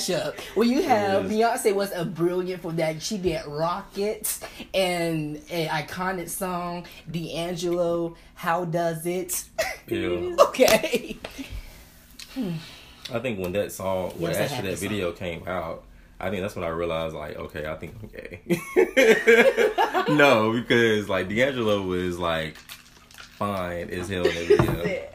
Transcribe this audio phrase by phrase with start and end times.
[0.00, 0.38] mashup.
[0.56, 1.24] Well, you have.
[1.24, 3.02] Beyonce was a brilliant for that.
[3.02, 4.40] She did Rockets
[4.74, 8.16] and an iconic song, D'Angelo.
[8.34, 9.44] How does it?
[9.86, 10.36] Yeah.
[10.40, 11.16] okay.
[13.12, 15.84] I think when that song, when Yes, actually that video came out,
[16.18, 18.40] I think that's when I realized, like, okay, I think I'm gay.
[20.14, 25.09] no, because like D'Angelo was like fine as hell in that video.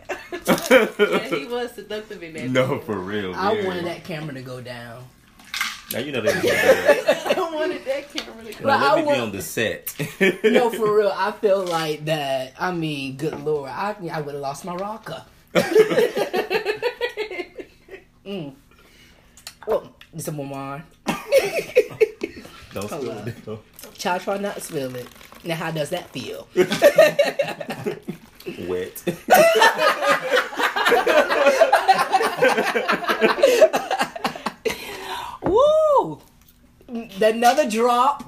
[0.69, 2.49] Yeah, he was seductive in that.
[2.49, 3.33] no, for real.
[3.35, 3.67] I very.
[3.67, 5.03] wanted that camera to go down.
[5.93, 7.37] Now you know they was do that.
[7.37, 8.65] I wanted that camera to go.
[8.65, 9.95] Well, Now, I let me be on the set.
[10.43, 11.11] No, for real.
[11.15, 12.53] I feel like that.
[12.59, 15.23] I mean, good lord, I I would have lost my rocker.
[18.25, 18.53] mm.
[19.67, 20.83] Oh, some more wine.
[22.73, 23.35] Don't spill Hold it.
[23.97, 25.07] Child, try not to spill it.
[25.45, 26.47] Now, how does that feel?
[28.67, 29.03] Wet.
[35.41, 36.19] Woo!
[36.87, 38.23] Another drop.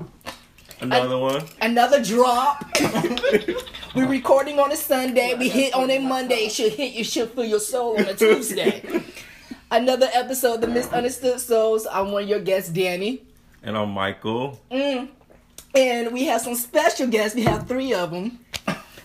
[0.80, 1.44] Another one.
[1.62, 2.66] Another drop.
[3.96, 5.36] We're recording on a Sunday.
[5.38, 6.46] We hit on a Monday.
[6.46, 9.04] It should hit you should feel your soul on a Tuesday.
[9.70, 11.86] Another episode of the Misunderstood Souls.
[11.92, 13.24] I'm one of your guests, Danny.
[13.62, 14.60] And I'm Michael.
[14.72, 15.10] Mm.
[15.76, 17.36] And we have some special guests.
[17.36, 18.40] We have three of them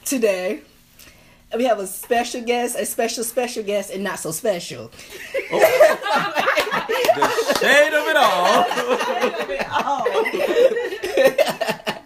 [0.04, 0.62] today.
[1.56, 4.90] We have a special guest, a special special guest, and not so special.
[5.50, 5.58] The
[7.60, 8.64] shade of it all.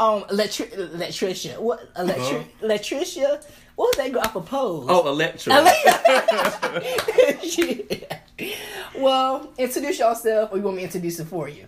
[0.00, 1.58] Um, Electri- Electricia.
[1.58, 1.92] What?
[1.96, 3.42] Electri- Electricia?
[3.74, 4.86] What was that girl of Pose?
[4.88, 5.52] Oh, Elektra.
[7.42, 8.18] Yeah.
[8.96, 11.64] Well, introduce yourself, or you want me to introduce it for you?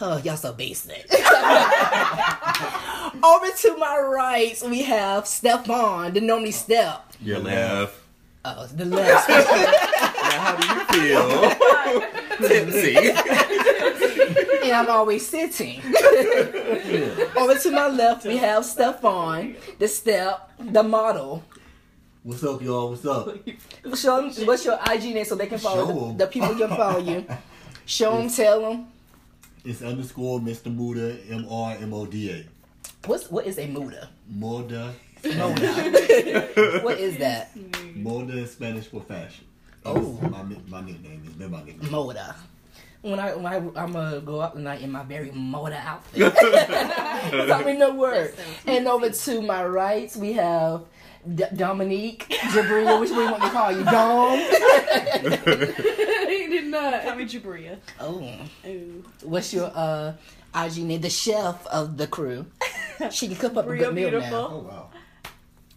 [0.00, 1.06] Oh, y'all so basic.
[3.24, 7.12] Over to my right, we have Stefan, the normally Step.
[7.20, 7.94] Your left.
[8.44, 9.28] Oh, the left.
[10.26, 10.80] Now, how do you
[11.14, 11.28] feel?
[12.48, 12.96] Tipsy.
[14.64, 15.80] and I'm always sitting.
[17.36, 21.44] Over to my left, we have Stefan, the Step, the model.
[22.24, 22.90] What's up, y'all?
[22.90, 23.36] What's up?
[23.94, 26.16] Show them, what's your IG name so they can follow Show the, 'em.
[26.18, 27.24] the people can follow you.
[27.86, 28.88] Show them, tell them.
[29.66, 30.72] It's underscore Mr.
[30.72, 32.44] Muda, M R M O D A.
[33.08, 34.08] What's what is a muda?
[34.32, 34.92] Moda.
[35.24, 36.82] Moda.
[36.84, 37.52] what is that?
[37.96, 39.44] Moda is Spanish for fashion.
[39.84, 40.12] Oh.
[40.22, 41.90] My, my nickname is been my nickname.
[41.90, 42.36] Moda.
[43.02, 46.32] When I when I I'm gonna go out tonight in my very moda outfit.
[47.48, 48.34] Tell me no word.
[48.66, 50.84] And over to my right we have
[51.34, 52.24] D- Dominique
[52.54, 53.00] Jabria.
[53.00, 53.82] Which one you want me to call you?
[53.82, 54.38] Dom.
[56.84, 57.02] he did not.
[57.04, 57.78] Tommy Jabria.
[58.00, 58.38] Oh.
[58.66, 59.04] Ooh.
[59.22, 60.12] What's your uh
[60.54, 61.00] IG name?
[61.00, 62.46] The chef of the crew.
[63.10, 64.30] She can cook up a Bria good meal Beautiful.
[64.30, 64.48] now.
[64.50, 64.90] Oh wow.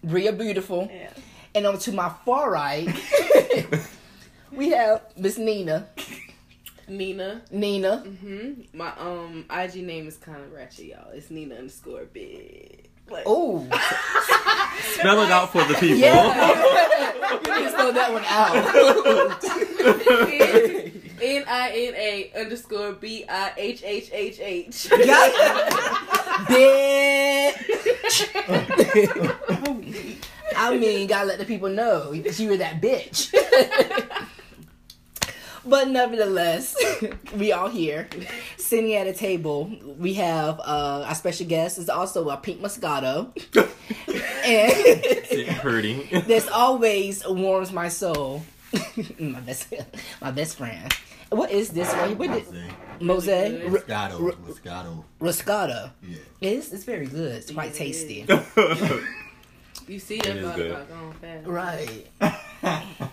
[0.03, 0.89] Bria Beautiful.
[0.89, 1.09] Yeah.
[1.53, 2.87] And on to my far right,
[4.53, 5.87] we have Miss Nina.
[6.87, 7.41] Nina.
[7.51, 7.97] Nina.
[7.97, 11.09] hmm My um IG name is kind of ratchet, y'all.
[11.11, 12.88] It's Nina underscore big.
[13.11, 13.67] Like, Oh,
[14.93, 15.97] Spell it out for the people.
[15.97, 17.31] yeah.
[17.31, 18.55] you need to spell that one out.
[21.21, 24.89] N I N A underscore B I H H H H.
[24.89, 25.33] Got.
[26.47, 28.25] Bitch.
[30.55, 33.31] I mean, gotta let the people know that you were that bitch.
[35.69, 36.75] But nevertheless,
[37.37, 38.09] we all here
[38.57, 39.71] sitting at a table.
[39.99, 43.29] We have uh, our special guest is also a pink Moscato,
[44.45, 46.07] and Sitting hurting.
[46.27, 48.43] this always warms my soul.
[49.19, 49.73] my best,
[50.21, 50.91] my best friend.
[51.29, 51.91] What is this?
[51.93, 52.45] What, what did,
[52.99, 53.27] Mose.
[53.27, 54.35] Mose Moscato.
[54.37, 55.03] Moscato.
[55.21, 55.91] Roscato.
[56.01, 56.17] Yeah.
[56.41, 57.33] It's, it's very good.
[57.35, 58.25] It's quite tasty.
[59.87, 60.87] You see that is thought good.
[60.87, 61.47] going fast.
[61.47, 63.09] Right.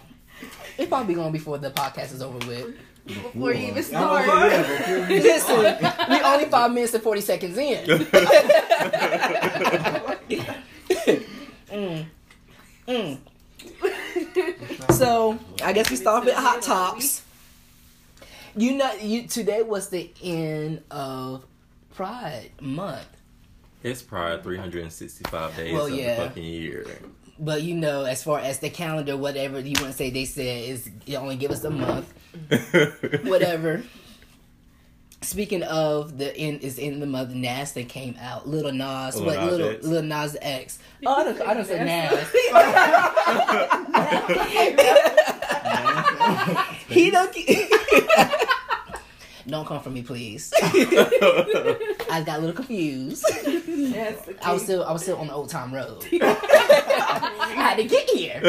[0.78, 2.74] It's probably gonna be before the podcast is over with.
[3.06, 4.26] Before you even start.
[4.26, 5.76] was- yeah, before we Listen,
[6.10, 8.06] we only five minutes and forty seconds in.
[11.72, 12.06] Mm.
[12.88, 13.18] Mm.
[14.94, 17.22] So I guess we start with hot tops.
[18.56, 21.44] You know, you today was the end of
[21.94, 23.06] Pride Month.
[23.82, 26.16] It's Pride 365 days Well, of yeah.
[26.16, 26.86] the fucking year.
[27.38, 30.64] But you know, as far as the calendar, whatever you want to say, they said
[30.64, 32.12] is you only give us a month,
[32.48, 33.28] mm-hmm.
[33.28, 33.82] whatever.
[35.22, 39.26] Speaking of the in is in the month Nas that came out, Little Nas, Lil
[39.26, 39.84] what Nas little X.
[39.84, 40.78] Little Nas X.
[41.04, 42.30] Oh, I don't, I don't say Nas.
[46.88, 47.36] he don't.
[49.46, 50.52] don't come for me, please.
[50.62, 53.24] I got a little confused.
[53.66, 56.04] Yes, I was still I was still on the old time road.
[56.12, 58.40] I had to get here.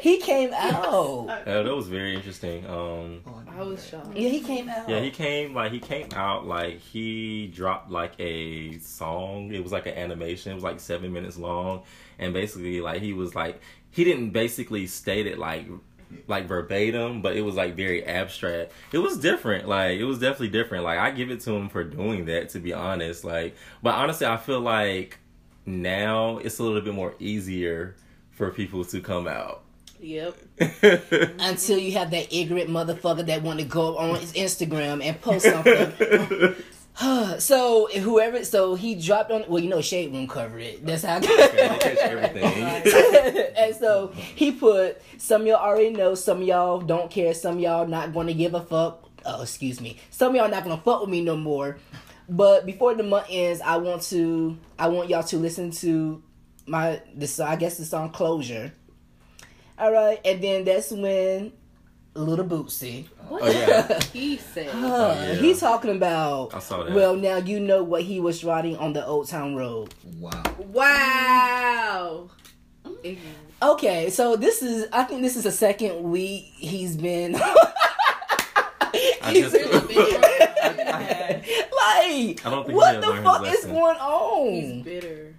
[0.00, 1.26] he came out.
[1.46, 2.66] Yeah, that was very interesting.
[2.66, 4.16] Um, I was shocked.
[4.16, 4.88] Yeah, he came out.
[4.88, 9.52] yeah, he came like he came out like he dropped like a song.
[9.52, 10.52] It was like an animation.
[10.52, 11.82] It was like seven minutes long,
[12.18, 13.60] and basically like he was like
[13.90, 15.66] he didn't basically state it like
[16.26, 18.72] like verbatim, but it was like very abstract.
[18.92, 19.68] It was different.
[19.68, 20.84] Like it was definitely different.
[20.84, 22.50] Like I give it to him for doing that.
[22.50, 25.18] To be honest, like but honestly, I feel like
[25.66, 27.96] now it's a little bit more easier
[28.30, 29.62] for people to come out.
[30.00, 30.36] Yep.
[31.40, 35.44] Until you have that ignorant motherfucker that want to go on his Instagram and post
[35.44, 36.54] something.
[37.38, 39.44] so whoever, so he dropped on.
[39.48, 40.84] Well, you know, Shade won't cover it.
[40.84, 41.20] That's how.
[41.20, 42.64] they catch everything.
[43.56, 47.56] and so he put some of y'all already know, some of y'all don't care, some
[47.56, 49.08] of y'all not going to give a fuck.
[49.24, 49.98] Oh, excuse me.
[50.10, 51.78] Some of y'all not to fuck with me no more.
[52.28, 56.22] But before the month ends, I want to, I want y'all to listen to
[56.66, 57.38] my this.
[57.40, 58.72] I guess the song "Closure."
[59.78, 61.52] All right, and then that's when
[62.14, 63.06] Little Boosie.
[63.28, 64.00] What Oh, yeah.
[64.12, 64.68] he said?
[64.74, 65.34] Uh, yeah.
[65.34, 66.54] He's talking about.
[66.54, 66.94] I saw that.
[66.94, 69.94] Well, now you know what he was riding on the Old Town Road.
[70.18, 70.42] Wow.
[70.58, 72.30] Wow.
[73.62, 79.52] Okay, so this is I think this is the second week he's been I he's
[79.52, 79.84] just- like
[82.44, 84.52] I don't think what the fuck is going on?
[84.52, 85.34] He's bitter.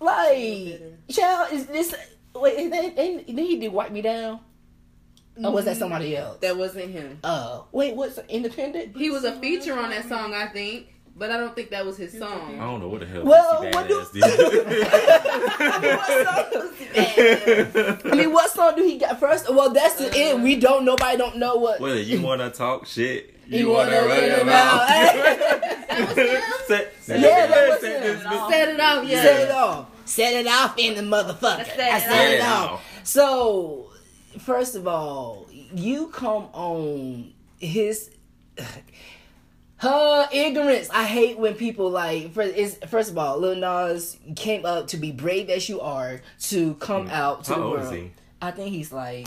[0.00, 0.92] Like bitter.
[1.10, 1.94] child is this
[2.34, 4.40] wait then, then, then he did wipe me down?
[5.44, 5.80] Or was that mm-hmm.
[5.80, 6.38] somebody else?
[6.40, 7.18] That wasn't him.
[7.24, 8.96] Oh, wait, what's independent?
[8.96, 11.96] He was a feature on that song, I think, but I don't think that was
[11.96, 12.56] his song.
[12.58, 13.24] I don't know what the hell.
[13.24, 14.22] Well, what do- Badass did.
[18.12, 19.48] I mean, what song do he got first?
[19.52, 20.42] Well, that's the end.
[20.42, 20.84] We don't.
[20.84, 21.80] Nobody don't know what.
[21.80, 24.44] Whether you want to talk shit, You you, wanna want to run run your your
[24.46, 24.88] mouth.
[24.88, 25.06] mouth.
[26.66, 28.18] Set- set- Yeah, that was set him.
[28.18, 29.22] this Set it off, yeah.
[29.22, 29.86] Set it off.
[30.04, 31.64] Set it off in the motherfucker.
[31.66, 32.70] Set I it set it off.
[32.72, 32.84] off.
[33.04, 33.90] So,
[34.38, 38.10] first of all, you come on his
[39.78, 40.90] her ignorance.
[40.90, 42.32] I hate when people like.
[42.32, 46.20] First, is first of all, Lil Nas came up to be brave as you are
[46.42, 47.94] to come out to How the old world.
[47.94, 48.10] is he?
[48.42, 49.26] I think he's like.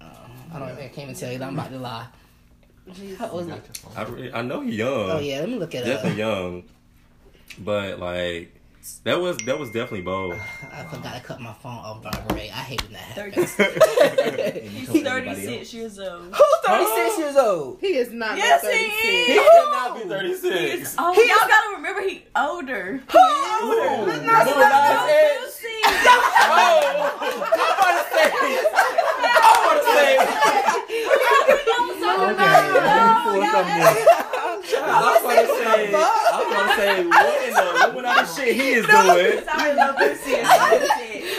[0.00, 0.06] Uh,
[0.54, 0.68] I don't.
[0.70, 1.42] I can't even tell you.
[1.42, 2.06] I'm about to lie.
[3.18, 4.32] How old is he?
[4.34, 5.10] I, I know he's young.
[5.10, 5.84] Oh yeah, let me look it up.
[5.84, 6.64] definitely young.
[7.58, 8.55] But like
[9.04, 10.34] that was that was definitely bold.
[10.72, 12.50] I forgot to cut my phone off vibrate.
[12.50, 13.54] I hate when that happens.
[14.70, 16.34] He's 36 years old.
[16.34, 17.78] Who's 36 years old?
[17.80, 19.04] He is not Yes, no he 36.
[19.04, 19.26] is.
[19.26, 20.94] He cannot be thirty six.
[20.98, 23.00] Oh, He- y'all gotta remember he older.
[23.10, 23.18] Who?
[23.68, 25.64] Lil Lil Nas Nas X.
[25.64, 25.86] X.
[25.88, 27.22] Oh, oh.
[27.56, 28.26] I'm about to say.
[29.42, 30.12] I'm about to say.
[32.16, 33.82] Okay, let me pull something
[34.72, 34.82] in.
[34.82, 35.94] I was about to say.
[35.94, 35.98] I
[36.38, 39.44] was about to say what in the what other shit he is doing.
[39.44, 40.34] Sorry, love Lucy.
[40.36, 40.46] I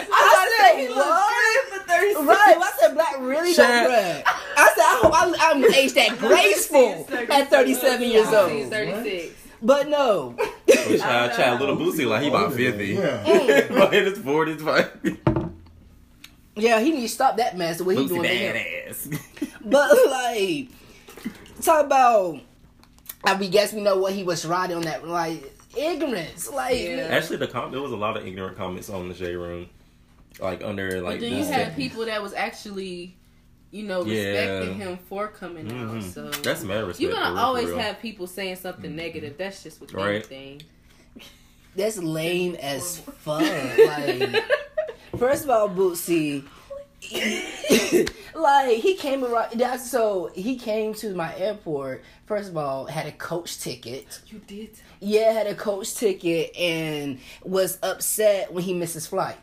[0.09, 1.69] I said, he looks what?
[1.71, 2.19] good for 36.
[2.25, 4.23] Right, I said black really Shut- don't brag.
[4.25, 8.69] I said I hope I, I'm aged that graceful at 37 years He's old.
[8.71, 9.33] 36.
[9.61, 12.89] But no, Oh, child, child, little Boosie like he about fifty.
[12.89, 13.65] Yeah.
[13.69, 14.91] but in his forties, like
[16.55, 18.55] yeah, he needs to stop that mess the way he's Boosie doing it.
[18.95, 19.51] badass.
[19.65, 20.69] But like,
[21.61, 22.39] talk about.
[23.27, 26.49] I mean, guess we know what he was riding on that like ignorance.
[26.49, 27.07] Like, Yeah.
[27.11, 29.69] Actually, the com- there was a lot of ignorant comments on the J room,
[30.39, 33.15] like under like But then you this- had people that was actually,
[33.71, 34.23] you know, Yeah.
[34.29, 35.95] respecting him for coming out.
[35.95, 36.13] Mhm.
[36.13, 36.99] So That's mad respect.
[37.01, 37.79] you're gonna real, always real.
[37.79, 39.37] have people saying something negative.
[39.37, 40.15] That's just with Right.
[40.15, 40.61] anything.
[41.75, 43.41] that's lame as fuck.
[43.41, 44.43] Like,
[45.19, 46.43] first of all, Boosie.
[48.35, 53.05] like he came around that's so he came to my airport first of all had
[53.05, 54.19] a coach ticket.
[54.27, 54.71] You did.
[54.99, 59.37] yeah had a coach ticket and was upset when he missed his flight.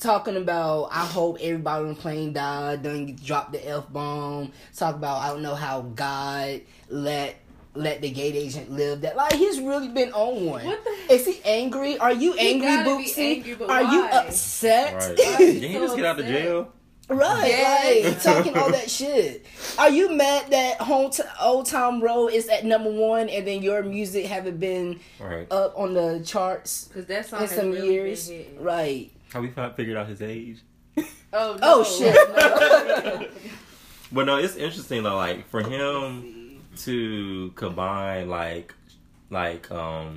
[0.00, 5.18] Talking about i hope everybody on the plane died then drop the f-bomb talk about
[5.18, 7.36] i don't know how god let
[7.74, 11.24] let the gate agent live that like he's really been on one What the- is
[11.26, 13.36] he angry are you angry gotta be Boosie?
[13.36, 15.18] angry, but are you upset Right.
[15.38, 16.72] Why he so just get out of jail?
[17.08, 18.04] Right, Yes.
[18.04, 19.44] like talking all that shit.
[19.78, 23.60] Are you mad that home t- Old Town Road is at number one, and then
[23.60, 25.46] your music haven't been Right.
[25.50, 28.28] up on the charts Because that song in has some really years?
[28.30, 28.56] been.
[28.60, 29.10] Right.
[29.32, 30.58] Have we fi- figured out his age?
[30.96, 31.58] Oh, oh no.
[31.62, 32.14] Oh shit.
[32.14, 33.26] No.
[34.12, 35.16] But no, it's interesting though.
[35.16, 36.41] Like for him
[36.78, 38.74] to combine like
[39.30, 40.16] like um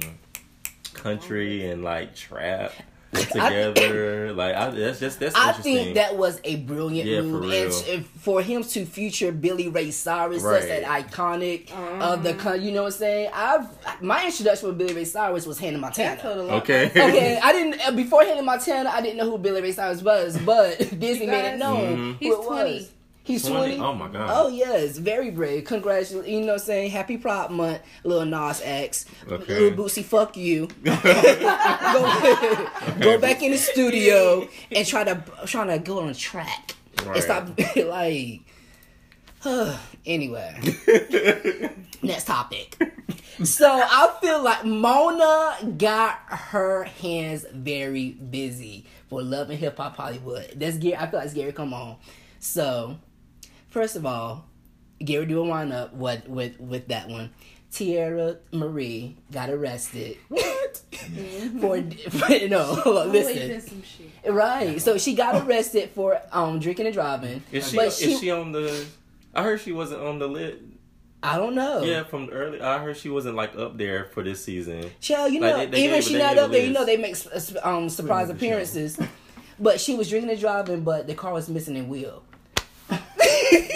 [0.93, 2.71] country and like trap
[3.13, 7.43] together, like I, that's just that's I think that was a brilliant Yeah, for move,
[7.43, 7.63] real.
[7.65, 10.61] and t- for him to feature Billy Ray Cyrus, Right.
[10.61, 11.71] such that iconic
[12.01, 12.39] of the, Uh-huh.
[12.39, 13.29] con- you know what I'm saying?
[13.33, 13.67] I've
[14.01, 16.15] my introduction with Billy Ray Cyrus was Hannah Montana.
[16.17, 16.85] That told a okay.
[16.89, 18.89] okay, I didn't uh, before Hannah Montana.
[18.89, 21.97] I didn't know who Billy Ray Cyrus was, but Disney You made it guys- known
[21.97, 22.11] Mhm.
[22.13, 22.91] who He's it was.
[23.25, 23.33] 20.
[23.33, 23.57] He's 20?
[23.57, 23.79] twenty.
[23.79, 24.29] Oh my god.
[24.31, 25.65] Oh yes, very brave.
[25.65, 26.27] Congratulations.
[26.27, 26.91] You know what I'm saying?
[26.91, 29.05] Happy Pride Month, little Nas X.
[29.29, 29.59] Okay.
[29.59, 30.67] Lil Boosie, fuck you.
[30.83, 30.93] go,
[32.99, 36.75] go back in the studio and try to trying to go on track.
[37.03, 37.15] Right.
[37.15, 37.49] And stop
[37.85, 38.41] like
[40.05, 40.59] anyway.
[42.03, 42.77] Next topic.
[43.43, 49.97] So I feel like Mona got her hands very busy for Love and Hip Hop
[49.97, 50.53] Hollywood.
[50.55, 50.95] That's Gary.
[50.95, 51.51] I feel like it's Gary.
[51.51, 51.97] Come on.
[52.39, 52.97] So,
[53.75, 54.45] first of all,
[55.03, 57.31] Gary do a wind up with with with that one.
[57.71, 60.17] Teairra Mari got arrested.
[60.29, 60.77] What?
[61.59, 63.51] for, for no, hold listen.
[63.51, 64.31] in some shit.
[64.33, 64.81] Right.
[64.81, 67.43] So she got arrested for um drinking and driving.
[67.51, 68.85] Is she But is she- she on the?
[69.33, 70.61] I heard she wasn't on the lit.
[71.21, 71.81] I don't know.
[71.83, 72.61] Yeah, from early.
[72.61, 74.89] I heard she wasn't like up there for this season.
[75.01, 76.85] Child, you Like, know, they- they even gave- she not up a there, you know,
[76.85, 77.17] they make
[77.63, 78.97] um surprise appearances.
[79.59, 82.23] But she was drinking and driving, but the car was missing a wheel.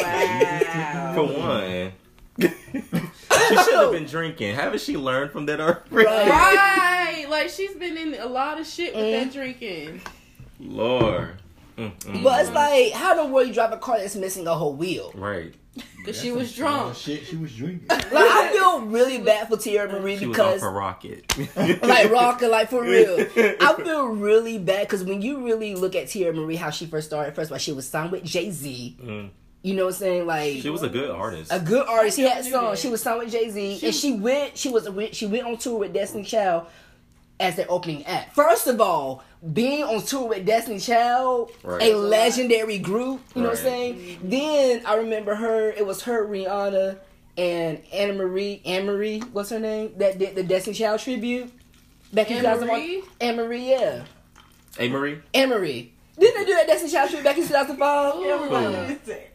[0.02, 1.12] Wow.
[1.16, 1.94] For one,
[2.40, 2.48] she
[3.56, 4.56] should have been drinking.
[4.56, 5.82] Haven't she learned from that already?
[5.92, 6.30] Right.
[6.30, 7.26] right.
[7.30, 9.12] Like, she's been in a lot of shit with Mm.
[9.24, 10.02] that drinking.
[10.60, 11.36] Lord.
[11.78, 14.54] Mm, mm, But it's like, how the world you drive a car that's missing a
[14.56, 15.12] whole wheel?
[15.16, 15.54] right.
[15.98, 16.96] Because she was drunk.
[16.98, 17.88] Shit, she was drinking.
[17.88, 21.38] Like, I feel really bad for Teairra Mari She was off because, her rocket.
[21.84, 23.16] like, rocker, like for real.
[23.62, 27.08] I feel really bad because when you really look at Teairra Mari, how she first
[27.08, 28.98] started, first of all, she was signed with Jay Z.
[29.02, 29.30] Mm.
[29.62, 30.26] You know what I'm saying?
[30.28, 31.52] Like, She was a good artist.
[31.54, 32.16] a good artist.
[32.16, 32.80] She had knew songs.
[32.80, 34.58] She was signed with Jay Z, and she went.
[34.58, 36.68] She was she went on tour with Destiny Child
[37.42, 38.36] as their opening act.
[38.36, 39.24] First of all,
[39.54, 41.82] being on tour with Destiny Child, Right.
[41.94, 43.22] a legendary group.
[43.36, 43.74] You know what I'm Right.
[43.74, 44.20] saying?
[44.24, 45.70] Then I remember her.
[45.72, 46.98] It was her, Rihanna,
[47.38, 48.62] and Anna Marie.
[48.66, 49.92] Anne Marie, what's her name?
[49.98, 51.52] That did the Destiny Child tribute
[52.14, 52.80] back in Anne 2001.
[52.80, 53.04] Marie?
[53.22, 54.04] Anne Marie, yeah,
[54.78, 55.20] hey Marie.
[55.34, 55.92] Anne Marie.
[56.20, 58.14] Didn't they do that Destiny Child tribute back in 2005?
[58.14, 58.24] Who?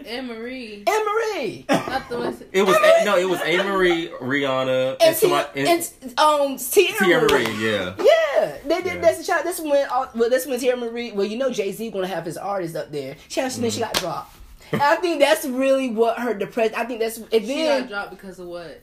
[0.06, 0.84] Anne Marie.
[0.86, 1.66] Anne Marie.
[1.68, 2.36] Not the one.
[2.52, 6.18] It was a, no, it was A Marie, Rihanna, and, And, somebody, Tia- and, and
[6.20, 7.44] um Tierra Tia Marie.
[7.44, 7.70] Marie.
[7.72, 7.94] Yeah.
[7.98, 8.86] Yeah, they did.
[8.86, 8.98] Yeah.
[9.00, 9.44] That's the child.
[9.46, 9.88] This when.
[9.88, 11.12] all- Well, this when Teairra Mari.
[11.12, 13.16] Well, you know, Jay Z gonna have his artists up there.
[13.28, 13.74] She then Mm-hmm.
[13.74, 14.36] she got dropped.
[14.72, 16.74] And I think that's really what her depression.
[16.76, 17.16] I think that's.
[17.18, 18.80] And She got dropped because of what?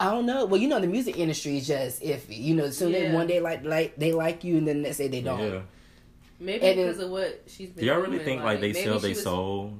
[0.00, 0.44] I don't know.
[0.44, 2.36] Well, you know, the music industry is just iffy.
[2.36, 4.98] You know, soon they one day like like they like you, and then the next
[4.98, 5.40] day they don't.
[5.40, 5.60] Yeah.
[6.44, 8.96] Maybe because of what she's been Do y'all really doing, think like they maybe sell
[8.98, 9.72] she their was- soul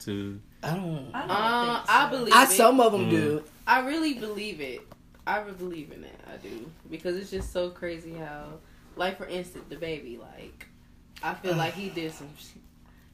[0.00, 0.40] to?
[0.62, 1.10] I don't.
[1.14, 1.92] I don't Uh, think so.
[1.94, 2.48] I believe I it.
[2.50, 3.10] some of them Mm.
[3.10, 3.44] do.
[3.66, 4.80] I really believe it.
[5.26, 6.20] I really believe in that.
[6.32, 8.44] I do because it's just so crazy how,
[8.96, 10.18] like for instance, the baby.
[10.20, 10.66] Like,
[11.22, 12.28] I feel like he did some.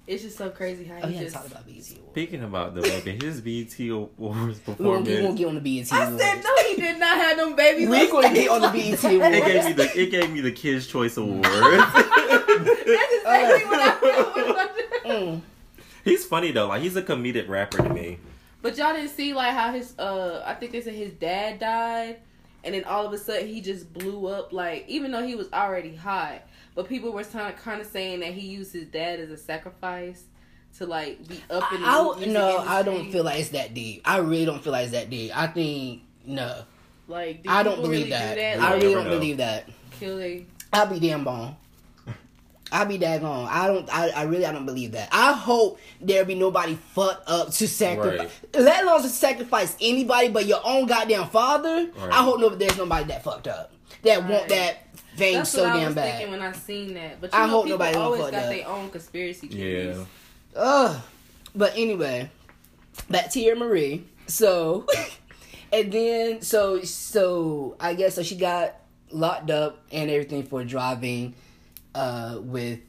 [0.06, 1.34] It's just so crazy how Oh he yeah, just.
[1.34, 2.10] talk about BET Awards.
[2.12, 5.22] Speaking about the baby, his BET Awards We won't, we performance.
[5.24, 7.88] won't get on the BET I said no, he did not have them babies.
[7.88, 10.86] We're gonna get on the BET It gave me the it gave me the Kids
[10.86, 11.42] Choice Award.
[12.64, 14.72] That's exactly what I feel.
[15.06, 15.40] Mm.
[16.04, 16.66] he's funny though.
[16.66, 18.18] Like he's a comedic rapper to me.
[18.60, 22.16] But y'all didn't see like how his uh I think they said his dad died
[22.64, 25.48] and then all of a sudden he just blew up like even though he was
[25.52, 26.42] already hot.
[26.74, 29.36] But people were kind of kind of saying that he used his dad as a
[29.36, 30.24] sacrifice
[30.78, 33.72] to like be up in the I, music no, I don't feel like it's that
[33.72, 34.02] deep.
[34.04, 35.30] I really don't feel like it's that deep.
[35.36, 36.64] I think no.
[37.06, 38.34] like do I don't believe really that.
[38.34, 38.60] do that?
[38.60, 39.10] I really don't know.
[39.10, 39.68] believe that.
[40.00, 41.56] kill they I'll be damn gone.
[42.72, 43.46] I'll be daggone.
[43.48, 43.88] I don't.
[43.94, 44.44] I, I really.
[44.44, 45.08] I don't believe that.
[45.12, 48.30] I hope there be nobody fucked up to sacrifice.
[48.54, 51.88] Let alone to sacrifice anybody but your own goddamn father.
[51.96, 52.12] Right.
[52.12, 54.48] I hope no, there's nobody that fucked up that want Right.
[54.48, 56.18] that fame That's so what I damn was bad.
[56.18, 57.20] thinking when I seen that.
[57.20, 58.48] But you I know, hope nobody always got that.
[58.50, 59.96] their own conspiracy theories.
[59.96, 60.60] Yeah.
[60.60, 61.00] Ugh.
[61.54, 62.30] But anyway,
[63.08, 64.04] back to your Marie.
[64.26, 64.86] So,
[65.72, 68.74] and then so so I guess so she got
[69.10, 71.34] locked up and everything for driving
[71.96, 72.80] uh with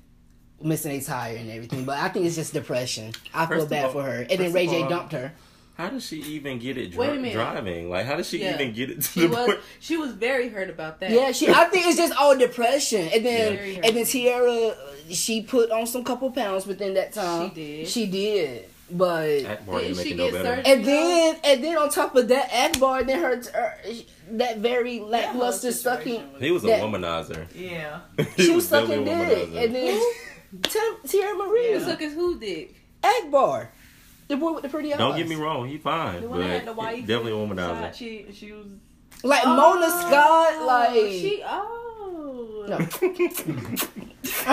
[0.62, 1.86] missing a tire and everything.
[1.86, 3.14] But I think it's just depression.
[3.34, 4.26] I feel First of bad all- for her.
[4.30, 5.34] And then Ray J all- dumped her.
[5.76, 7.34] How does she even get it Wait a dri- minute.
[7.34, 7.88] driving?
[7.92, 8.56] Like, how does she Yeah.
[8.56, 9.60] even get it to She the was point?
[9.80, 11.12] she was very hurt about that.
[11.12, 11.50] Yeah, she.
[11.50, 13.82] I think it's just all depression, and then Yeah.
[13.84, 14.76] and then Teairra,
[15.12, 17.50] she put on some couple pounds within that time.
[17.50, 17.88] She did.
[17.88, 20.62] She did, but Akbar Didn't didn't make she it no get better.
[20.66, 23.78] and then and then on top of that, Akbar then her, her
[24.32, 26.24] that very lackluster sucking.
[26.40, 27.48] He was a that- womanizer.
[27.56, 28.00] Yeah.
[28.38, 30.02] She was sucking dick, and then
[30.64, 32.76] Ti- Teairra Mari, Who suck his who dick?
[33.04, 33.70] Akbar,
[34.30, 35.00] the boy with the pretty eyes.
[35.00, 37.06] Don't get me wrong, he fine, The one that had the wife.
[37.06, 37.94] definitely a Shot, womanizer.
[37.94, 38.66] She she was.
[39.24, 42.78] Like Mona oh, Scott, oh, like she oh No.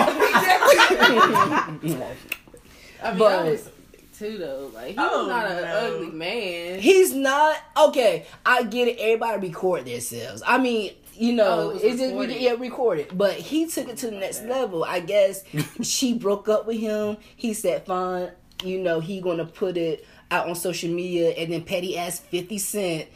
[3.03, 3.69] I mean, But- I was
[4.17, 4.71] too though.
[4.73, 5.95] Like he Oh, was not an no.
[5.95, 6.79] ugly man.
[6.79, 7.57] He's not
[7.87, 8.25] okay.
[8.45, 8.97] I get it.
[8.99, 10.41] Everybody record themselves.
[10.45, 12.41] I mean, you know, Oh, it was it's just we recorded.
[12.41, 13.17] yeah recorded.
[13.17, 14.83] But he took it to the next level.
[14.83, 15.43] I guess
[15.81, 17.17] she broke up with him.
[17.35, 18.31] He said, "Fine,
[18.63, 22.57] you know, he gonna put it out on social media." And then Petty asked Fifty
[22.57, 23.07] Cent.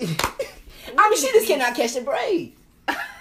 [0.00, 2.56] I mean, she just cannot catch a break.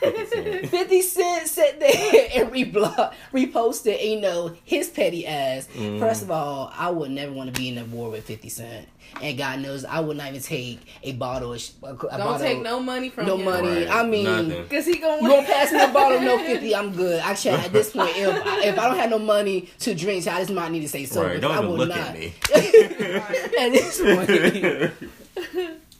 [0.02, 5.68] 50 Cent sat there and reblock, reposted, you know, his petty ass.
[5.76, 6.00] Mm.
[6.00, 8.88] First of all, I would never want to be in a war with 50 Cent.
[9.22, 12.10] And God knows I would not even take a bottle of sh- a, a Don't
[12.20, 13.46] bottle, take no money from no him.
[13.46, 13.88] money.
[13.88, 14.68] I mean.
[14.70, 17.20] Cause he gonna you won't pass me a bottle, no 50, I'm good.
[17.22, 20.26] I check at this point, if I, if I don't have no money to drink,
[20.28, 21.24] I just might need to say so.
[21.26, 21.98] Right, don't I even will look not.
[21.98, 22.34] at me.
[22.54, 24.94] at this point.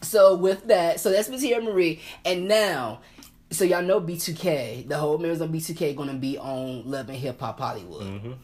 [0.02, 3.00] So with that, so that's Matia Marie, and now,
[3.52, 7.40] so y'all know B2K, the whole members on B2K gonna be on Love and Hip
[7.40, 8.04] Hop Hollywood.
[8.04, 8.36] Mhm.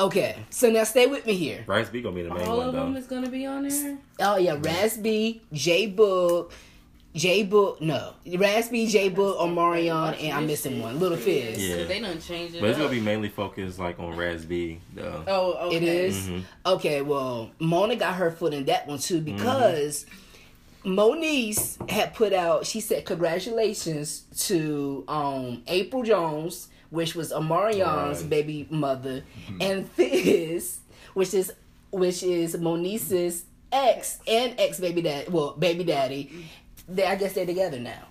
[0.00, 1.64] Okay, so now stay with me here.
[1.66, 2.98] Raz B gonna be the main all one All of them though.
[2.98, 3.98] is gonna be on there.
[4.20, 6.50] Oh yeah, Raz B, J Boog,
[7.14, 11.58] J Boog, no, Raz B, J Boog, Omarion, and I'm missing one, Little Fizz.
[11.62, 11.84] Yeah.
[11.84, 12.62] They done changed it.
[12.62, 12.86] But it's up.
[12.86, 15.22] gonna be mainly focused like on Raz B though.
[15.28, 15.76] Oh, okay.
[15.76, 16.16] It is?
[16.26, 16.42] Mhm.
[16.66, 20.06] Okay, well, Mona got her foot in that one too because
[20.84, 22.66] Moniece had put out.
[22.66, 28.30] She said congratulations to um April Jones, which was Omarion's Right.
[28.30, 29.22] baby mother,
[29.60, 30.80] and Fizz,
[31.14, 31.52] which is
[31.90, 35.32] which is Moniece's ex and ex baby dad.
[35.32, 36.46] Well, baby daddy.
[36.88, 38.08] They, I guess they're together now.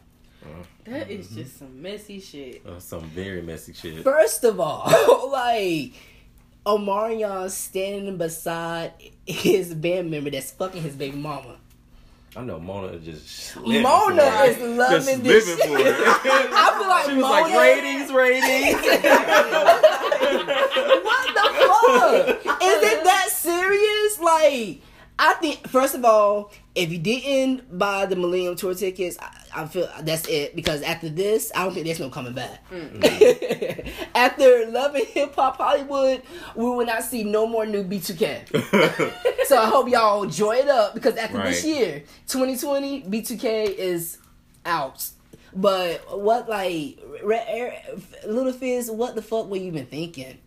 [0.86, 2.66] That is just some messy shit.
[2.66, 4.04] Uh, some very messy shit.
[4.04, 5.94] First of all, like
[6.66, 8.94] Omarion standing beside
[9.26, 11.58] his band member that's fucking his baby mama.
[12.36, 14.58] I know Mona is just living Mona for it.
[14.58, 15.96] is loving just this living for it.
[16.00, 18.82] I feel like she was Mona, like ratings, ratings.
[21.04, 21.42] What the
[22.46, 22.62] fuck?
[22.64, 24.20] Is it that serious?
[24.20, 24.82] Like,
[25.24, 29.68] I think first of all, if you didn't buy the Millennium Tour tickets, I, I
[29.68, 32.68] feel that's it because after this, I don't think there's no coming back.
[32.72, 33.88] Mm-hmm.
[34.16, 36.24] after loving Hip Hop Hollywood,
[36.56, 39.46] we will not see no more new B2K.
[39.46, 44.18] so I hope y'all enjoy it up because after this year, 2020, B2K is
[44.66, 45.08] out.
[45.54, 46.98] But what like
[48.26, 48.90] Little Fizz?
[48.90, 50.40] What the fuck were you even thinking?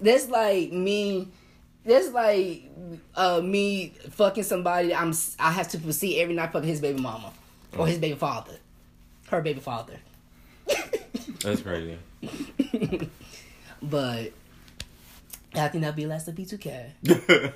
[0.00, 1.28] That's like me.
[1.88, 2.70] That's like
[3.16, 4.94] uh, me fucking somebody.
[4.94, 7.32] I'm I have to see every night fucking his baby mama
[7.76, 8.56] or his baby father,
[9.28, 9.98] her baby father.
[11.42, 11.98] That's crazy.
[13.80, 14.32] But
[15.54, 17.52] I think that'll be the last of B2K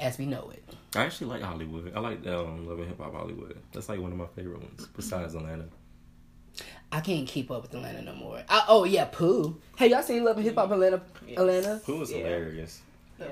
[0.00, 0.62] as we know it.
[0.94, 1.92] I actually like Hollywood.
[1.94, 3.56] I like um, Love and Hip Hop Hollywood.
[3.72, 5.64] That's like one of my favorite ones, besides Atlanta.
[6.92, 8.42] I can't keep up with Atlanta no more.
[8.48, 9.60] I, oh yeah, Pooh.
[9.76, 11.00] Hey, y'all seen Love and Hip Hop Atlanta?
[11.36, 11.80] Atlanta.
[11.86, 12.18] Who was Yeah.
[12.18, 12.80] hilarious?
[13.18, 13.26] Yeah.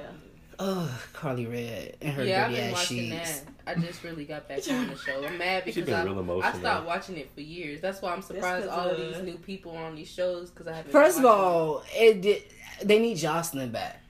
[0.60, 3.40] Ugh, Karlie Redd and her Yeah, I've dirty been ass watching sheets.
[3.40, 3.50] that.
[3.66, 5.24] I just really got back on the show.
[5.24, 7.80] I'm mad because been I, real I stopped watching it for years.
[7.80, 10.68] That's why I'm surprised all of of- these new people are on these shows because
[10.68, 10.92] I haven't.
[10.92, 12.42] First of all, it did.
[12.84, 14.00] They need Joseline back.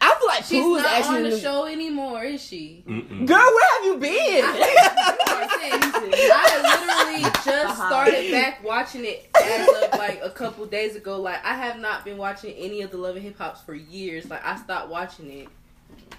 [0.00, 0.46] I feel like it.
[0.46, 2.82] she's Pooh is not actually on the new- show anymore, is she?
[2.86, 3.26] Mm-mm.
[3.26, 5.24] Girl, where have you been?
[5.60, 11.20] I literally just started back watching it as of like a couple days ago.
[11.20, 14.28] Like I have not been watching any of the Love and Hip Hops for years.
[14.30, 15.48] Like I stopped watching it.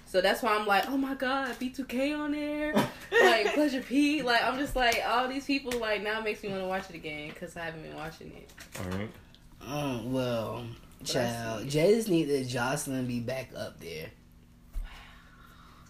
[0.05, 2.73] So that's why I'm like, oh my god, B2K on there,
[3.21, 4.23] like Pleasure P.
[4.23, 5.79] Like I'm just like all these people.
[5.79, 8.31] Like now it makes me want to watch it again because I haven't been watching
[8.35, 8.49] it.
[8.79, 9.09] All right.
[9.67, 10.65] Oh, uh, well,
[10.99, 11.67] But child.
[11.69, 14.07] Jay just need that Joseline be back up there.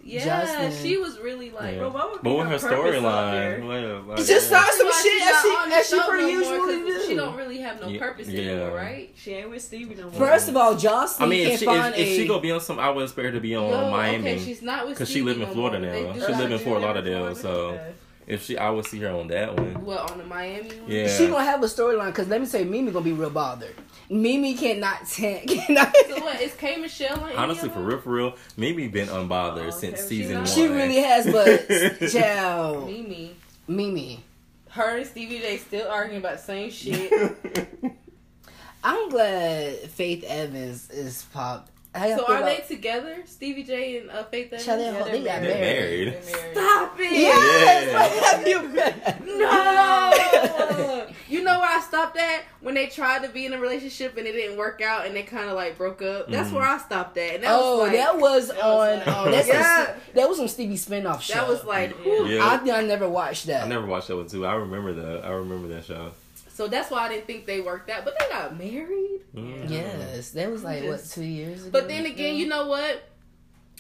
[0.01, 0.81] Yeah, Joseline.
[0.81, 1.75] she was really like.
[1.75, 1.81] Yeah.
[1.81, 3.99] Well, what would But be with her her storyline, there?
[4.07, 4.57] like, Just yeah.
[4.59, 6.57] start some Why shit she's as she on as she show pretty no more, usually
[6.93, 7.07] 'cause do.
[7.09, 8.41] She don't really have no Yeah, purpose yeah.
[8.51, 9.09] anymore, right?
[9.15, 10.11] She ain't with Stevie no more.
[10.13, 12.59] First of all, I mean, can't if she, find if, if she gonna be on
[12.61, 14.31] some, I would expect her to be on Yo, Miami.
[14.31, 16.13] okay, she's not with 'Cause she live in Florida more.
[16.15, 16.25] now.
[16.27, 17.91] She live in Fort Lauderdale, so- okay.
[18.29, 19.83] If she, I would see her on that one.
[19.83, 20.83] What on the Miami one?
[20.91, 21.07] Yeah.
[21.07, 23.73] She gonna have a storyline because let me say Mimi gonna be real bothered.
[24.09, 25.49] Mimi cannot tank.
[25.49, 27.31] Cannot, So what is K Michelle on?
[27.35, 30.45] Honestly, of for real, for real, Mimi been unbothered Oh, since okay, season one.
[30.45, 33.35] she she really has, but child, Mimi.
[33.67, 34.23] Mimi.
[34.69, 37.11] Her and Stevie J still arguing about the same shit.
[38.83, 41.71] I'm glad Faith Evans is popped.
[41.99, 43.17] How so are about- they together?
[43.25, 44.65] Stevie J and uh, Faith Evans?
[44.65, 46.07] Child, they- Yeah, they got they're married.
[46.07, 46.23] Married.
[46.23, 46.53] They're married.
[46.57, 47.11] Stop it!
[47.11, 47.99] Yes, Yeah.
[47.99, 48.59] what have you
[49.25, 49.37] been?
[49.37, 51.07] No.
[51.29, 54.25] you know where I stopped at when they tried to be in a relationship and
[54.27, 56.29] it didn't work out and they kind of like broke up.
[56.29, 56.53] That's Mhm.
[56.53, 57.35] where I stopped at.
[57.35, 59.13] And that oh, was like, that was that was on.
[59.25, 59.85] like- that's Yeah.
[59.85, 61.33] some, that was some Stevie spinoff show.
[61.35, 61.95] that was like.
[62.05, 62.47] Yeah.
[62.47, 63.63] I think I never watched that.
[63.63, 64.45] I never watched that one too.
[64.45, 65.25] I remember that.
[65.25, 66.11] I remember that show.
[66.59, 68.03] So that's why I didn't think they worked out.
[68.03, 69.21] But they got married.
[69.33, 69.69] Mm.
[69.69, 71.71] Yes, that was like what two years ago.
[71.71, 73.01] But then again, you know what?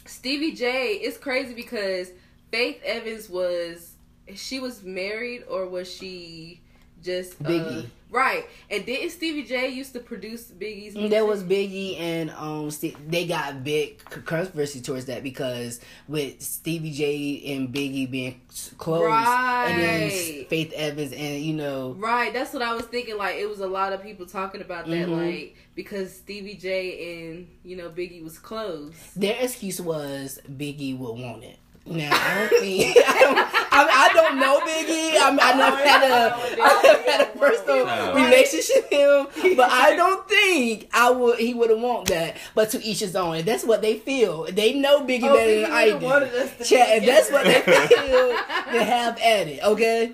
[0.05, 2.09] Stevie J, it's crazy because
[2.51, 3.95] Faith Evans was
[4.33, 6.61] she was married or was she
[7.03, 7.87] just uh, Biggie.
[8.09, 8.45] Right?
[8.69, 10.95] And didn't Stevie J used to produce Biggie's?
[10.95, 11.43] Mm, There was?
[11.43, 12.69] Biggie and um
[13.07, 18.41] they got big controversy towards that because with Stevie J and Biggie being
[18.77, 20.47] close, and then Right.
[20.49, 23.17] Faith Evans and you know Right, that's what I was thinking.
[23.17, 25.29] Like it was a lot of people talking about that, Mhm.
[25.29, 28.93] like because Stevie J and you know Biggie was close.
[29.15, 31.57] their excuse was Biggie would want it.
[31.85, 33.37] Now I don't think I don't,
[33.71, 35.15] I, don't know Biggie.
[35.17, 38.13] I, I never had a I never had a personal No.
[38.15, 42.37] relationship with him, but I don't think I would he would have want that.
[42.55, 43.35] But to each his own.
[43.37, 46.65] If that's what they feel, they know Biggie Oh, better than I do.
[46.65, 48.37] Chat, if that's what they feel,
[48.71, 50.13] then have at it, okay?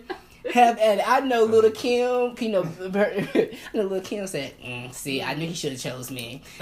[0.53, 1.03] Have at it.
[1.09, 5.33] I know little Kim, you know, her- I know little Kim said, mm, see, I
[5.33, 6.41] knew he should have chose me.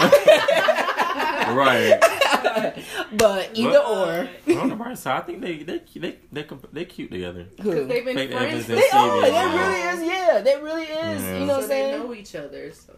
[1.44, 2.00] Right.
[3.16, 4.28] but either What?
[4.48, 4.58] or.
[4.60, 7.46] On the bright side, I think they they they they they cute together.
[7.56, 8.66] Because They've been Faith friends.
[8.66, 9.20] They Stevie, are.
[9.20, 9.66] That yeah.
[9.68, 10.08] really is.
[10.08, 11.22] Yeah, that really is.
[11.22, 11.38] Yeah.
[11.38, 11.84] You know what I'm saying?
[11.86, 12.02] they saying?
[12.02, 12.72] know each other.
[12.72, 12.96] So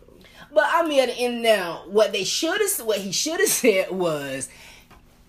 [0.52, 3.48] But I mean, at the end now, what they should have, what he should have
[3.64, 4.48] said was,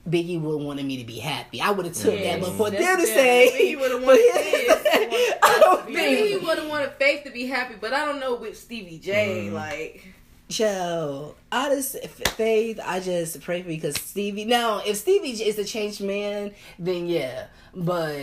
[0.08, 1.60] Biggie would wanted me to be happy.
[1.62, 2.36] I would have took Yes.
[2.36, 5.34] that, but for them to say, Biggie would've wanted him- this.
[5.43, 6.47] I don't maybe he think.
[6.47, 9.47] would have wanted Faith to be happy, but I don't know with Stevie J.
[9.50, 9.54] Mm.
[9.54, 10.06] Like
[10.50, 12.80] Joe, I just Faith.
[12.84, 14.46] I just pray for you because Stevie.
[14.46, 17.48] Now, if Stevie is a changed man, then yeah.
[17.76, 18.16] But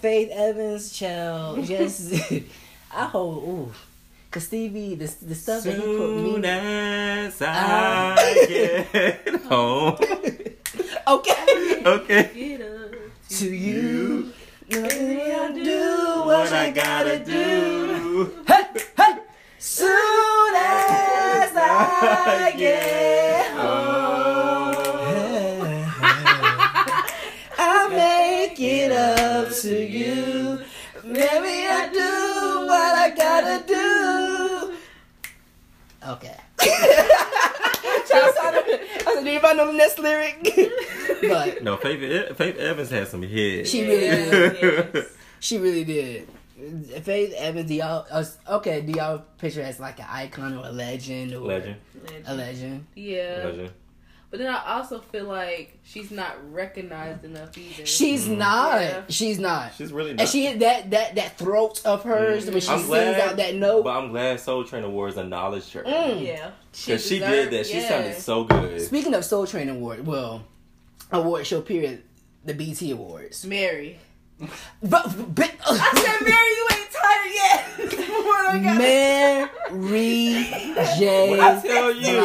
[0.00, 2.12] Faith Evans, child, just
[2.94, 3.42] I hope.
[3.44, 3.72] Ooh,
[4.32, 6.48] cause Stevie, the the stuff that he put Soon me.
[6.48, 8.14] as Ah.
[8.18, 9.96] I get home.
[11.08, 11.82] okay.
[11.86, 12.58] Okay.
[13.28, 14.32] to you.
[14.68, 18.32] Nothing I do what I gotta do.
[18.46, 18.62] Hey,
[18.96, 19.18] hey.
[19.58, 20.91] Soon as
[21.84, 24.74] I get home,
[27.58, 30.60] I'll make it up to you.
[31.04, 34.74] Maybe I do what I gotta do.
[36.08, 36.36] Okay.
[38.14, 40.36] I said, anybody know the next lyric?
[41.22, 43.70] but No, Faith, Faith Evans had some hits.
[43.70, 44.60] She really did.
[44.92, 45.04] did.
[45.40, 46.28] She really did.
[47.02, 48.80] Faith Evans, do y'all uh, okay?
[48.82, 51.76] Do y'all picture as like an icon or a legend or Legend.
[52.26, 52.86] a legend?
[52.94, 53.70] Yeah, Legend.
[54.30, 57.84] but then I also feel like she's not recognized enough either.
[57.86, 58.36] She's Mhm.
[58.38, 58.80] not.
[58.80, 59.02] Yeah.
[59.08, 59.72] She's not.
[59.76, 60.20] She's really not.
[60.20, 63.54] And she that that that throat of hers when she I'm sings glad, out that
[63.56, 63.82] note.
[63.84, 65.82] But I'm glad Soul Train Awards acknowledged her.
[65.82, 66.24] Mm.
[66.24, 66.50] Yeah.
[66.70, 67.66] Because she, deserved- did that.
[67.66, 67.88] She yeah.
[67.88, 68.80] sounded so good.
[68.80, 70.44] Speaking of Soul Train Award, well,
[71.10, 72.02] award show period,
[72.44, 73.44] the BET Awards.
[73.44, 73.98] Mary.
[74.82, 78.08] But, but I said, Mary, you ain't tired yet.
[78.22, 80.44] What I got- Mary
[80.98, 81.30] J.
[81.30, 82.16] When I tell you,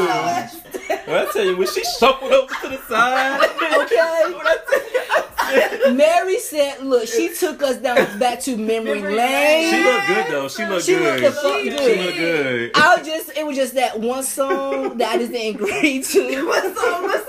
[1.05, 4.33] when I tell you, when she shuffled over to the side, Okay.
[4.33, 5.07] when I tell you,
[5.39, 9.73] I said- Mary said, "Look, she took us down back to memory, Memory lane." lane.
[9.73, 10.47] she looked good though.
[10.49, 11.21] She looked She good.
[11.21, 12.71] looked the fuck She looked good.
[12.75, 16.45] I was just, it was just that one song that I just didn't agree to
[16.47, 17.01] What's up?
[17.03, 17.25] What's?
[17.25, 17.26] What?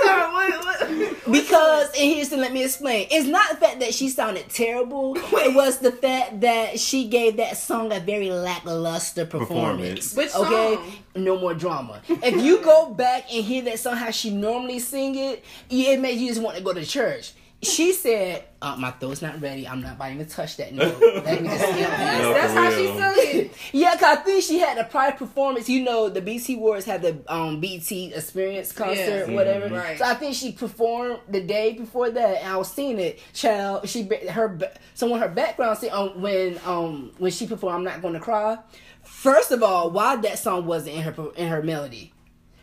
[0.48, 1.24] What?
[1.30, 3.06] because, and here's to let me explain.
[3.10, 5.16] It's not the fact that she sounded terrible.
[5.16, 10.12] It was the fact that she gave that song a very lackluster performance.
[10.12, 10.16] Performance.
[10.16, 10.92] Which Okay, song?
[11.24, 12.02] no more drama.
[12.08, 16.20] If you go back and hear that song how she normally sing it, it makes
[16.20, 17.32] you just want to go to church.
[17.60, 19.66] She said, uh, "My throat's not ready.
[19.66, 20.96] I'm not about to even touch that note.
[21.00, 22.98] Let me just skip past No, That's for how she real.
[22.98, 23.52] sung it.
[23.72, 25.68] Yeah, cause I think she had a prior performance.
[25.68, 29.34] You know, the BET Awards had the um BET Experience concert, Yeah.
[29.34, 29.68] whatever.
[29.68, 29.76] Mhm.
[29.76, 29.98] Right.
[29.98, 33.18] So I think she performed the day before that, and I was seeing it.
[33.34, 37.74] Child, she ba- her ba- someone her background said um, when um when she performed,
[37.74, 38.58] "I'm not going to cry."
[39.02, 42.12] First of all, why that song wasn't in her in her melody?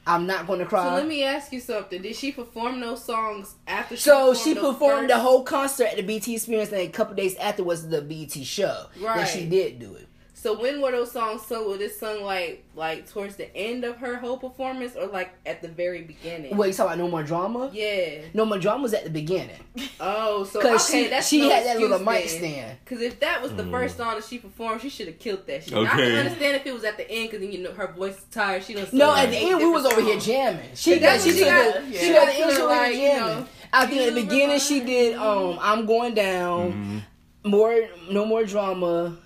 [0.07, 0.87] I'm not gonna cry.
[0.87, 2.01] So let me ask you something.
[2.01, 3.95] Did she perform those songs after?
[3.95, 7.35] She So she performed the whole concert at the BET Experience, and a couple days
[7.37, 8.85] after was the BET show.
[8.99, 9.17] Right.
[9.17, 9.27] Right.
[9.27, 10.07] she did do it.
[10.45, 11.67] So when were those songs sung?
[11.67, 15.63] Was this sung like like towards the end of her whole performance, or like at
[15.63, 16.55] the very beginning?
[16.55, 17.71] Wait, you talking about No More Drama?
[17.73, 18.19] Yeah.
[18.35, 19.57] No More Drama was at the beginning.
[19.99, 22.77] Oh, so Because okay, she, that's she no had that little excuse mic stand.
[22.85, 23.71] Because if that was the Mm.
[23.71, 25.73] first song that she performed, she should have killed that shit.
[25.73, 25.97] Now, I Okay.
[26.09, 28.25] can understand if it was at the end, because then you know her voice is
[28.29, 28.63] tired.
[28.63, 28.95] She doesn't.
[28.95, 30.69] No, at the end we was over here jamming.
[30.75, 31.99] She got she she got- the yeah.
[32.01, 34.59] she got the She intro got, like, like, you know, I think at the beginning
[34.59, 37.03] she did um I'm going down,
[37.43, 37.49] Mhm.
[37.49, 37.75] more
[38.11, 39.17] no more drama.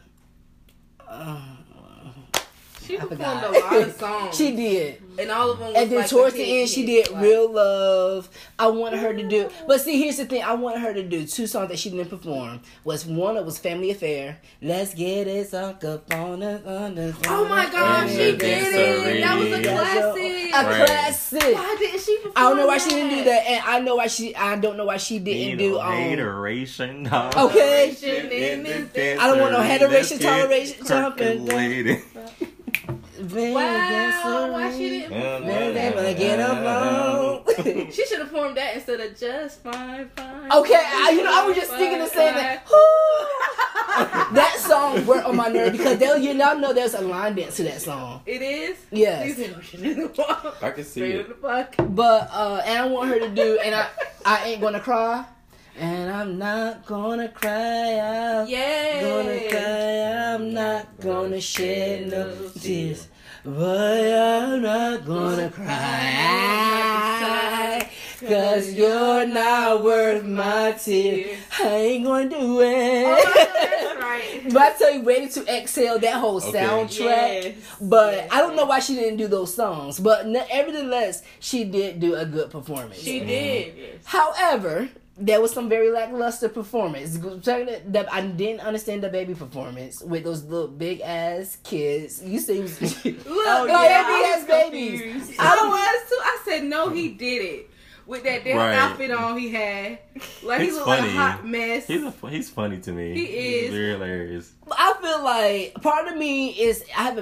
[1.09, 1.58] Uh,
[2.89, 3.55] She I performed forgot.
[3.55, 4.35] a lot of songs.
[4.35, 4.99] she did.
[5.19, 5.73] and all of them.
[5.75, 8.99] And then like towards a the hit end, she did like- "Real Love." I wanted
[8.99, 11.69] her to do, but see, here's the thing: I wanted her to do two songs
[11.69, 12.61] that she didn't perform.
[12.83, 16.65] Was one that was "Family Affair." Let's get it sunk up on us.
[16.65, 19.21] On us Oh my god, she did it!
[19.21, 20.49] That was a classic.
[20.49, 20.85] A Right.
[20.87, 21.41] classic.
[21.55, 23.95] Why didn't she perform I don't know why she didn't do that, and I know
[23.97, 24.35] why she.
[24.35, 25.75] I don't know why she didn't Need do.
[25.77, 27.07] a Um, hateration.
[27.37, 29.15] Okay.
[29.19, 32.01] I don't want no hateration, Let's toleration, jumping.
[33.27, 33.53] percolated.
[33.53, 36.17] Wow, why she didn't perform yeah, that?
[36.17, 37.45] Get along.
[37.91, 40.51] She should have performed that instead of just fine, fine.
[40.51, 42.59] Okay, I, you know, I was just thinking the same thing.
[44.33, 47.57] that song worked on my nerve because there, you now know there's a line dance
[47.57, 48.21] to that song.
[48.25, 48.77] It is.
[48.91, 49.25] Yes.
[49.25, 50.53] These emotions in the wall.
[50.61, 51.21] I can see Straight it.
[51.21, 51.75] in the fuck.
[51.89, 53.87] But uh, and I want her to do, and I,
[54.25, 55.25] I ain't gonna cry,
[55.77, 58.47] and I'm not gonna cry out.
[58.49, 59.01] Yeah.
[59.01, 63.07] Gonna cry, I'm not gonna shed no tears,
[63.43, 65.65] but I'm not gonna cry.
[68.19, 71.37] Cause you're not worth my tears.
[71.63, 73.05] I ain't gonna do it.
[73.07, 74.25] Oh, right.
[74.51, 76.51] But I tell you, Ready to Exhale, that whole Okay.
[76.59, 76.99] soundtrack.
[76.99, 77.55] Yes.
[77.79, 78.29] But Yes.
[78.31, 79.99] I don't know why she didn't do those songs.
[80.01, 82.99] But nevertheless, she did do a good performance.
[82.99, 83.75] She did.
[83.75, 83.97] Mm-hmm.
[84.05, 84.89] However,
[85.21, 87.17] there was some very lackluster performance.
[87.17, 92.23] That I didn't understand the baby performance with those little big ass kids.
[92.23, 95.01] You see, Look, oh, yeah, yeah, I big was ass babies.
[95.01, 95.39] confused.
[95.39, 96.17] I I don't- was too.
[96.21, 97.69] I said no, he did it
[98.07, 98.73] with that damn Right.
[98.75, 99.99] outfit on he had.
[100.43, 101.85] Like He's he looked like a hot mess.
[101.85, 103.13] He's a, he's funny to me.
[103.13, 103.71] He He's is.
[103.71, 104.51] very hilarious.
[104.71, 107.17] I feel like part of me is I have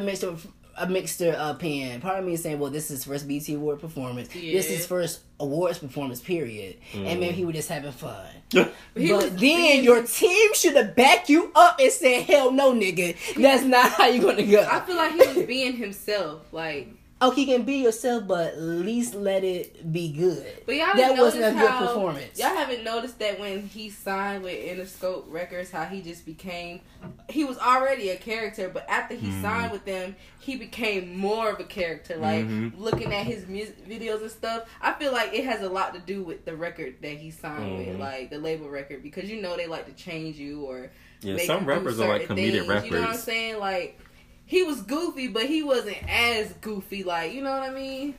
[0.77, 2.01] a mixture a mixed opinion.
[2.01, 4.29] Part of me is saying, well, this is first BET Award performance.
[4.29, 6.19] This is first awards performance.
[6.19, 6.77] Period.
[6.93, 7.47] And maybe he mm.
[7.47, 8.25] was just having fun.
[8.95, 12.73] He but then being- your team should have backed you up and said, "Hell no,
[12.73, 16.41] nigga, that's not how you're gonna go." I feel like he was being himself.
[16.51, 20.45] Like, oh, he can be yourself, but at least let it be good.
[20.65, 22.39] but y'all That wasn't a notice good how- performance.
[22.39, 26.81] Y'all haven't noticed that when he signed with Interscope Records, how he just became.
[27.29, 29.41] He was already a character, but after he Mhm.
[29.41, 32.17] signed with them, he became more of a character.
[32.17, 32.73] Like Mhm.
[32.77, 35.99] looking at his music videos and stuff, I feel like it has a lot to
[35.99, 37.99] do with the record that he signed with, Mhm.
[37.99, 41.47] like the label record, because you know they like to change you or Yeah, make
[41.47, 42.85] some you do rappers are like comedic things, rappers.
[42.85, 43.59] You know what I'm saying?
[43.59, 43.99] Like
[44.47, 47.03] he was goofy, but he wasn't as goofy.
[47.03, 48.15] Like you know what I mean?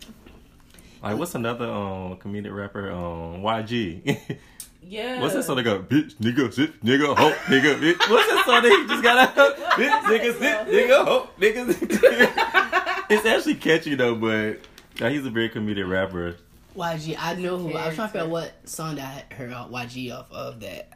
[1.03, 2.93] Like, what's another um comedic rapper?
[2.93, 4.39] Um, YG.
[4.81, 5.21] Yeah.
[5.21, 5.87] What's that song they got?
[5.87, 7.99] Bitch, nigga, shit, nigga, ho, nigga, bitch.
[8.09, 9.57] What's that song that he just got out?
[9.79, 13.07] Bitch, nigga, shit, nigga, ho, nigga.
[13.11, 14.61] it's actually catchy though, but
[15.05, 16.37] uh, he's a very comedic rapper.
[16.75, 17.75] YG, I know who.
[17.75, 20.93] I was trying to figure out what song that I heard YG off of that.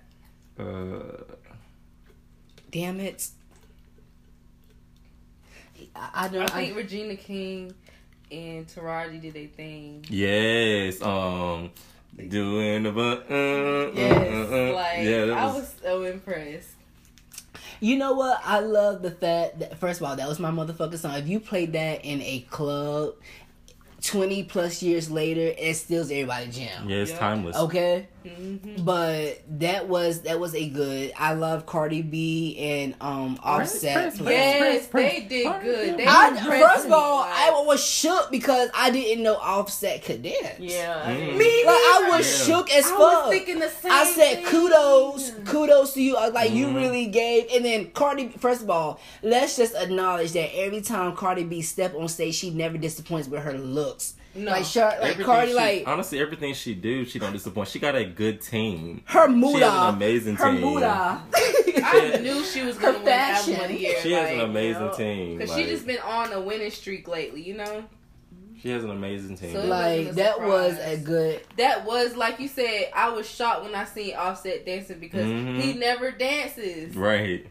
[0.59, 1.25] Uh,
[2.71, 3.29] Damn it.
[5.95, 6.41] I, I know.
[6.41, 7.75] I I think Regina King
[8.31, 10.05] and Taraji did a thing.
[10.09, 11.71] yes, um,
[12.29, 14.75] doing the bu- uh, Yes, uh, uh, uh.
[14.75, 16.69] like yeah, that I was, was so impressed.
[17.81, 18.41] You know what?
[18.45, 21.15] I love the fact that first of all, that was my motherfucking song.
[21.17, 23.15] If you played that in a club,
[24.01, 26.89] twenty plus years later, it stills everybody jam.
[26.89, 27.19] yeah, it's Yeah.
[27.19, 27.57] timeless.
[27.57, 28.85] Okay, Mm-hmm.
[28.85, 31.13] but that was that was a good.
[31.19, 33.95] I love Cardi B and um Offset.
[33.95, 35.97] Prince, Prince, Yes, Prince, they did good.
[35.99, 40.23] They I, impressed first of all, I was shook because I didn't know Offset could
[40.23, 40.59] dance.
[40.59, 41.17] yeah, Mm.
[41.27, 41.37] did.
[41.37, 42.57] Me, like I was Yeah.
[42.57, 42.99] shook as I fuck.
[42.99, 43.93] was thinking the same.
[43.93, 44.47] I said thing.
[44.47, 46.15] kudos, kudos to you.
[46.15, 46.75] Like you Mhm.
[46.77, 48.29] really gave, and then Cardi.
[48.39, 52.51] First of all, let's just acknowledge that every time Cardi B step on stage, she
[52.51, 54.15] never disappoints with her looks.
[54.35, 54.51] No.
[54.53, 57.69] Like, Char- like Everything Cardi, she- like honestly, everything she do, she don't disappoint.
[57.69, 59.03] She got a good team.
[59.07, 60.61] her muda, She has an amazing her team.
[60.63, 61.23] muda.
[61.85, 63.61] I knew she was gonna Her win album fashion.
[63.65, 64.01] of the year.
[64.03, 64.95] She has an amazing you know?
[64.95, 65.39] team.
[65.39, 67.85] Cause like, she just been on a winning streak lately, you know.
[68.61, 69.53] she has an amazing team.
[69.53, 71.43] So- like wasn't that was a good.
[71.59, 72.89] That was like you said.
[72.95, 75.61] I was shocked when I seen Offset dancing because Mhm.
[75.61, 76.97] he never dances.
[76.97, 77.47] right.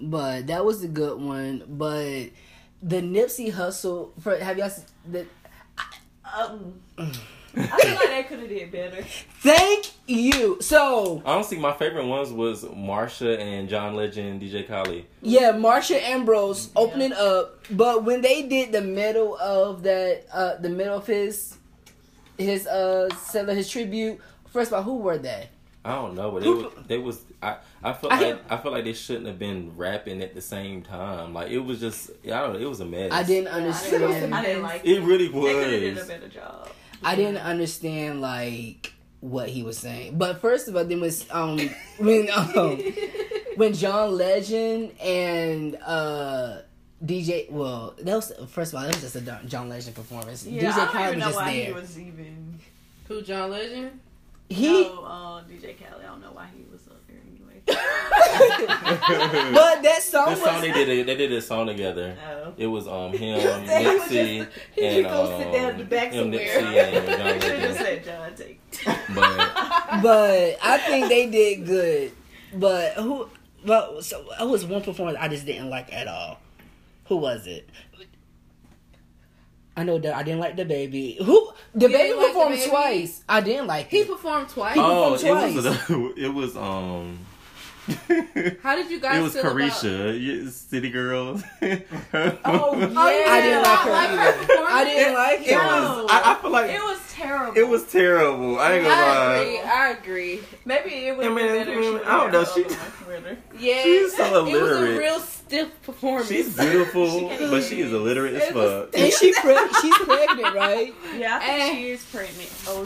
[0.00, 1.62] But that was a good one.
[1.68, 2.30] But
[2.82, 4.70] the Nipsey Hussle for have y'all
[5.08, 5.26] the.
[6.32, 6.80] I- Um,
[7.54, 9.02] I feel like they could have did better.
[9.40, 10.56] Thank you.
[10.62, 15.04] So Honestly, my favorite ones was Marsha and John Legend, DJ Khaled.
[15.20, 20.70] yeah, Marsha Ambrosius opening up, but when they did the middle of that, uh, the
[20.70, 21.58] middle of his,
[22.38, 24.18] his uh, selling his tribute.
[24.50, 25.48] First of all, who were they?
[25.84, 28.56] I don't know, but it was, they was I I felt I like hear- I
[28.56, 31.34] felt like they shouldn't have been rapping at the same time.
[31.34, 33.10] Like it was just I don't know, it was a mess.
[33.12, 33.66] I didn't I didn't,
[34.04, 34.34] understand.
[34.34, 36.08] I didn't like It It really They did a was.
[36.08, 36.68] better job.
[37.02, 40.18] I didn't understand like what he was saying.
[40.18, 41.58] But first of all, then was um
[41.98, 42.78] when um
[43.56, 46.58] when John Legend and uh
[47.04, 50.46] DJ well that was first of all that was just a John Legend performance.
[50.46, 51.64] Yeah, DJ I don't Khaled even was know just why there.
[51.66, 52.60] he was even.
[53.08, 54.00] Who John Legend?
[54.48, 56.02] He no, uh, DJ Khaled.
[56.02, 57.61] I don't know why he was up there anyway.
[59.52, 62.16] but that song This was song they did a, they did a song together.
[62.30, 62.52] Oh.
[62.56, 65.82] It was um him, He was Nipsey, just- he and could go sit down the
[65.84, 66.40] um, back him, somewhere.
[66.40, 68.60] Nipsey, and John Should have said John take.
[69.14, 72.12] But but I think they did good.
[72.54, 73.28] But who
[73.64, 76.38] but so it was one performance I just didn't like at all.
[77.06, 77.68] Who was it?
[79.74, 81.22] I know that I didn't like DaBaby.
[81.22, 82.68] Who the You baby didn't like performed DaBaby?
[82.68, 83.24] twice.
[83.26, 84.08] I didn't like He it.
[84.08, 84.76] performed twice.
[84.78, 87.18] oh, performed it was it was um.
[88.62, 90.14] How did you guys It was feel about- Caresha,
[90.44, 91.42] yeah, City Girls.
[92.44, 94.32] Oh, yeah, I didn't like her Like her either.
[94.38, 94.68] performance?
[94.72, 95.50] I didn't like It it.
[95.52, 96.02] No.
[96.02, 96.10] was.
[96.12, 97.58] I, I feel like It was terrible.
[97.58, 98.58] it was terrible.
[98.60, 99.34] I ain't gonna I lie.
[99.34, 99.60] agree.
[99.60, 100.40] I agree.
[100.64, 101.72] Maybe it was I mean, better.
[101.72, 103.36] I mean, I don't know, she- other one with her.
[103.58, 106.28] Yeah, She's so It was a real stiff performance.
[106.28, 109.00] She's beautiful, She but she is even- illiterate as It was- fuck.
[109.00, 110.94] And she pre- she's pregnant, right?
[111.16, 111.74] Yeah, I think Eh.
[111.74, 112.50] she is pregnant.
[112.68, 112.84] Oh,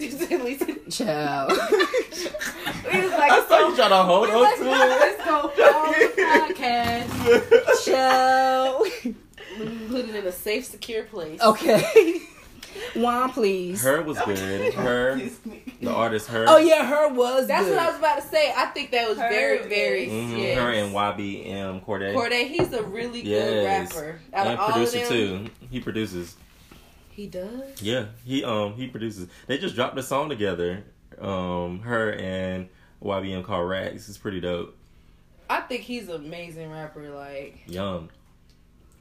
[0.00, 0.30] sh-.
[0.32, 1.50] At least Child.
[1.50, 5.92] we was like, I saw you trying to hold on let's, to let's go follow
[5.92, 7.10] the podcast.
[7.26, 7.84] it.
[7.84, 8.86] Child.
[9.88, 11.40] Put it in a safe, secure place.
[11.40, 12.20] Okay.
[12.96, 13.82] Wine, please.
[13.82, 14.74] Her was good.
[14.74, 15.20] Her,
[15.80, 16.44] the artist, her.
[16.48, 17.76] Oh yeah, her was That's good.
[17.76, 18.52] what I was about to say.
[18.54, 20.06] I think that was Her very, very.
[20.08, 20.58] Mhm, yes.
[20.58, 22.14] Her and YBN Cordae.
[22.14, 24.20] Cordae, he's a really good rapper.
[24.32, 25.50] Out and of all of producer them, too.
[25.70, 26.36] He produces.
[27.14, 27.80] He does.
[27.80, 29.28] Yeah, he um he produces.
[29.46, 30.82] They just dropped a song together.
[31.20, 32.68] Um, her and
[33.02, 34.08] YBN called Rags.
[34.08, 34.76] It's pretty dope.
[35.48, 37.08] I think he's an amazing rapper.
[37.10, 38.10] Like Young.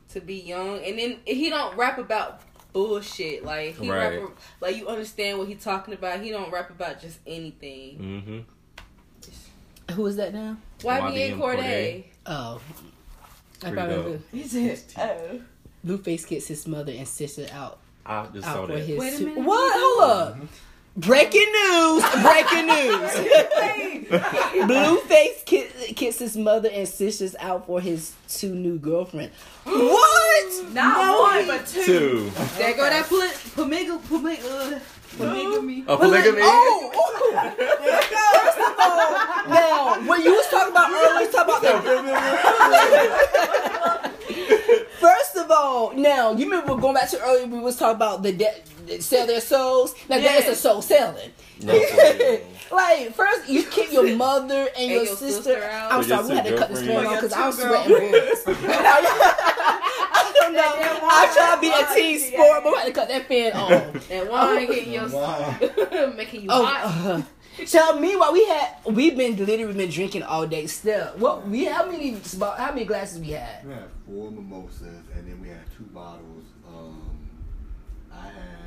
[0.09, 3.43] to be young, and then he don't rap about bullshit.
[3.43, 4.19] Like he Right.
[4.21, 4.29] rap
[4.61, 6.21] like you understand what he's talking about.
[6.21, 8.45] He don't rap about just anything.
[9.27, 9.93] Mm-hmm.
[9.95, 10.57] Who is that now?
[10.79, 11.57] YBN YBN Cordae.
[11.57, 12.03] Cordae.
[12.27, 12.61] Oh.
[13.63, 14.05] I Pretty probably dope.
[14.05, 14.21] do.
[14.37, 15.39] He said, oh.
[15.85, 18.79] Blueface gets his mother and sister out I just saw that.
[18.79, 19.43] his Wait a minute.
[19.43, 19.73] What?
[19.75, 20.37] Hold up.
[20.95, 22.03] Breaking news!
[22.21, 23.11] Breaking news!
[24.67, 29.33] Blueface ki- kicks his mother and sisters out for his two new girlfriends.
[29.63, 30.73] What?
[30.73, 31.83] Not No, one, but two.
[31.83, 32.31] Two.
[32.57, 34.79] There go that poli- polyg- poly- uh,
[35.17, 35.83] Polygamy.
[35.87, 36.41] A polygamy.
[36.43, 37.53] Oh, oh.
[37.57, 43.79] First of all, now when you was talking about earlier, talking about the
[44.99, 48.31] First of all, now you remember going back to earlier we was talking about the
[48.33, 49.95] de- sell their souls.
[50.09, 51.31] Now that is a soul selling.
[51.61, 51.73] No,
[52.71, 55.27] like first you kick your mother and, your, your sister.
[55.53, 55.91] sister out.
[55.93, 57.05] I'm sorry, we had to cut this girlfriends.
[57.05, 58.43] one off because I your was two sweating bullets.
[58.47, 60.61] I don't know.
[60.65, 64.11] I try to be a team sport, but we had to cut that fan off.
[64.11, 65.55] and wine getting your Wow.
[66.15, 67.05] making you Oh, hot.
[67.07, 67.21] uh,
[67.65, 71.07] so meanwhile we had we've been literally been drinking all day still.
[71.17, 73.65] What we how many how many glasses we had?
[73.65, 76.45] We had four mimosas and then we had two bottles.
[76.67, 77.17] Um,
[78.11, 78.63] I had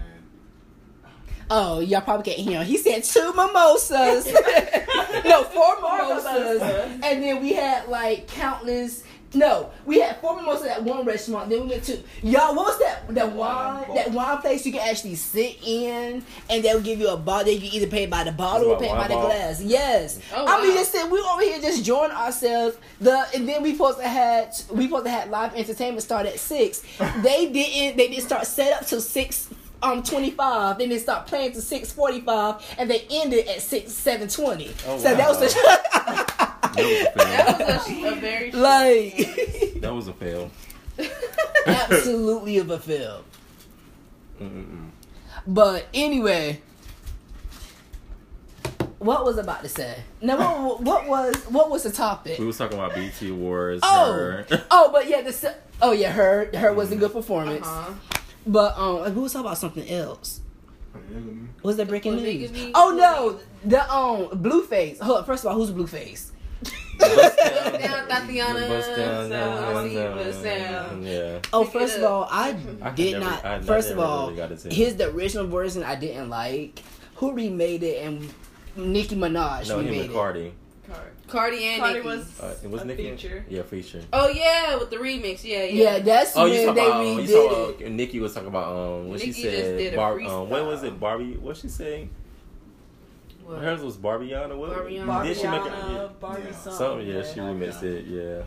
[1.48, 2.66] Oh, y'all probably can't hear him.
[2.66, 4.26] He said two mimosas.
[5.24, 6.60] no, four mimosas.
[7.04, 9.04] And then we had like countless.
[9.34, 11.50] No, we had four mimosas at one restaurant.
[11.50, 12.54] Then we went to y'all.
[12.54, 13.14] What was that?
[13.14, 13.94] That wine.
[13.94, 17.52] That wine place you can actually sit in, and they'll give you a bottle.
[17.52, 19.62] You can either pay by the bottle or pay like by the glass.
[19.62, 20.20] Yes.
[20.34, 20.76] Oh, I mean, wow.
[20.76, 22.78] just said we over here just enjoying ourselves.
[23.00, 26.38] The and then we supposed to had we supposed to have live entertainment start at
[26.38, 26.82] six.
[27.22, 27.96] they didn't.
[27.96, 29.50] They didn't start set up till six.
[29.82, 30.78] Um, twenty five.
[30.78, 34.72] Then they start playing to six forty five, and they ended at six seven twenty.
[34.86, 37.58] Oh, so that was the That was a fail.
[37.58, 39.16] That was a, a very like
[39.80, 40.50] That was a fail.
[41.66, 43.24] absolutely of a fail.
[44.40, 44.90] Mm-mm.
[45.46, 46.60] But anyway,
[48.98, 50.02] what was I about to say?
[50.20, 52.38] Now, what, what was what was the topic?
[52.38, 53.80] We was talking about BET Awards.
[53.84, 54.46] Oh, her.
[54.70, 57.66] oh, but yeah, the oh yeah, her her was a good performance.
[57.66, 57.92] Uh-huh.
[58.46, 60.40] But um, we was talking about something else.
[60.92, 61.48] polygamy.
[61.62, 62.50] Was that breaking news?
[62.74, 65.00] Oh no, the um Blueface.
[65.00, 66.30] Hold up, first of all, who's Blueface?
[66.98, 67.38] Bust Bust
[67.80, 68.68] down, Thotiana.
[68.68, 71.02] Bust down, So, I bust see you down.
[71.02, 71.02] down.
[71.02, 71.38] Yeah.
[71.52, 73.44] Oh, first of all, I I did never- not.
[73.44, 76.80] I- I first of all, really got here's the original version I didn't like.
[77.16, 78.04] Who remade it?
[78.04, 78.32] And
[78.76, 80.14] Nicki Minaj No, him remade and it.
[80.14, 80.52] Cardi.
[81.28, 82.06] Cardi and Cardi Nicki.
[82.06, 83.10] was Uh, it was a Nicki.
[83.10, 83.44] feature.
[83.48, 84.02] Yeah, feature.
[84.12, 85.42] Oh yeah, with the remix.
[85.42, 85.98] Yeah, Yeah, yeah.
[85.98, 87.04] that's Oh, when talking they about?
[87.04, 87.80] You redid talking it.
[87.86, 87.90] about?
[87.96, 89.78] Nicki was talking about um what Nicki she just said.
[89.78, 91.00] did a Bar, um, what was it?
[91.00, 91.36] Barbie?
[91.36, 92.08] What she say?
[93.46, 93.62] What?
[93.62, 94.56] Hers was Barbiana.
[94.56, 94.70] What?
[94.70, 95.24] Barbiana.
[95.24, 95.72] Did she make it?
[95.72, 96.52] Barbiana, Barbie Yeah.
[96.56, 96.74] song.
[96.74, 97.06] Something.
[97.06, 98.04] Yeah, she remixed it.
[98.06, 98.42] Yeah.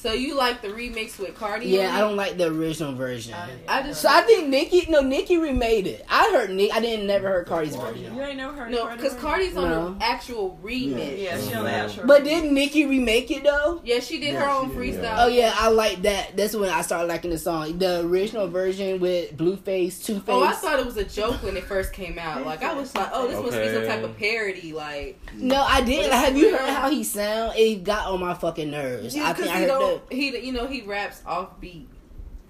[0.00, 1.66] So you like the remix with Cardi?
[1.66, 3.34] Yeah, I don't like the original version.
[3.36, 3.54] Oh, yeah.
[3.70, 6.06] I just So I think Nicki, no, Nicki remade it.
[6.08, 6.72] I heard Nick.
[6.72, 8.14] I didn't never heard Cardi's version.
[8.16, 9.18] You ain't never heard no, because version?
[9.20, 9.94] Cardi's on No.
[9.98, 11.20] the actual remix.
[11.22, 12.06] Yeah, she on the actual.
[12.06, 13.82] But didn't Nicki remake it though?
[13.84, 15.02] Yeah, she did Yeah, her own did, freestyle.
[15.02, 15.16] yeah.
[15.18, 16.34] Oh yeah, I like that.
[16.34, 17.76] That's when I started liking the song.
[17.76, 20.24] The original version with Blueface, Two Face.
[20.28, 22.46] Oh, I thought it was a joke when it first came out.
[22.46, 24.72] Like I was like, oh, this must be some type of parody.
[24.72, 26.10] Like, no, I didn't.
[26.10, 27.52] Have you heard how he sound?
[27.58, 29.14] It got on my fucking nerves.
[29.14, 31.88] I because think I he heard don't, he you know he raps off beat.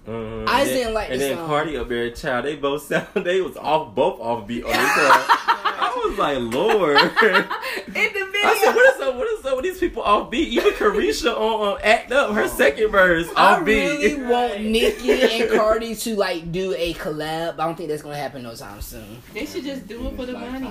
[0.07, 0.47] Mhm.
[0.47, 1.47] I And didn't like And the then song.
[1.47, 2.45] Cardi up there, child.
[2.45, 3.07] They both sound.
[3.23, 5.37] They was off both off beat on this song.
[5.83, 6.97] I was like, Lord.
[7.87, 9.15] In the video, I said, what is up?
[9.15, 10.47] What is up with these people off beat?
[10.47, 13.75] Even Caresha on, on Act Up, her second verse I off beat.
[13.75, 14.61] really want Right.
[14.61, 15.11] Nicki
[15.41, 17.59] and Cardi to like do a collab.
[17.59, 19.21] I don't think that's gonna happen no time soon.
[19.35, 20.67] they should just do it for the money.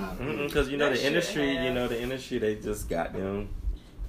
[0.46, 3.48] Because you know That the industry, have- you know the industry, they just got them.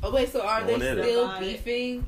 [0.01, 0.95] Oh wait, so are they still
[1.27, 1.39] Divide.
[1.41, 2.05] beefing?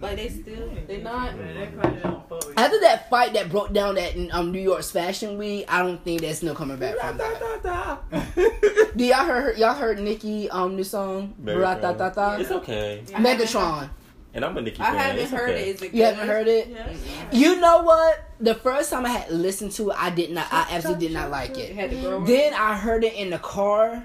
[0.00, 1.36] Like they still they not?
[1.38, 4.90] They probably don't fuck with After that fight that broke down that um, New York's
[4.90, 8.92] Fashion Week, I don't think that's no coming back from that.
[8.96, 11.34] Do y'all heard y'all heard Nicki um new song?
[11.44, 13.90] It's okay, I Megatron.
[14.34, 14.96] and I'm a Nicki I fan.
[14.96, 15.68] haven't It's heard okay.
[15.70, 15.76] it.
[15.76, 16.68] Is it You haven't heard it?
[16.68, 16.86] Yeah.
[17.32, 18.22] You know what?
[18.40, 20.46] The first time I had listened to it, I did not.
[20.52, 21.74] I absolutely did not like It it.
[21.74, 22.24] had to grow.
[22.24, 24.02] Then I heard it in the car.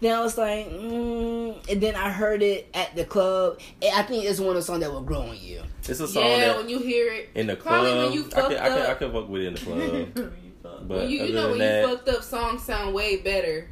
[0.00, 3.58] Then I was like, mm, and then I heard it at the club.
[3.82, 5.62] And I think it's one of the songs that will grow on you.
[5.80, 7.82] It's a song yeah, that when you hear it, in the club.
[7.82, 10.32] When you I fucked can, I can, I can fuck with it in the club.
[10.62, 13.68] But when you, you know than when that, you fucked up, songs sound way better.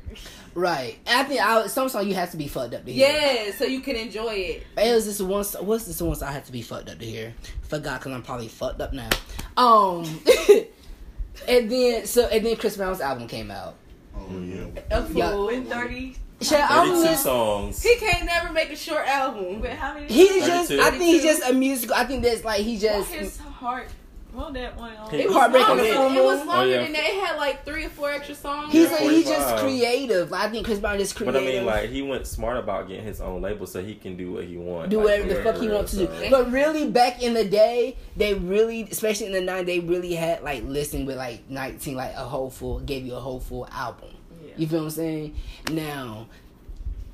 [0.55, 0.99] Right.
[1.07, 3.09] And I think I, some song you have to be fucked up to hear.
[3.09, 4.67] Yeah, so you can enjoy it.
[4.77, 5.45] It was this one.
[5.45, 7.35] song- What's this one I had to be fucked up to hear?
[7.63, 9.11] Forgot because I'm probably fucked up now.
[9.57, 10.05] Um,
[11.49, 13.77] and then so and then Chris Brown's album came out.
[14.19, 14.67] Oh yeah.
[14.91, 15.17] A fool.
[15.53, 15.59] Yeah.
[15.61, 16.17] With 30.
[16.43, 17.83] Shit, I'm 32 just, songs.
[17.83, 19.61] He can't never make a short album.
[19.61, 20.07] But how many?
[20.07, 20.71] he's just.
[20.71, 21.95] I think he's just a musical.
[21.97, 23.13] I think that's like he What just.
[23.13, 23.89] his heart?
[24.37, 24.95] Well, that one.
[24.97, 26.83] On, It It was Heartbreak longer, on the than- Full it was longer Oh, yeah.
[26.83, 27.05] than that.
[27.05, 28.73] It had like three or four extra songs.
[28.73, 30.33] He's Yeah, a, he's just creative.
[30.33, 31.35] I think Chris Brown is creative.
[31.35, 31.63] But creative.
[31.69, 34.33] I mean, like he went smart about getting his own label, so he can do
[34.33, 34.91] what he wants.
[34.91, 36.31] do like, whatever the fuck he wants to do.
[36.31, 40.43] But really, back in the day, they really, especially in the '90s, they really had
[40.43, 44.11] like listening with like 19, like a whole full, gave you a whole full album.
[44.45, 44.53] Yeah.
[44.59, 45.35] You feel what I'm saying?
[45.71, 46.27] Now,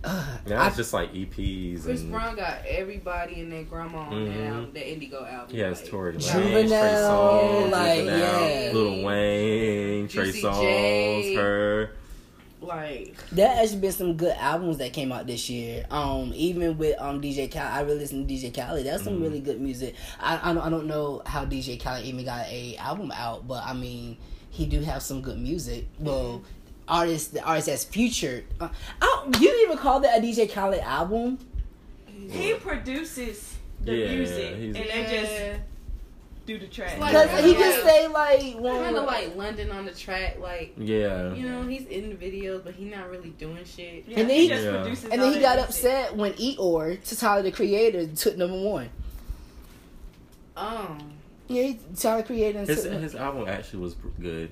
[0.05, 3.98] uh, Now I, it's just like EPs Chris and Brown got everybody and their grandma
[4.00, 4.26] on Mhm.
[4.34, 5.55] that album, the Indigo album.
[5.55, 8.70] he has like, Tory Lanez, Juvenile, Trey Songz, like, Juvenile, yeah.
[8.72, 11.90] Lil Wayne, Trey Juicy Songz, her.
[12.61, 15.84] Like, there actually been some good albums that came out this year.
[15.90, 18.86] Um, even with um DJ Khaled, I really listened to DJ Khaled.
[18.86, 19.22] That's some Mhm.
[19.22, 19.94] really good music.
[20.20, 23.64] I I don't, I don't know how DJ Khaled even got a album out, but
[23.66, 24.16] I mean
[24.50, 25.86] he do have some good music.
[25.98, 26.42] Well,
[26.93, 28.45] artists the artist that's featured.
[28.61, 28.68] Uh,
[29.01, 31.38] I you didn't even call that a DJ Khaled album.
[32.30, 35.61] He produces the Yeah, music, he's- and they just
[36.47, 36.99] do the track.
[36.99, 37.59] Like- Because he Yeah.
[37.59, 40.38] just say like one kind of like London on the track.
[40.40, 41.32] Like, Yeah.
[41.34, 44.05] you know, he's in the videos, but he's not really doing shit.
[44.07, 44.82] Yeah, And then he he- just Yeah.
[44.82, 45.05] produces.
[45.11, 45.68] and then he got music.
[45.68, 48.90] upset when IGOR, to Tyler the Creator, took number one.
[50.57, 51.12] Um,
[51.49, 54.51] Yeah, he, Tyler the Creator His took- his album actually was good.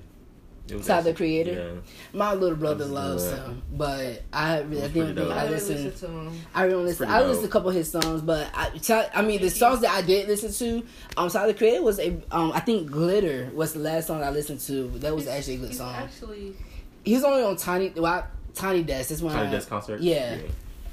[0.69, 1.51] It was Tyler, the Creator?
[1.51, 2.17] Yeah.
[2.17, 5.31] My little brother loves him, but I really, I That's think pretty dope.
[5.31, 5.83] I I didn't listen.
[5.85, 6.41] listen to him.
[6.53, 7.09] I don't listen.
[7.09, 7.27] I dope.
[7.27, 9.89] listened to a couple of his songs, but I, Ty- I mean the songs that
[9.91, 10.87] I did listen to.
[11.17, 12.15] Um, Tyler the Creator was a.
[12.31, 14.87] Um, I think Glitter was the last song I listened to.
[14.99, 15.93] That was actually a good He's song.
[15.95, 16.55] Actually,
[17.03, 17.89] He was only on Tiny.
[17.89, 19.09] Well, Tiny Desk.
[19.09, 19.99] That's when Tiny I, Desk concert.
[19.99, 20.37] Yeah.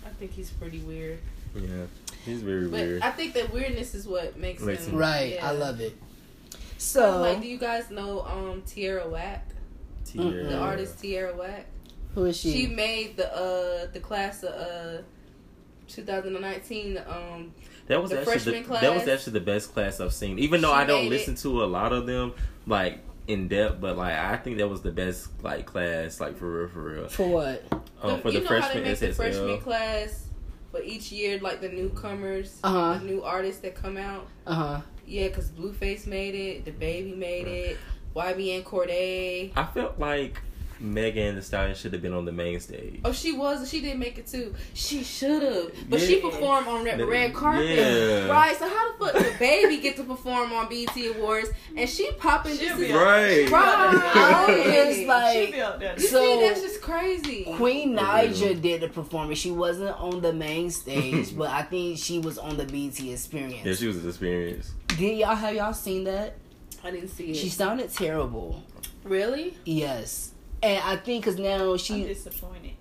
[0.04, 1.18] I think he's pretty weird.
[1.54, 1.62] Yeah.
[1.62, 1.84] Yeah.
[2.24, 3.02] He's very But weird.
[3.02, 5.46] I think that weirdness is what makes, Makes him him- Right, yeah.
[5.48, 5.96] I love it.
[6.78, 9.46] So, So, like, do you guys know um Tierra Whack,
[10.12, 10.44] Tier.
[10.44, 11.66] the artist Tierra Whack?
[12.14, 12.52] who is she?
[12.52, 15.02] She made the uh the class of uh
[15.88, 17.52] 2019 um
[17.86, 20.38] That was The actually the, freshman that was actually the best class I've seen.
[20.38, 22.32] Even though She I don't made listen to a lot of them
[22.66, 26.50] like in depth, but like I think that was the best like class like for
[26.61, 27.09] real for real.
[27.09, 27.64] for what?
[28.02, 30.26] Um, for you the know how they freshman make the freshman class
[30.70, 32.98] for each year like the newcomers, Uh-huh.
[32.98, 34.26] the new artists that come out.
[34.46, 34.80] Uh huh.
[35.06, 37.78] Yeah, because Blueface made it, DaBaby made it,
[38.16, 39.52] YBN Cordae.
[39.56, 40.40] I felt like
[40.80, 43.00] Megan Thee Stallion should have been on the main stage.
[43.04, 43.68] Oh, she was.
[43.68, 44.54] She didn't make it too.
[44.74, 47.66] She should have, but she performed on red, red carpet.
[47.68, 48.26] yeah.
[48.28, 48.56] Right.
[48.56, 52.56] So how the fuck did baby get to perform on BET Awards and she popping
[52.56, 53.52] She'll just be as- Right.
[53.52, 53.96] I'm
[54.46, 54.64] Right.
[54.64, 55.94] just She like be up there.
[55.98, 57.52] You So- see, that's just crazy.
[57.56, 59.40] Queen Naija did the performance.
[59.40, 63.64] She wasn't on the main stage, but I think she was on the BET experience.
[63.64, 64.70] Yeah, she was an experience.
[64.96, 66.36] Did y'all have y'all seen that?
[66.84, 67.36] I didn't see it.
[67.36, 68.62] She sounded terrible.
[69.04, 69.56] really?
[69.64, 72.72] Yes, and I think because now I'm she disappointed.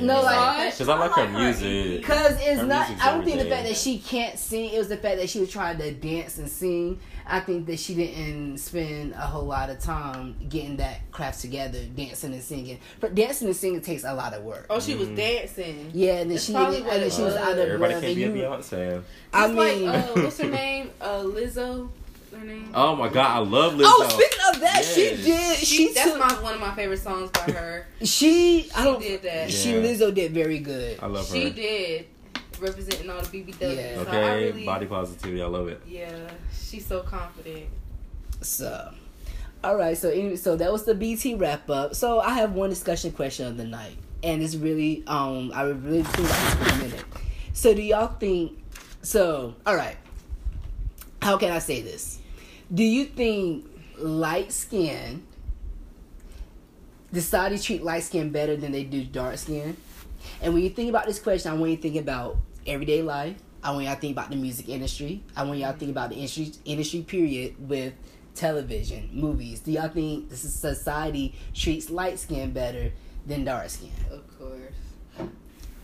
[0.00, 2.00] no like Because I like her I like her music.
[2.00, 2.90] because it's Her not.
[3.00, 4.70] I don't think the fact that she can't sing.
[4.72, 6.98] It was the fact that she was trying to dance and sing.
[7.28, 11.80] I think that she didn't spend a whole lot of time getting that craft together,
[11.96, 12.78] dancing and singing.
[13.00, 14.66] But dancing and singing takes a lot of work.
[14.70, 15.16] Oh, she was Mhm.
[15.16, 15.90] dancing.
[15.92, 17.42] Yeah, and then That's she probably and then she was was.
[17.42, 18.02] out of Everybody breath.
[18.02, 19.02] can't and be a you- Beyonce.
[19.32, 20.90] I mean, like, uh, what's her name?
[21.00, 21.88] Uh, Lizzo.
[22.32, 22.70] Her name.
[22.74, 23.84] Oh my god, I love Lizzo.
[23.86, 25.58] oh, speaking of that, she did.
[25.58, 26.18] She, that's took.
[26.18, 27.86] my one of my favorite songs by her.
[28.02, 28.70] she.
[28.74, 29.00] I don't.
[29.00, 29.50] did that.
[29.50, 30.98] She Lizzo did very good.
[31.00, 31.34] I love her.
[31.34, 32.06] She did
[32.60, 33.76] representing all the BBW.
[33.76, 33.94] Yeah.
[33.94, 35.80] So I Okay, really, body positivity, I love it.
[35.86, 37.66] Yeah, she's so confident.
[38.42, 38.92] So,
[39.64, 39.96] all right.
[39.96, 41.94] So, anyway, so that was the BET wrap up.
[41.94, 46.02] So, I have one discussion question of the night, and it's really, um, I really
[46.02, 47.04] think about this for a minute.
[47.52, 48.62] So, do y'all think?
[49.02, 49.96] So, all right.
[51.26, 52.20] How can I say this?
[52.72, 53.68] Do you think
[53.98, 55.26] light skin?
[57.12, 59.76] Decide to treat light skin better than they do dark skin?
[60.40, 63.34] And when you think about this question, I want you to think about everyday life.
[63.64, 65.20] I want y'all to think about the music industry.
[65.34, 67.94] I want y'all to think about the industry industry period with
[68.36, 69.58] television, movies.
[69.58, 72.92] Do y'all think this is society treats light skin better
[73.26, 73.90] than dark skin?
[74.12, 75.30] Of course.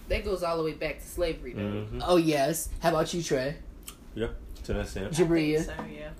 [0.08, 1.62] That goes all the way back to slavery, though.
[1.82, 2.68] hmm Oh yes.
[2.78, 3.56] How about you, Trey?
[4.14, 4.28] Yeah,
[4.64, 5.12] to an extent.
[5.12, 5.64] Jabria?
[5.64, 6.10] So yeah.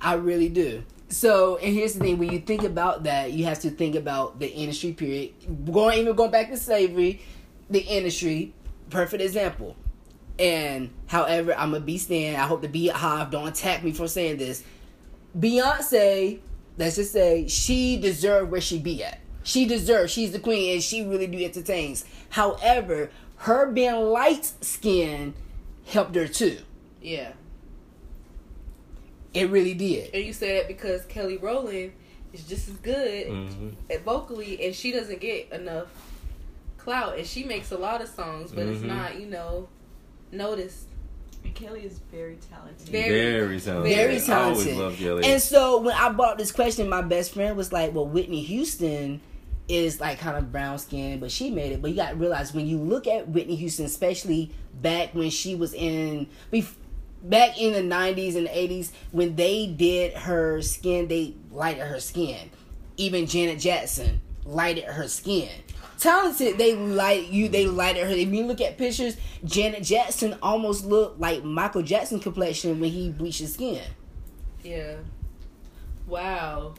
[0.00, 0.82] I really do.
[1.08, 4.38] So, and here's the thing: when you think about that, you have to think about
[4.38, 5.32] the industry period.
[5.70, 7.20] Going even going back to slavery,
[7.68, 8.54] the industry,
[8.90, 9.76] perfect example.
[10.38, 12.38] And however, I'm a be stand.
[12.38, 14.64] I hope the BeyHive don't attack me for saying this.
[15.38, 16.40] Beyonce,
[16.78, 19.20] let's just say she deserved where she be at.
[19.44, 20.12] She deserves.
[20.12, 22.04] She's the queen, and she really do entertains.
[22.30, 25.34] However, her being light skinned
[25.86, 26.58] helped her too.
[27.02, 27.32] Yeah.
[29.34, 30.14] It really did.
[30.14, 31.92] And you said that because Kelly Rowland
[32.32, 35.86] is just as good hmm at vocally, and she doesn't get enough
[36.78, 38.86] clout, and she makes a lot of songs, but it's Mhm.
[38.88, 39.68] not, you know,
[40.30, 40.86] noticed.
[41.44, 42.88] And Kelly is very talented.
[42.88, 43.96] Very- Very, talented.
[43.96, 44.76] very I always talented.
[44.76, 45.24] love Kelly.
[45.24, 48.42] And so when I brought up this question, my best friend was like, "Well, Whitney
[48.42, 49.20] Houston
[49.68, 52.54] is like kind of brown skin, but she made it." But you got to realize
[52.54, 56.74] when you look at Whitney Houston, especially back when she was in, bef-
[57.22, 62.50] back in the '90s and '80s, when they did her skin, they lighted her skin.
[62.96, 65.48] Even Janet Jackson lighted her skin.
[65.98, 67.48] Talented, they light you.
[67.48, 68.10] They lighted her.
[68.10, 73.10] If you look at pictures, Janet Jackson almost looked like Michael Jackson complexion when he
[73.10, 73.82] bleached his skin.
[74.64, 74.96] Yeah.
[76.06, 76.74] Wow.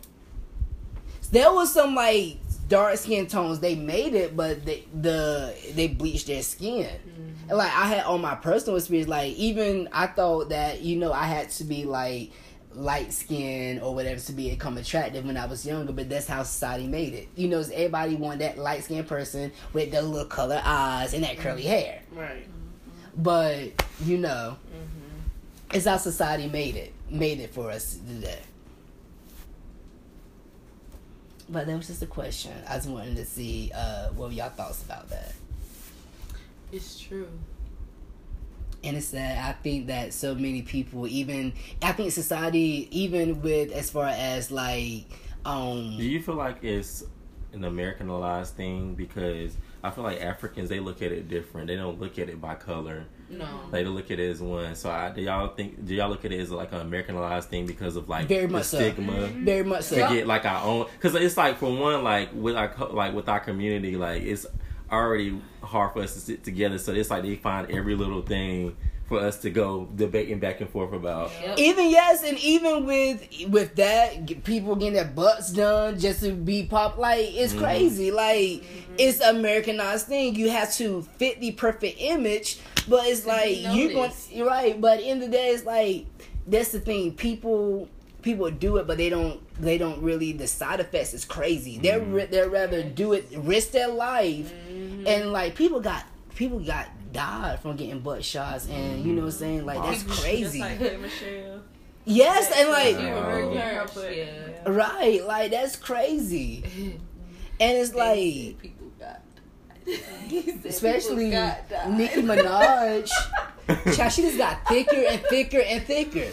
[1.31, 2.37] There was some like
[2.67, 3.59] dark skin tones.
[3.59, 6.89] They made it, but they the they bleached their skin.
[7.49, 11.11] And like I had on my personal experience, like even I thought that you know
[11.11, 12.31] I had to be like
[12.75, 16.41] light skin or whatever to be become attractive when I was younger, but that's how
[16.43, 17.27] society made it.
[17.35, 21.37] You know, everybody wanted that light skinned person with the little color eyes and that
[21.37, 22.01] curly hair.
[22.11, 22.47] Right.
[23.15, 25.75] But you know, Mm-hmm.
[25.77, 28.39] it's how society made it, made it for us today.
[31.49, 32.53] But that was just a question.
[32.67, 35.33] I just wanted to see uh, what were y'all thoughts about that.
[36.71, 37.27] It's true.
[38.83, 43.71] And it's that I think that so many people, even I think society, even with
[43.71, 45.05] as far as like,
[45.45, 47.03] um, Do you feel like it's
[47.53, 48.95] an Americanized thing?
[48.95, 51.67] Because I feel like Africans they look at it different.
[51.67, 53.05] They don't look at it by color.
[53.29, 53.47] No.
[53.71, 54.75] They look at it as one.
[54.75, 55.85] So I, do y'all think?
[55.85, 58.51] Do y'all look at it as like an Americanized thing because of like Very the
[58.53, 58.77] much so.
[58.77, 59.13] stigma?
[59.13, 59.45] Mm-hmm.
[59.45, 59.95] very much so.
[59.95, 63.27] to get like our own because it's like for one like with our like with
[63.29, 64.45] our community like it's
[64.91, 68.75] already hard for us to sit together so it's like they find every little thing
[69.07, 71.59] for us to go debating back and forth about Yep.
[71.59, 76.31] Even yes, and even with with that, g- people getting their butts done just to
[76.31, 77.59] be pop, like it's Mhm.
[77.59, 78.11] crazy.
[78.11, 78.63] Like
[78.97, 80.35] it's Americanized thing.
[80.35, 84.31] You have to fit the perfect image, but it's like be you going noticed.
[84.31, 84.79] you're right.
[84.79, 86.05] But in the end the day, it's like
[86.47, 87.13] that's the thing.
[87.13, 87.89] People
[88.21, 90.31] people do it, but they don't they don't really.
[90.31, 91.77] The side effects is crazy.
[91.77, 92.29] They're Mhm.
[92.31, 95.07] they're rather do it, risk their life, Mhm.
[95.07, 99.27] and like people got people got died from getting butt shots, and you know what
[99.33, 99.65] I'm saying.
[99.65, 100.59] Like that's crazy.
[100.59, 100.79] Like
[102.05, 103.47] Yes, and like She Wow.
[103.47, 104.27] was Yeah, hurt, but- yeah.
[104.69, 106.63] right, like that's crazy.
[107.59, 109.21] and it's like people got.
[110.65, 111.31] Especially people
[111.69, 111.89] got.
[111.91, 113.09] Nicki Minaj.
[113.95, 116.27] Child, she just got thicker and thicker and thicker.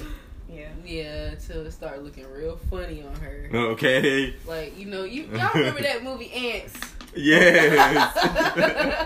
[0.52, 0.66] Yeah.
[0.84, 3.48] Yeah, until it started looking real funny on her.
[3.52, 4.34] Okay.
[4.46, 6.76] Like you know, you y'all remember that movie Ants?
[7.14, 8.16] Yes.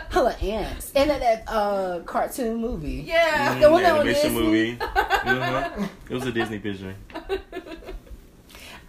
[0.12, 0.92] Hella ants.
[0.94, 3.04] And that, that uh cartoon movie.
[3.06, 3.58] Yeah.
[3.58, 4.42] The one that was animation Disney?
[4.42, 4.78] movie.
[5.24, 5.86] Uh-huh.
[6.10, 6.94] It was a Disney picture.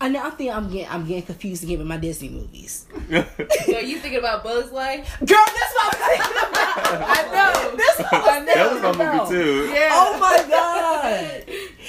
[0.01, 2.85] I know I think I'm getting I'm getting confused again with my Disney movies.
[3.65, 5.17] So you thinking about Bugs Life?
[5.19, 6.57] Girl, that's what I'm thinking about.
[7.17, 7.75] I know.
[7.75, 9.31] That's what I was that was my thinking about.
[9.31, 9.73] movie too.
[9.73, 9.89] Yeah.
[9.93, 11.43] Oh my god!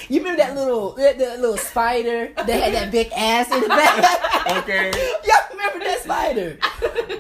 [0.09, 3.69] You remember that little that, that little spider that had that big ass in the
[3.69, 4.33] back?
[4.59, 4.91] Okay.
[5.25, 6.57] Y'all remember that spider?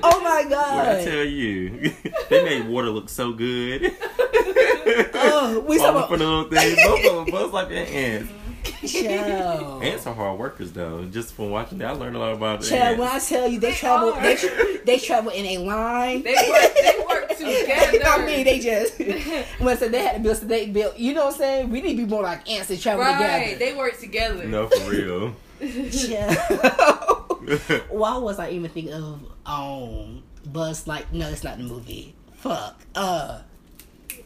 [0.02, 1.92] Oh my What I tell you,
[2.30, 3.96] they made water look so good.
[5.14, 6.76] Oh, we Falling talking for the little things.
[6.76, 8.32] Both of them, buzz like the ants.
[8.86, 9.82] Child.
[9.84, 11.04] Ants are hard workers, though.
[11.06, 13.58] Just from watching that, I learned a lot about the Child, when I tell you
[13.60, 14.22] they, They travel, are.
[14.22, 16.22] they, tra- they travel in a line.
[16.22, 16.74] They work.
[16.74, 18.00] They work together.
[18.06, 18.98] I mean, they just
[19.58, 20.98] when I said they had to build, so they built.
[20.98, 21.70] You know what I'm saying?
[21.70, 23.16] We need to be more like ants that travel right.
[23.56, 23.58] together.
[23.58, 24.44] They work together.
[24.46, 25.34] No, for real.
[25.90, 27.86] Child.
[27.90, 30.86] Why was I even thinking of um Buzz?
[30.86, 32.14] Like, no, it's not the movie.
[32.34, 32.80] Fuck.
[32.94, 33.40] Uh,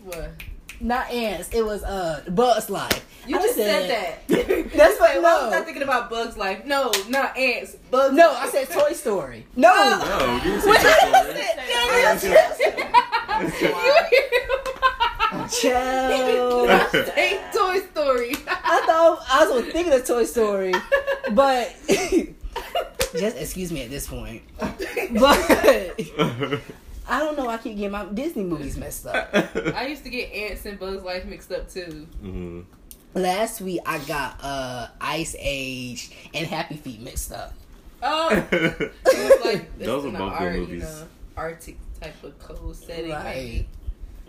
[0.04, 0.32] What?
[0.80, 1.48] Not ants.
[1.52, 3.06] It was uh Buzz Life.
[3.26, 4.28] You I just said, that.
[4.72, 5.44] That's what- Why no.
[5.46, 6.64] was I thinking about Bugs Life?
[6.64, 7.76] No, not ants.
[7.90, 8.14] Bugs.
[8.14, 8.38] No, Life.
[8.42, 9.46] I said Toy Story.
[9.56, 9.72] No.
[9.74, 10.80] No, you didn't say Wait,
[12.20, 13.70] Toy Story.
[15.48, 16.68] Child.
[16.90, 18.32] Say Toy Story.
[18.48, 20.74] I thought I was thinking of Toy Story,
[21.32, 21.74] but
[23.18, 24.42] just excuse me at this point.
[24.58, 24.80] But
[27.10, 27.48] I don't know.
[27.48, 29.28] I keep getting my Disney movies messed up.
[29.74, 32.06] I used to get ants and Bugs Life mixed up too.
[32.22, 32.64] Mhm.
[33.14, 37.52] Last week I got uh Ice Age and Happy Feet mixed up.
[38.02, 40.82] Oh, it was like this Those are the both art, good You movies.
[40.84, 41.06] know,
[41.36, 43.10] Arctic type of cold setting.
[43.10, 43.66] Right.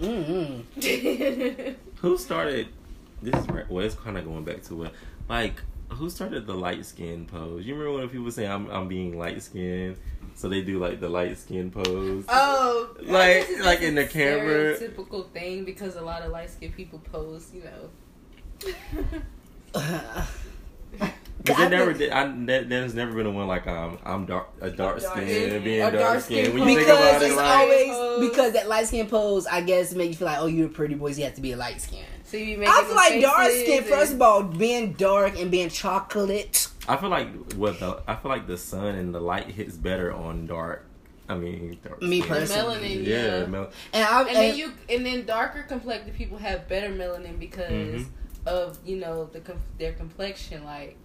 [0.01, 1.73] Mm-hmm.
[1.97, 2.67] Who started?
[3.21, 4.91] This is right- well, it's kind of going back to it.
[5.29, 7.65] Like, who started the light skin pose?
[7.65, 9.97] You remember when people say I'm I'm being light skinned,
[10.41, 12.25] so they do like the light skin pose.
[12.27, 14.77] oh, Like- guess it's like in the camera.
[14.77, 17.51] Typical thing because a lot of light skinned people pose.
[17.53, 19.11] You know.
[21.43, 22.11] But I never did.
[22.11, 25.27] I, there, there's never been a one like um I'm dark a dark dark skin
[25.27, 26.45] skin- being a dark, dark skin.
[26.45, 28.29] skin When you think because it's it, like always Pose.
[28.29, 29.47] because that light skin pose.
[29.47, 31.11] I guess make you feel like oh you're a pretty boy.
[31.13, 32.05] So you have to be a light skin.
[32.31, 33.83] So you be I feel like dark faces skin.
[33.83, 36.69] First of all, being dark and being chocolate.
[36.87, 40.13] I feel like what the I feel like the sun and the light hits better
[40.13, 40.85] on dark.
[41.27, 42.29] I mean, dark Me skin.
[42.33, 42.75] personally.
[42.79, 43.45] Melanin, Yeah, yeah.
[43.47, 47.37] mel- And I and and, then you and then darker complected people have better melanin
[47.37, 47.71] because
[48.03, 48.07] Mhm.
[48.45, 49.41] of you know the
[49.77, 50.95] their complexion like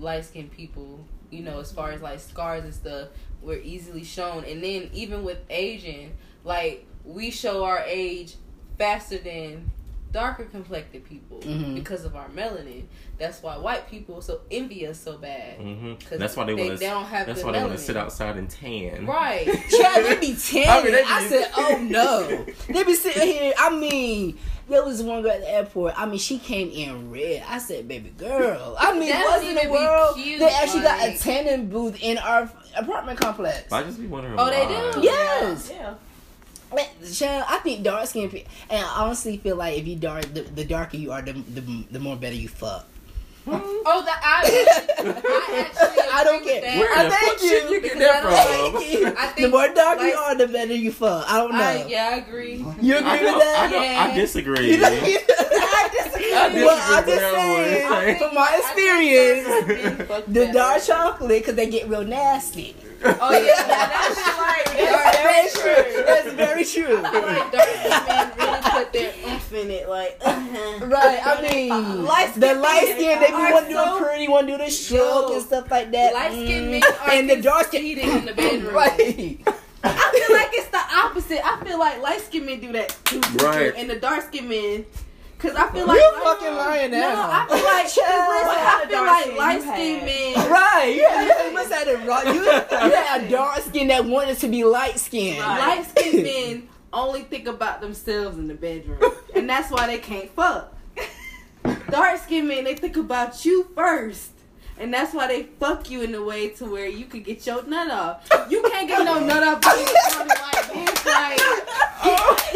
[0.00, 0.98] light skinned people
[1.30, 3.08] you know as far as like scars and stuff
[3.40, 6.12] were easily shown and then even with asian
[6.44, 8.34] like we show our age
[8.78, 9.70] faster than
[10.12, 11.74] darker complected people Mhm.
[11.74, 12.84] because of our melanin
[13.18, 16.68] that's why white people so envy us so bad hmm 'Cause That's why they, they-
[16.68, 19.06] want they don't have That's the why they want to sit outside and tan.
[19.06, 20.68] right Child, they be tanning.
[20.68, 22.46] I I, mean, they be- said, oh no.
[22.74, 23.52] They be sitting here.
[23.58, 24.38] I mean,
[24.68, 25.94] there was one girl at the airport.
[25.98, 27.42] I mean, she came in red.
[27.48, 28.76] I said, baby girl.
[28.78, 30.16] I mean, That what don't in the world?
[30.16, 33.72] cute, they actually got a tanning booth in our apartment complex.
[33.72, 34.34] I just be wondering.
[34.38, 35.00] Oh, they do?
[35.06, 35.70] Yes.
[35.72, 35.94] Yeah.
[36.74, 40.24] Man, Child, I think dark skin people, and I honestly feel like if you dark,
[40.32, 41.62] the, the darker you are, the, the
[41.92, 42.86] the more better you fuck.
[43.44, 43.54] Hmm?
[43.58, 46.78] oh the I, I actually I don't agree with care.
[46.78, 47.48] Where I the thank fuck you.
[47.50, 48.82] you get Because that I don't from?
[48.82, 49.14] Thank you.
[49.18, 51.24] I the more dark you are, the better you fuck.
[51.28, 51.58] I don't know.
[51.58, 52.54] I, yeah, I agree.
[52.80, 53.56] You agree I with that?
[53.58, 54.06] I, don't, Yeah.
[54.08, 54.70] I disagree.
[54.70, 56.32] You know, I disagree.
[56.32, 57.92] I disagree well, I'm just that saying, one.
[57.92, 62.76] I think- from my experience, the dark chocolate, because they get real nasty.
[63.04, 66.04] Oh yeah, that's like That's very dark true.
[66.04, 66.96] That's very true.
[67.02, 69.88] Like dark skinned men really put their oomph in it.
[69.88, 70.86] Like, uh-huh.
[70.86, 73.98] Right, I mean, light the skin light men skin, they be want to do so-
[73.98, 76.14] the pretty, want to do the stroke Yo, and stuff like that.
[76.14, 76.70] light skin Mm.
[76.70, 78.74] men are and the dark skin, conceited in the bedroom.
[78.74, 79.38] right?
[79.84, 81.40] I feel like it's the opposite.
[81.44, 83.72] I feel like light skin men do that, too, Right.
[83.76, 84.84] and the dark skin men.
[85.42, 87.28] Cause I feel like You light- fucking lying No, now.
[87.30, 88.28] I feel like Child.
[88.30, 90.50] listen, I feel dark like skin light you skinned men.
[90.50, 92.26] Right, you, you must have the right.
[92.26, 92.44] You,
[92.88, 95.40] you had a dark skin that wanted to be light skinned.
[95.40, 95.78] Right.
[95.78, 99.00] Light skinned men only think about themselves in the bedroom.
[99.34, 100.76] And that's why they can't fuck.
[101.90, 104.30] Dark skinned men, they think about you first.
[104.82, 107.62] And that's why they fuck you in a way to where you can get your
[107.64, 108.28] nut off.
[108.50, 111.02] You can't get no nut off doing like this.
[111.12, 111.38] Like,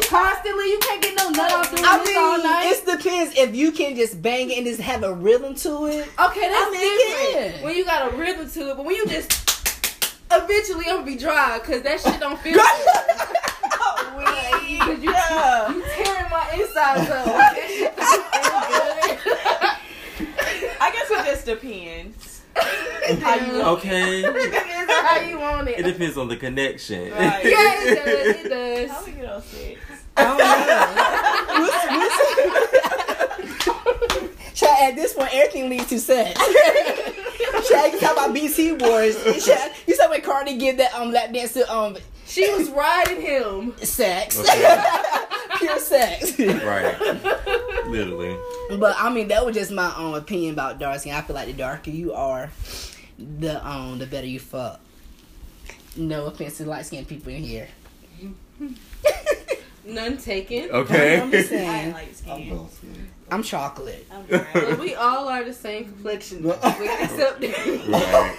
[0.09, 2.73] constantly, you can't get no nut off doing I this all mean, night.
[2.73, 6.09] it depends if you can just bang it and just have a rhythm to it.
[6.19, 7.57] Okay, that's I mean, different.
[7.57, 7.65] yeah.
[7.65, 9.33] When you got a rhythm to it, but when you just
[10.33, 12.63] eventually I'm gonna be dry because that shit don't feel good.
[13.79, 14.23] Oh,
[14.81, 15.71] Cause you, Yeah.
[15.73, 17.25] you tearing my insides up.
[17.27, 18.67] That shit don't
[20.19, 20.27] feel
[20.67, 20.76] good.
[20.87, 22.43] I guess it just depends.
[23.23, 24.23] How you Okay.
[24.33, 25.83] Depends on how you want It it.
[25.83, 27.11] depends on the connection.
[27.11, 27.45] Right.
[27.45, 28.37] Yeah, it does.
[28.37, 28.91] It does.
[28.91, 29.79] How we get on sex?
[30.17, 30.47] I don't know.
[34.55, 36.39] Child, at this point, everything leads to sex.
[37.69, 39.45] Child, you talk about BC Wars.
[39.45, 41.97] Child, you saw when Cardi give that um lap dance to um
[42.37, 43.77] She was riding him.
[43.79, 44.85] sex, Okay.
[45.59, 46.39] pure sex.
[46.39, 46.95] Right.
[47.89, 48.37] Literally.
[48.79, 51.15] But I mean, that was just my own opinion about dark skin.
[51.15, 52.51] I feel like the darker you are,
[53.19, 54.81] the um the better you fuck.
[55.97, 57.69] No offense to light skinned people in here.
[59.87, 60.71] None taken.
[60.71, 61.21] Okay.
[61.21, 62.57] I'm just I ain't saying, like I'm skin.
[62.57, 63.09] dark skinned.
[63.31, 64.07] I'm chocolate.
[64.13, 64.25] I'm.
[64.53, 66.45] But we all are the same complexion.
[66.51, 68.37] Except right.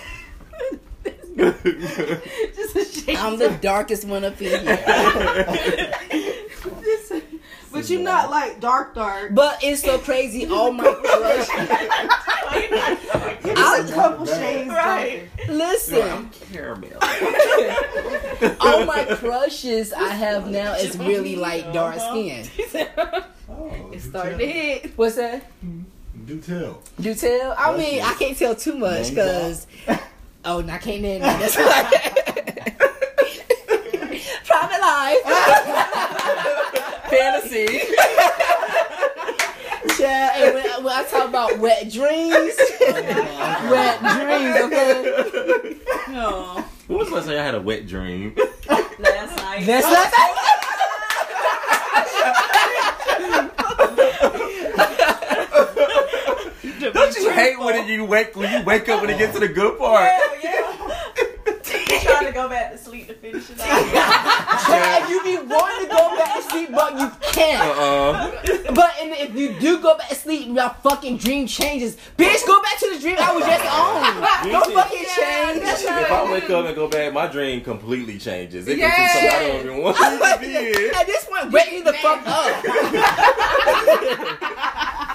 [1.37, 3.17] Just a shade.
[3.17, 5.93] I'm the darkest one up in here.
[7.71, 9.33] but you're not like dark dark.
[9.33, 10.47] But it's so crazy.
[10.47, 11.47] All my crush.
[11.51, 12.97] I-
[13.77, 15.29] just a couple shades Right.
[15.47, 16.97] Listen, Caramel.
[18.59, 22.11] all my crushes I have now is really like dark uh-huh.
[22.11, 22.47] skin.
[23.49, 24.47] Oh, It's do starting tell.
[24.47, 24.97] to hit.
[24.97, 25.49] What's that?
[26.25, 26.81] Do tell.
[26.99, 27.55] Do tell?
[27.57, 29.67] I mean, I can't tell too much Name because.
[30.49, 31.41] Oh, and I can't name that.
[31.41, 31.91] That's right.
[34.45, 35.21] Private life.
[37.09, 37.67] Fantasy.
[39.99, 45.75] Yeah, and when, when I talk about wet dreams, wet dreams, okay?
[46.13, 46.63] No.
[46.87, 48.33] When was the last time I had a wet dream?
[48.69, 49.65] Last night.
[49.65, 50.13] That's not
[56.93, 59.47] Don't you hate when you wake when you wake up when it gets to the
[59.47, 60.09] good part?
[60.09, 62.01] Hell yeah.
[62.03, 63.67] trying to go back to sleep to finish it out.
[64.69, 67.61] Yeah, you be wanting to go back to sleep, but you can't.
[67.61, 68.31] Uh-uh.
[68.75, 71.95] But and if you do go back to sleep, your fucking dream changes.
[72.17, 74.51] Bitch, go back to the dream I was just on.
[74.51, 75.61] Don't fucking change.
[75.63, 78.67] If I wake up and go back, my dream completely changes.
[78.67, 78.95] It can Yeah.
[78.97, 80.19] be something I don't even want it
[80.73, 80.89] to be.
[80.95, 82.63] At this point, wake me the fuck up.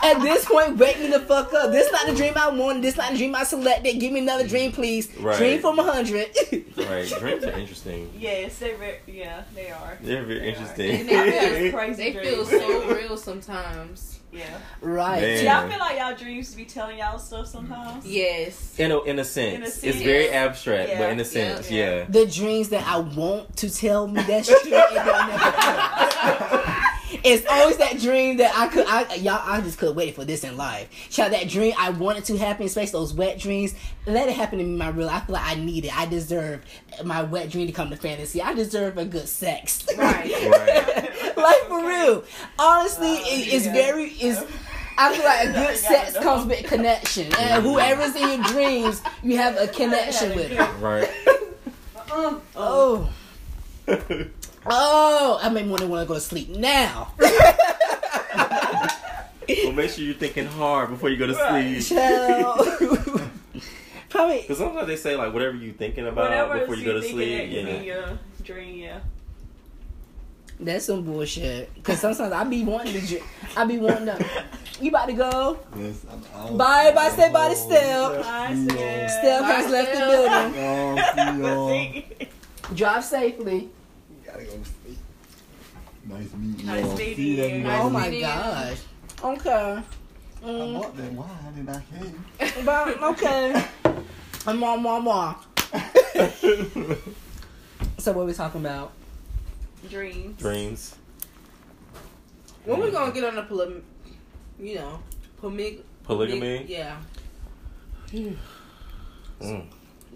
[0.02, 1.70] At this point, wake me the fuck up.
[1.70, 2.82] This not the dream I wanted.
[2.82, 4.00] This not the dream I selected.
[4.00, 5.08] Give me another dream, please.
[5.16, 5.36] Right.
[5.38, 6.26] Dream from a hundred.
[6.82, 8.10] Right, dreams are interesting.
[8.18, 9.98] Yes, they very, yeah, they are.
[10.00, 10.48] They're very They are.
[10.48, 10.90] interesting.
[11.00, 14.18] And they feel, Crazy they feel so real sometimes.
[14.32, 14.58] Yeah.
[14.80, 15.20] right.
[15.20, 15.44] Man.
[15.44, 18.04] Y'all feel like y'all dreams to be telling y'all stuff sometimes?
[18.06, 18.78] Yes.
[18.80, 21.98] In a, in a sense, In a it's very abstract, but in a sense, Yeah.
[21.98, 22.04] yeah.
[22.08, 24.94] The dreams that I want to tell me that's true, it don't
[25.28, 26.74] never come.
[27.24, 30.44] It's always that dream that I could, I y'all, I just could wait for this
[30.44, 30.88] in life.
[31.10, 33.74] Child, that dream I wanted to happen, especially those wet dreams.
[34.06, 35.08] Let it happen to me in my real.
[35.08, 35.96] I feel like I need it.
[35.98, 36.62] I deserve
[37.04, 38.40] my wet dream to come to fantasy.
[38.42, 39.86] I deserve a good sex.
[39.96, 40.30] Right.
[40.52, 41.36] Right.
[41.36, 42.24] like for real.
[42.58, 43.72] Honestly, Uh, it, it's yeah.
[43.72, 44.42] very is.
[44.98, 46.32] I feel like a good sex gotta know.
[46.36, 50.52] comes with connection, and whoever's in your dreams, you have a connection with.
[50.80, 51.10] Right.
[52.56, 53.08] Oh.
[54.66, 57.12] Oh, I may want to want to go to sleep now.
[57.18, 57.56] well,
[59.72, 61.82] make sure you're thinking hard before you go to Right.
[61.82, 61.98] sleep.
[61.98, 62.68] Child.
[64.08, 64.42] Probably.
[64.42, 67.50] Because sometimes they say like whatever you're thinking about Whatever before you go to sleep.
[67.50, 67.80] Yeah.
[67.80, 69.00] your dream, yeah.
[70.60, 71.70] That's some bullshit.
[71.82, 73.00] Cause sometimes I be wanting to.
[73.06, 73.22] dr-
[73.56, 74.24] I be wanting to.
[74.80, 75.58] You about to go?
[75.76, 76.56] Yes, I'm out.
[76.56, 78.22] Bye, bye, stay by the step.
[78.24, 78.68] I See.
[78.68, 81.42] Step has left the building.
[81.42, 81.68] y'all.
[81.76, 82.28] See y'all.
[82.76, 83.70] Drive safely.
[84.32, 84.98] Gotta go to sleep.
[86.04, 86.96] Nice meeting Nice y'all.
[86.96, 87.44] meeting you.
[87.68, 87.86] y'all.
[87.86, 88.26] Oh my meeting you.
[88.26, 88.78] gosh.
[89.22, 89.82] Okay.
[89.82, 89.82] I
[90.44, 92.24] Mm, bought that wine and I came.
[92.64, 93.64] but okay.
[94.54, 95.36] More, more, more.
[97.98, 98.92] So what we talking about?
[99.88, 100.36] Dreams.
[100.40, 100.96] Dreams.
[102.64, 103.80] When we gonna get on the poly,
[104.58, 104.98] you know,
[105.40, 106.64] poly, Polygamy.
[106.66, 106.96] Yeah.
[108.10, 108.36] Mm.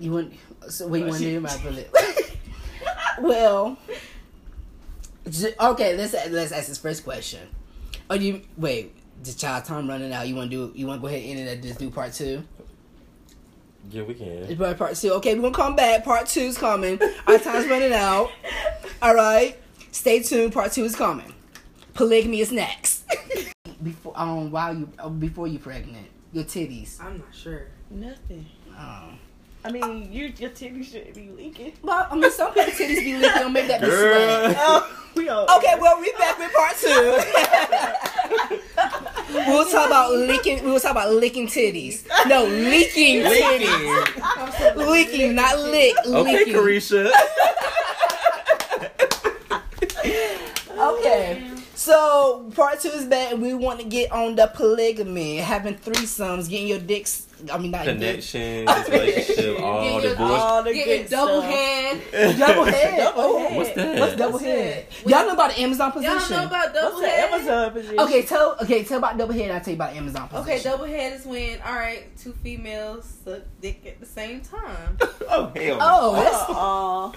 [0.01, 0.33] You want?
[0.69, 1.91] So what you want to do about bullet?
[3.21, 3.77] well,
[5.27, 5.97] okay.
[5.97, 7.49] Let's let's ask this first question.
[8.09, 8.95] Oh, you wait?
[9.23, 10.29] The child time running out.
[10.29, 10.79] You want to do?
[10.79, 12.43] You want to go ahead and end it and just do part two?
[13.91, 14.27] Yeah, we can.
[14.27, 15.13] It's part part two.
[15.15, 16.05] Okay, we're gonna come back.
[16.05, 16.99] Part two's coming.
[17.27, 18.31] Our time's running out.
[19.03, 19.57] All right.
[19.93, 20.53] Stay tuned.
[20.53, 21.33] Part two is coming.
[21.95, 23.05] Polygamy is next.
[23.83, 27.01] before um while you uh, before you pregnant, your titties.
[27.01, 27.69] I'm not sure.
[27.91, 28.47] Nothing.
[28.77, 29.19] Um,
[29.67, 31.73] I mean, you your titties shouldn't be leaking.
[31.83, 33.35] well, I mean, some people titties be leaking.
[33.35, 34.53] Don't make that be Girl.
[34.53, 34.57] swag.
[34.61, 35.45] Oh, we all.
[35.59, 37.19] Okay, well, we back with part two.
[39.35, 40.65] we will talk about licking.
[40.65, 42.07] We will talk about licking titties.
[42.29, 44.77] No, leaking titties.
[44.77, 44.87] Leaking.
[44.89, 45.97] Leaking, not lick.
[46.07, 46.55] Okay, leaking.
[46.55, 47.11] Caresha.
[50.79, 51.56] Okay.
[51.87, 53.35] So part two is back.
[53.37, 57.29] We want to get on the polygamy, having threesomes, getting your dicks.
[57.53, 60.41] I mean, not dick, Connections, relationship, all the your- bullshit.
[60.41, 61.53] All the Getting double stuff.
[61.53, 62.01] head.
[62.39, 62.99] double head.
[62.99, 63.57] Double Oh, head.
[63.57, 63.99] What's that?
[64.01, 64.87] What's double What's head?
[65.05, 65.09] that?
[65.11, 66.13] Y'all know about the Amazon position.
[66.19, 67.31] Y'all know about double What's the head?
[67.33, 68.01] Amazon position?
[68.01, 69.51] Okay, tell okay, tell about double head.
[69.53, 70.51] I'll tell you about Amazon position.
[70.51, 74.99] Okay, double head is when all right, two females suck dick at the same time.
[75.29, 75.79] Oh hell.
[75.81, 77.13] Oh, that's Uh-uh.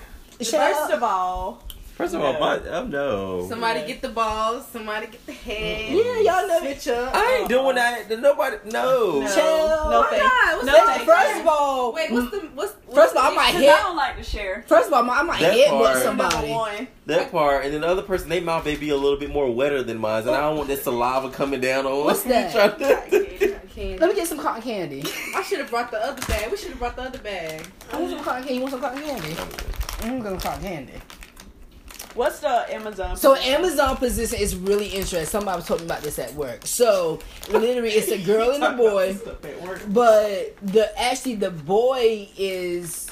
[0.73, 1.63] First of all,
[1.99, 3.45] First of all, my oh no.
[3.49, 3.87] Somebody Yeah.
[3.87, 5.91] get the balls, somebody get the head.
[5.91, 6.59] yeah, y'all know.
[6.61, 7.13] Switch up.
[7.13, 8.09] I ain't doing that.
[8.21, 8.55] Nobody.
[8.71, 9.19] No.
[9.19, 9.67] no, Chill.
[9.67, 10.55] no Why not?
[10.55, 11.41] What's No, the First you.
[11.41, 13.57] of all, Wait, what's the mm, what's, what's First of all, I might issue?
[13.59, 14.63] hit- I don't like to share.
[14.67, 15.93] first of all, I might That hit part.
[15.95, 16.49] with somebody.
[16.51, 16.87] one.
[17.07, 19.53] That part, and then the other person, they mouth may be a little bit more
[19.53, 22.05] wetter than mine, and I don't want that saliva coming down on.
[22.05, 22.53] What's that?
[22.53, 23.97] Trying to- Candy.
[23.99, 25.03] Let me get some cotton candy.
[25.35, 26.49] I should have brought the other bag.
[26.49, 27.65] We should have brought the other bag.
[27.91, 28.55] I want some cotton candy.
[28.55, 29.35] You want some cotton candy?
[30.01, 30.93] I'm mm, gonna cotton candy.
[32.15, 33.15] What's the Amazon?
[33.17, 33.53] So position?
[33.55, 35.25] Amazon position is really interesting.
[35.25, 36.65] Somebody was talking about this at work.
[36.65, 39.15] So literally, it's a girl and a boy,
[39.89, 43.07] but the actually the boy is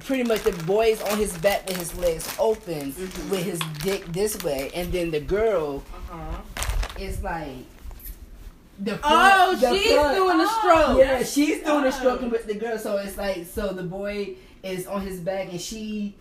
[0.00, 2.94] pretty much the boy is on his back with his legs open,
[3.30, 6.36] with his dick this way, and then the girl Uh-huh.
[7.00, 7.48] is like
[8.78, 10.98] the front, Oh, the she's front- doing the Oh, stroke.
[10.98, 11.90] Yeah, she's doing the Oh.
[11.90, 12.76] stroking with the girl.
[12.78, 16.14] So it's like, so the boy is on his back and she,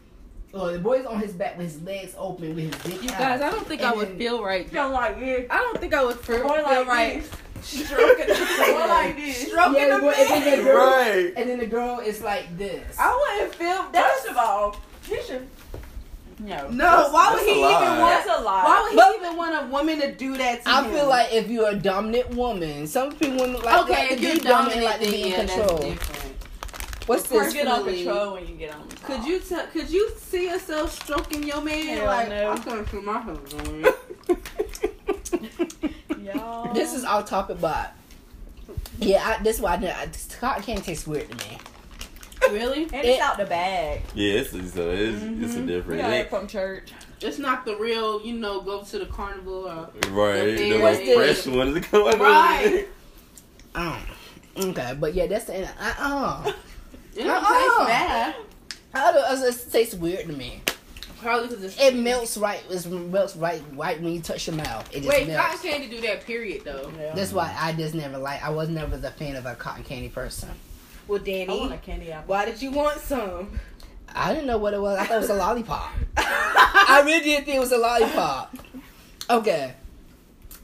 [0.54, 3.20] or the boy's on his back with his legs open with his dick You out.
[3.20, 4.70] guys, I don't think I would then- feel right.
[4.70, 5.48] Feel like this.
[5.50, 7.22] I don't think I would feel, feel like right.
[7.22, 7.32] this.
[7.88, 8.34] Stroking Boy
[8.88, 9.48] like this.
[9.48, 11.34] Stroking yeah, the the boy, and then the girl, Right.
[11.38, 12.98] and then the girl is like this.
[13.00, 13.84] I wouldn't feel.
[13.94, 14.76] First of all,
[15.08, 15.48] he should.
[16.40, 16.68] No.
[16.70, 18.00] no, That's- why would he even lie.
[18.00, 18.26] want?
[18.26, 18.64] That's a lie.
[18.66, 20.76] Why would he But- even want a woman to do that to him?
[20.76, 20.92] I him?
[20.94, 24.20] feel like if you're a dominant woman, some people women like, okay, like to if
[24.20, 25.94] be you're dominant, dominant, like to be in yeah, that's control.
[27.06, 27.10] Different.
[27.10, 27.54] What's this?
[27.54, 28.88] get on Personally- control when you get on.
[28.90, 29.68] the Could you tell?
[29.68, 31.86] Could you see yourself stroking your man?
[31.98, 32.52] Hell like no.
[32.52, 33.88] I couldn't feel my husband.
[36.24, 36.74] Y'all.
[36.74, 37.94] This is off topic, but
[39.00, 40.08] yeah, I, this is why I, didn't- I
[40.40, 41.58] cotton candy tastes weird to me.
[42.50, 42.84] really?
[42.84, 44.02] And it's out the bag.
[44.16, 46.00] Yeah, it's, it's, a, it's, it's a different.
[46.02, 46.92] Yeah, It it from church.
[47.22, 48.22] It's not the real.
[48.26, 50.58] You know, go to the carnival or right.
[50.58, 51.44] The What's little this?
[51.44, 52.88] fresh ones coming Right.
[53.76, 53.98] Um,
[54.58, 55.70] okay, but yeah, that's the end.
[55.80, 56.52] uh uh.
[57.16, 57.40] It don't Uh-uh.
[57.40, 57.86] taste oh.
[57.88, 58.36] bad.
[58.94, 60.62] I don't uh, it just tastes weird to me.
[61.20, 62.62] Probably because it's It melts right.
[62.70, 64.88] It melts right, right when you touch your mouth.
[64.94, 65.46] It just Wait, melts.
[65.62, 66.26] cotton candy do that?
[66.26, 66.92] Period, though.
[67.00, 67.16] Yeah.
[67.16, 68.44] That's why I just never like.
[68.44, 70.50] I was never the fan of a cotton candy person.
[71.08, 72.30] Well, I Danny, want a candy apple.
[72.34, 73.58] why did you want some?
[74.14, 75.00] I didn't know what it was.
[75.00, 75.92] I thought it was a lollipop.
[76.18, 78.56] I really did think it was a lollipop.
[79.30, 79.74] Okay.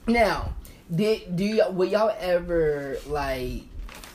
[0.08, 0.54] Now,
[0.94, 3.64] did do y- will y'all ever like?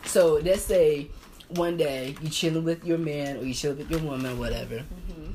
[0.05, 1.09] So let's say
[1.49, 4.77] one day you chilling with your man or you chilling with your woman or whatever,
[4.77, 5.31] mm-hmm.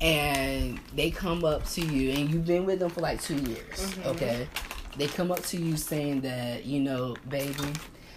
[0.00, 3.76] and they come up to you and you've been with them for like two years.
[3.76, 4.08] Mm-hmm.
[4.08, 4.48] Okay,
[4.96, 7.72] they come up to you saying that you know, baby,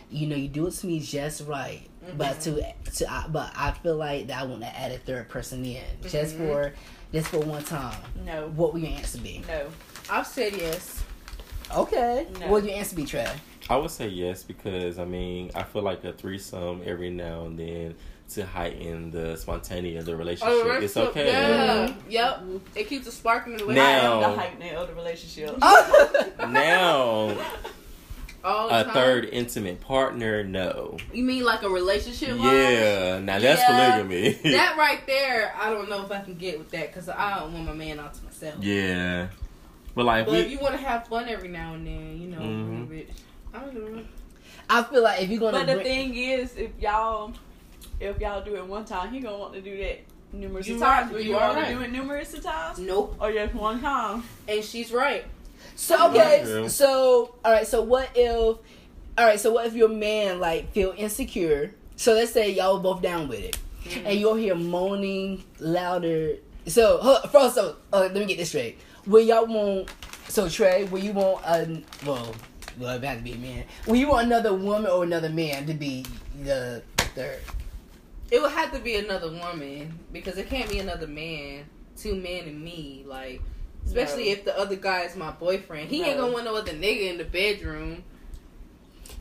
[0.09, 2.17] you know, you do it to me just right, mm-hmm.
[2.17, 2.61] but to
[2.95, 5.83] to I, but I feel like that I want to add a third person in
[6.07, 6.73] just for
[7.13, 7.95] just for one time.
[8.25, 8.47] No.
[8.55, 9.43] What will your answer be?
[9.47, 9.67] No.
[10.09, 11.03] I've said yes.
[11.73, 12.27] Okay.
[12.39, 12.47] No.
[12.47, 13.31] What will your answer be, Trey?
[13.69, 17.57] I would say yes because I mean I feel like a threesome every now and
[17.57, 17.95] then
[18.31, 20.65] to heighten the spontaneity of the relationship.
[20.65, 21.27] Oh, it's okay.
[21.27, 21.93] Yeah.
[22.09, 22.43] Yep.
[22.75, 23.75] It keeps a spark in the way.
[23.75, 25.57] Now- I am the heightening of the relationship.
[26.39, 27.37] Now
[28.43, 28.93] All the a time.
[28.93, 30.97] third intimate partner, no.
[31.13, 32.29] You mean like a relationship?
[32.31, 32.43] vibe?
[32.43, 33.91] Yeah, now that's Yeah.
[34.01, 34.33] polygamy.
[34.51, 37.53] That right there, I don't know if I can get with that because I don't
[37.53, 38.55] want my man all to myself.
[38.63, 39.27] yeah,
[39.95, 42.39] but like But if you want to have fun every now and then, you know,
[42.41, 43.05] Mhm.
[43.53, 43.59] Bitch.
[43.59, 44.03] I don't know.
[44.69, 47.33] I feel like if you're gonna But the bring, thing is, if y'all,
[47.99, 49.99] if y'all do it one time, he gonna want to do that
[50.31, 51.11] numerous You of right, times.
[51.11, 51.67] Will you you are want right.
[51.69, 53.15] to do it numerous times, Nope.
[53.19, 54.23] or just one time?
[54.47, 55.25] And she's right.
[55.75, 56.67] So okay, Yeah.
[56.67, 57.67] so all right.
[57.67, 58.57] So what if,
[59.17, 59.39] all right.
[59.39, 61.73] So what if your man like feel insecure?
[61.95, 63.57] So let's say y'all both down with it,
[64.05, 66.35] and you'll hear moaning louder.
[66.67, 68.79] So huh, first, so uh, let me get this straight.
[69.05, 69.89] Will y'all want?
[70.29, 72.33] So Trey, will you want a well?
[72.79, 73.63] Well, it has to be a man.
[73.87, 76.05] Will you want another woman or another man to be
[76.43, 77.39] the third?
[78.31, 81.65] It would have to be another woman because it can't be another man.
[81.97, 83.41] Two men and me, like.
[83.85, 84.31] Especially No.
[84.31, 85.89] if the other guy is my boyfriend.
[85.89, 88.03] He ain't gonna want no other nigga in the bedroom.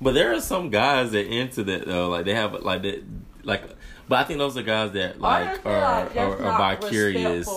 [0.01, 2.09] but there are some guys that into that though.
[2.09, 3.03] Like they have like that,
[3.43, 3.63] like.
[4.09, 6.77] But I think those are guys that like feel are like are, that's are bi
[6.89, 7.49] curious.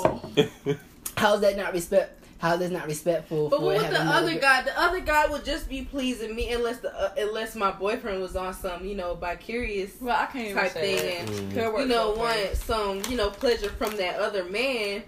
[1.16, 2.20] How's that not respect?
[2.46, 3.50] How that's not respectful.
[3.50, 4.62] But for what would the other girl- guy?
[4.62, 8.36] The other guy would just be pleasing me unless the uh, unless my boyfriend was
[8.36, 11.20] on some you know by curious Well, I can't type thing that.
[11.22, 11.54] and Mm.
[11.56, 15.02] Could work you know both want some you know pleasure from that other man.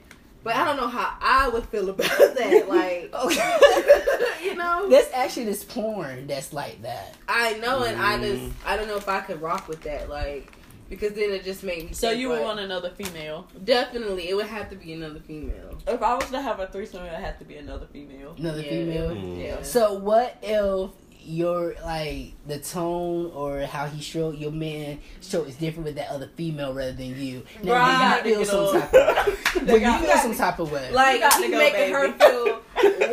[0.44, 2.66] But I don't know how I would feel about that.
[2.68, 3.14] Like
[4.44, 7.14] you know, There's actually this porn that's like that.
[7.28, 8.52] I know, and I just Mm.
[8.66, 10.10] I don't know if I could rock with that.
[10.10, 10.54] Like
[10.90, 11.94] because then it just made me.
[11.94, 13.48] So think, you would like, want another female.
[13.64, 15.78] definitely it would have to be another female.
[15.88, 18.36] If I was to have a threesome, it would have to be another female.
[18.38, 18.70] Another Yeah.
[18.70, 19.10] female.
[19.12, 19.44] Mm.
[19.44, 19.62] Yeah.
[19.64, 20.92] So what if
[21.28, 26.10] your like the tone or how he showed your man show is different with that
[26.10, 27.44] other female rather than you?
[27.64, 28.24] Now, Right.
[28.24, 28.94] do you feel some type
[29.56, 30.90] of They Will you got- feel some type of way?
[30.92, 32.62] Like You he go, making her feel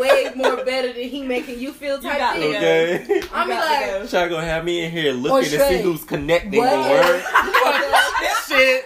[0.01, 2.01] way more better than he making you feel.
[2.01, 2.57] Type got to thing.
[2.57, 3.23] Okay.
[3.33, 4.07] I'm You like, to go.
[4.07, 7.25] Try gonna have me in here looking to see who's connecting what the word.
[8.49, 8.85] Shit.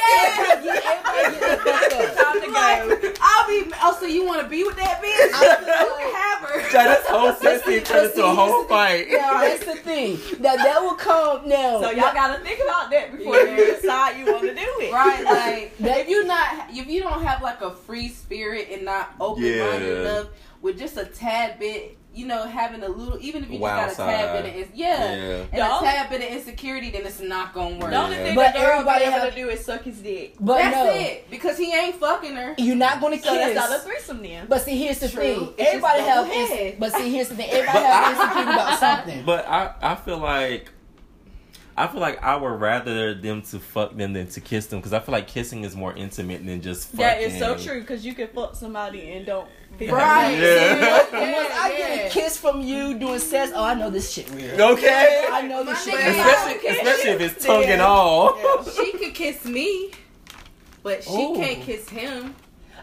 [0.00, 2.16] Yeah, yeah, everybody get the fuck up.
[2.16, 2.52] Time to go.
[2.52, 3.72] Like, I'll be.
[3.82, 5.32] Oh, so you want to be with that bitch?
[5.34, 6.70] I You feel can have her.
[6.70, 9.06] Try this whole session turned into a whole fight.
[9.10, 10.18] Now that's the thing.
[10.40, 11.80] Now that will come now.
[11.80, 14.92] So y'all gotta think about that before you decide you want to do it.
[14.92, 18.84] Right, like That- if you not if you don't have like a free spirit and
[18.84, 20.00] not open minded Yeah.
[20.00, 20.26] enough
[20.62, 23.86] with just a tad bit, you know, having a little even if you just Wild
[23.86, 24.42] got a tad side.
[24.42, 25.32] bit of ins- yeah, Yeah.
[25.36, 27.90] and The a only- tad bit of insecurity, then it's not gonna work.
[27.90, 29.82] The only thing But but a girl everybody be able have- to do is suck
[29.84, 30.34] his dick.
[30.40, 32.54] but That's no, it because he ain't fucking her.
[32.58, 34.46] you're not gonna So that's not a threesome then.
[34.48, 35.22] But see, here's the True.
[35.22, 35.54] thing.
[35.56, 37.50] It's Everybody just have, ins- but see, here's the thing.
[37.52, 39.22] Everybody But have I- insecurity about something.
[39.24, 40.70] But I, I feel like
[41.80, 44.92] I feel like I would rather them to fuck them than to kiss them because
[44.92, 46.98] I feel like kissing is more intimate than just fucking.
[46.98, 50.32] That is so true because you can fuck somebody and don't feel Right.
[50.32, 51.32] Yeah.
[51.32, 54.60] Once I get a kiss from you doing sex, oh, I know this shit real.
[54.72, 55.26] Okay.
[55.32, 56.20] I know this shit real.
[56.20, 58.38] Especially, especially if it's tongue and all.
[58.64, 59.90] She could kiss me,
[60.82, 61.34] but she Ooh.
[61.34, 62.34] can't kiss him.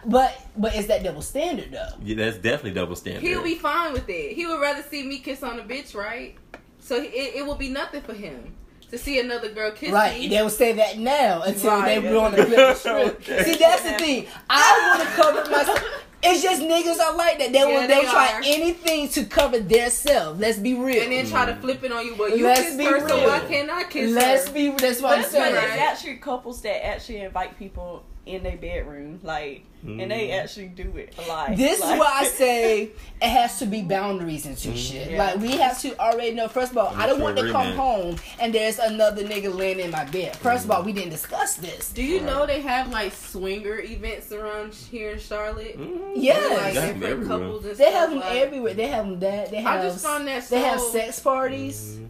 [0.08, 1.90] But but is that double standard though?
[2.02, 3.22] Yeah, that's definitely double standard.
[3.22, 4.34] He'll be fine with it.
[4.34, 6.36] He would rather see me kiss on a bitch, right?
[6.80, 8.56] So it, it will be nothing for him
[8.92, 10.28] to see another girl kiss Right, me.
[10.30, 12.02] they will say that now until Right.
[12.02, 13.30] they want to flip the script.
[13.30, 13.44] Okay.
[13.44, 14.28] See, that's the thing.
[14.50, 15.84] I want to cover myself.
[16.24, 17.52] It's just niggas are like that.
[17.54, 18.42] They will Yeah, they, they will try are.
[18.44, 20.40] anything to cover their self.
[20.40, 21.04] Let's be real.
[21.04, 22.16] and then try to flip it on you.
[22.16, 24.54] Well, you Let's kiss be her, so why can't I kiss Let's her?
[24.54, 24.70] be.
[24.72, 25.72] That's what But I'm it's funny, saying.
[25.74, 30.42] it's actually couples that actually invite people in their bedroom, like, and they Mm.
[30.44, 31.56] actually do it a lot.
[31.56, 32.84] This like, is why I say
[33.22, 35.12] it has to be boundaries and some shit.
[35.12, 35.18] Yeah.
[35.18, 36.48] Like we have to already know.
[36.48, 37.78] First of all, I don't want to come agreement.
[37.78, 40.36] home and there's another nigga laying in my bed.
[40.38, 41.90] First of all, we didn't discuss this.
[41.94, 45.78] Do you know they have like swinger events around here in Charlotte?
[45.80, 46.52] Mm, Yes.
[46.62, 47.94] Like Got 'em different couples They stuff.
[47.94, 48.74] have them like- everywhere.
[48.74, 49.52] They have them that.
[49.52, 49.80] They have.
[49.80, 51.98] I just found that They have so- sex parties.
[52.00, 52.10] Mm.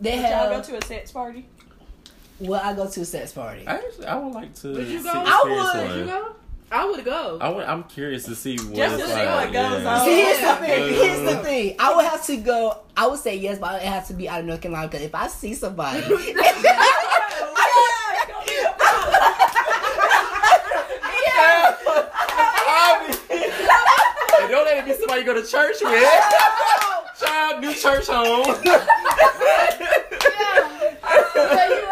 [0.00, 1.46] They Would y'all go to a sex party?
[2.42, 3.66] Well, I go to a sex party.
[3.66, 4.72] I actually, I would like to.
[4.72, 5.10] Would you see- go?
[5.14, 5.88] I experience would.
[5.88, 5.98] one.
[5.98, 6.34] You go?
[6.72, 7.38] I would go.
[7.38, 9.26] I would, I'm curious to see what Just to see like.
[9.28, 9.94] what goes yeah.
[9.98, 10.04] on.
[10.06, 10.94] See, here's the thing.
[10.94, 11.76] Here's the thing.
[11.78, 12.78] I would have to go.
[12.96, 15.14] I would say yes, but it has to be out of North Carolina because if
[15.14, 16.02] I see somebody,
[23.20, 26.10] And don't let it be somebody you go to church with.
[27.20, 28.56] Child, new church home.
[31.34, 31.91] Yeah, you're right.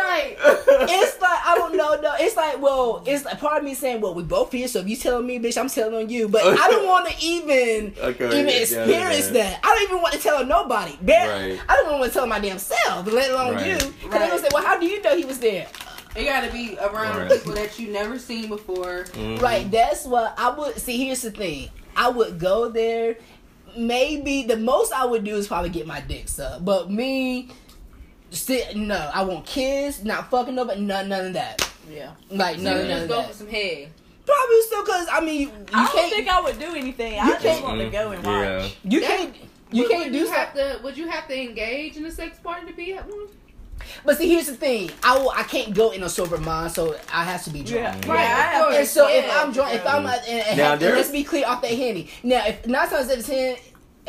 [0.89, 2.01] It's like I don't know.
[2.01, 4.81] No, it's like well, it's like part of me saying, well, we both here, so
[4.81, 6.29] if you telling me, bitch, I'm telling on you.
[6.29, 9.33] But I don't want to even Okay, even yeah, experience yeah.
[9.33, 9.61] that.
[9.63, 10.97] I don't even want to tell nobody.
[11.03, 11.61] Barely- Right.
[11.69, 13.67] I don't even want to tell my damn self, let alone Right.
[13.67, 13.75] you.
[13.75, 14.29] Because they Right.
[14.31, 15.67] gonna say, well, how do you know he was there?
[16.17, 17.31] You gotta be around Right.
[17.31, 19.05] people that you never seen before.
[19.13, 19.41] Mhm.
[19.41, 19.71] Right.
[19.71, 21.05] That's what I would see.
[21.05, 21.69] Here's the thing.
[21.97, 23.17] I would go there.
[23.77, 26.65] Maybe the most I would do is probably get my dick sucked.
[26.65, 27.51] But me,
[28.31, 31.69] sit no, I won't kiss, not fucking nobody, none, none of that.
[31.91, 32.13] Yeah.
[32.31, 33.29] Like So none, you none just of go that.
[33.31, 33.89] for some head.
[34.27, 37.19] Probably still because I mean you, you I don't can't think I would do anything.
[37.19, 38.59] I just want to mm, go and Yeah.
[38.63, 38.77] watch.
[38.85, 39.35] you can't
[39.73, 40.63] you Would- can't would do you something.
[40.65, 43.27] have to would you have to engage in a sex party to be at one?
[44.05, 44.91] But see, here's the thing.
[45.03, 48.05] I will, I can't go in a sober mind, so I have to be drunk.
[48.07, 48.13] Yeah.
[48.13, 48.77] Right, Yeah, of course.
[48.77, 51.47] And so if I'm drunk, if I'm at, and, and, Now, and let's be clear
[51.47, 52.11] off that Henny.
[52.23, 53.57] Now, if nine times out of ten,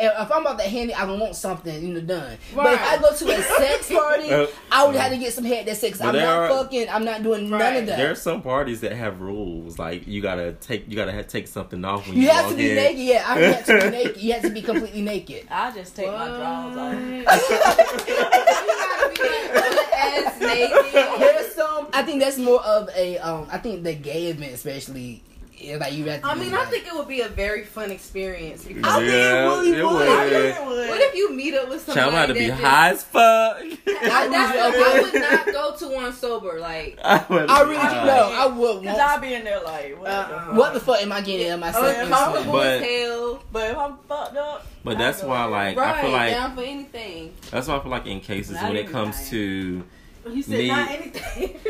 [0.02, 2.38] if if I'm off that Henny, I don't want something you know done.
[2.56, 5.44] But if I go to a sex party, Uh, I would have to get some
[5.44, 6.02] head that sex.
[6.02, 6.90] I'm not are- fucking.
[6.90, 7.98] I'm not doing none of that.
[7.98, 11.48] There are some parties that have rules, like you gotta take, you gotta have, take
[11.48, 12.76] something off when you, you have to be in.
[12.76, 13.00] naked.
[13.00, 14.18] Yeah, I have to be naked.
[14.18, 15.48] You have to be completely naked.
[15.50, 16.94] I just take my drawers off.
[18.08, 21.20] you gotta be like ass naked.
[21.20, 21.88] There's some.
[21.94, 23.18] I think that's more of a.
[23.20, 25.22] Um, I think the gay event, especially,
[25.64, 27.92] Yeah, like you have I be mean, I think it would be a very fun
[27.92, 28.66] experience.
[28.66, 29.94] Because I think it Yeah, really it would.
[29.94, 30.34] would.
[30.34, 30.90] It would.
[30.90, 33.04] what if you meet up with Child, somebody I'm about to be just- high as
[33.04, 33.58] fuck.
[34.04, 36.60] I, that's, I would not go to one sober.
[36.60, 38.06] Like, I, would I be really high.
[38.06, 38.84] no, I would.
[38.84, 40.28] Cause I'll be in there like, what, Uh-uh.
[40.28, 40.54] the, fuck?
[40.56, 42.04] what the fuck am I getting in myself oh, into?
[42.06, 43.44] uncomfortable But- as hell.
[43.52, 46.56] But if I'm fucked up, But that's go why, like, right, I feel like down
[46.56, 47.34] for anything.
[47.52, 49.30] that's why I feel like in cases Not when it comes dying.
[49.30, 49.84] to
[50.32, 51.56] You said Me- not anything.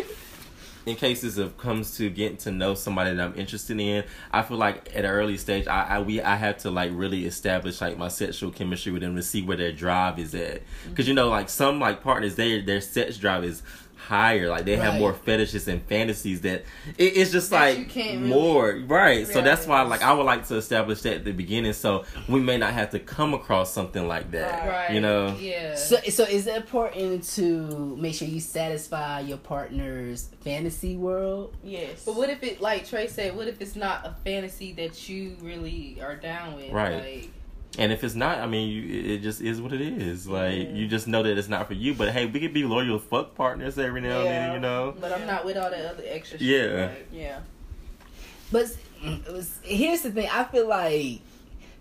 [0.86, 4.58] in cases of comes to getting to know somebody that I'm interested in, I feel
[4.58, 7.98] like at an early stage, I, I we I have to like really establish like
[7.98, 10.62] my sexual chemistry with them to see where their drive is at.
[10.90, 13.62] Because you know, like some like partners, they their sex drive is
[14.12, 14.50] higher.
[14.50, 16.66] Like they have more fetishes and fantasies that
[16.98, 19.26] it, it's just That you like can't really more right.
[19.26, 22.42] So that's why like I would like to establish that at the beginning, so we
[22.42, 24.68] may not have to come across something like that.
[24.68, 24.92] right.
[24.92, 25.36] You know.
[25.40, 25.76] Yeah.
[25.76, 31.56] So, so is it important to make sure you satisfy your partner's fantasy world?
[31.64, 32.04] yes.
[32.06, 35.38] But what if it, like Trey said, what if it's not a fantasy that you
[35.42, 36.72] really are down with?
[36.72, 37.22] Right.
[37.22, 37.30] Like,
[37.78, 40.28] And if it's not, I mean, you, it it just is what it is.
[40.28, 40.74] Like Yeah.
[40.74, 41.94] you just know that it's not for you.
[41.94, 44.94] But hey, we could be loyal fuck partners every now and then, you know.
[45.00, 46.48] but I'm not with all that other extra shit.
[46.48, 46.86] Yeah.
[46.88, 47.40] Like, yeah.
[48.52, 51.22] But it was, here's the thing: I feel like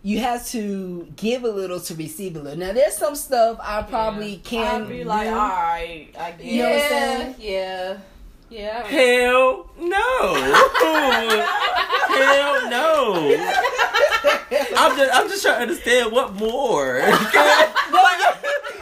[0.02, 2.58] you have to give a little to receive a little.
[2.58, 5.34] Now, there's some stuff I probably can I'd be like, do.
[5.34, 7.34] all right, I get You know what I'm saying?
[7.40, 7.98] Yeah.
[8.48, 8.86] Yeah.
[8.86, 10.34] Hell no.
[12.08, 13.36] Hell no.
[14.24, 17.00] I'm just I'm just trying to understand what more.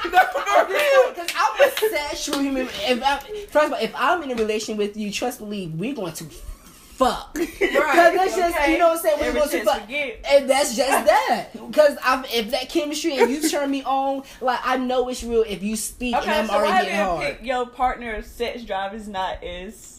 [0.04, 2.66] Because I'm a sexual human.
[2.66, 3.18] If I,
[3.50, 6.24] first of all, if I'm in a relationship with you, trust believe we're going to
[6.24, 7.34] fuck.
[7.34, 9.20] Because that's just you know what I'm saying.
[9.20, 9.88] We're going to fuck.
[9.88, 10.14] we.
[10.28, 11.50] And that's just that.
[11.52, 11.96] Because
[12.32, 15.76] if that chemistry and you turn me on, like I know it's real if you
[15.76, 17.20] speak Okay, and I'm so already getting hard.
[17.20, 19.97] pick your partner's sex drive is not as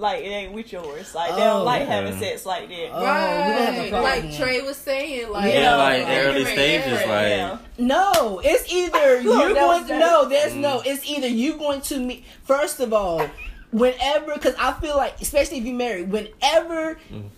[0.00, 1.14] like it ain't with yours?
[1.14, 1.56] Like they Oh.
[1.58, 1.86] don't like Yeah.
[1.86, 2.90] having sex like that.
[2.92, 3.90] Oh, we don't have Right.
[3.90, 4.36] problem Like.
[4.36, 7.58] Trey was saying, like Yeah, like different early stages, like- yeah.
[7.78, 10.28] No, it's either Look, you're that going to that- no.
[10.28, 10.56] There's Mm.
[10.60, 10.82] no.
[10.84, 12.24] It's either you going to meet.
[12.44, 13.22] First of all,
[13.70, 17.28] whenever, because I feel like, especially if you're married, whenever, Mm.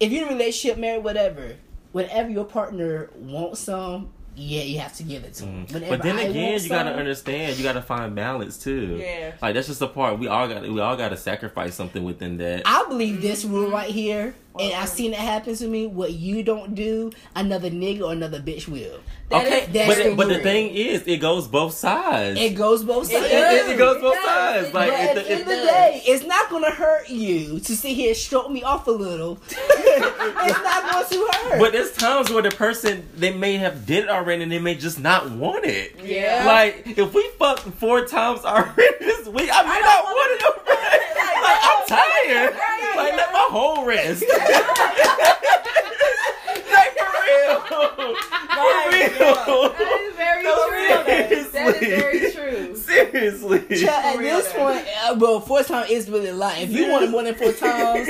[0.00, 1.54] if you're in a relationship, married, whatever,
[1.92, 5.66] whenever your partner wants some, yeah, you have to give it to them.
[5.66, 5.72] Mhm.
[5.74, 7.56] Whenever But then I again, want you gotta understand.
[7.56, 8.98] You gotta find balance too.
[9.00, 9.32] Yeah.
[9.42, 10.62] Like that's just the part we all got.
[10.62, 12.62] We all got to sacrifice something within that.
[12.64, 15.86] I believe this rule right here, and I've seen it happen to me.
[15.86, 19.00] What you don't do, another nigga or another bitch will.
[19.30, 22.40] That okay, is- but the but the thing is, it goes both sides.
[22.40, 23.26] It goes both sides.
[23.26, 24.72] it- it goes both It sides.
[24.72, 27.90] Like at the- the end of the day, it's not gonna hurt you to sit
[27.92, 29.38] here and stroke me off a little.
[29.50, 31.58] it's not going to hurt.
[31.60, 34.74] But there's times where the person they may have did it already and they may
[34.76, 35.94] just not want it.
[36.02, 36.44] Yeah.
[36.46, 41.04] Like if we fucked four times already this week, I may not want it already.
[41.44, 42.54] Like I'm tired.
[42.96, 44.24] Like let my whole rest.
[46.98, 47.60] like for real.
[47.60, 48.04] For
[48.90, 49.74] real.
[49.74, 50.88] That is very No, true.
[51.06, 51.88] That is seriously.
[51.88, 52.76] very true.
[52.76, 53.58] Seriously.
[53.84, 54.58] Child, at real, this though.
[54.72, 56.58] point, uh, well, four times is really a lot.
[56.58, 58.08] If you want it more than four times,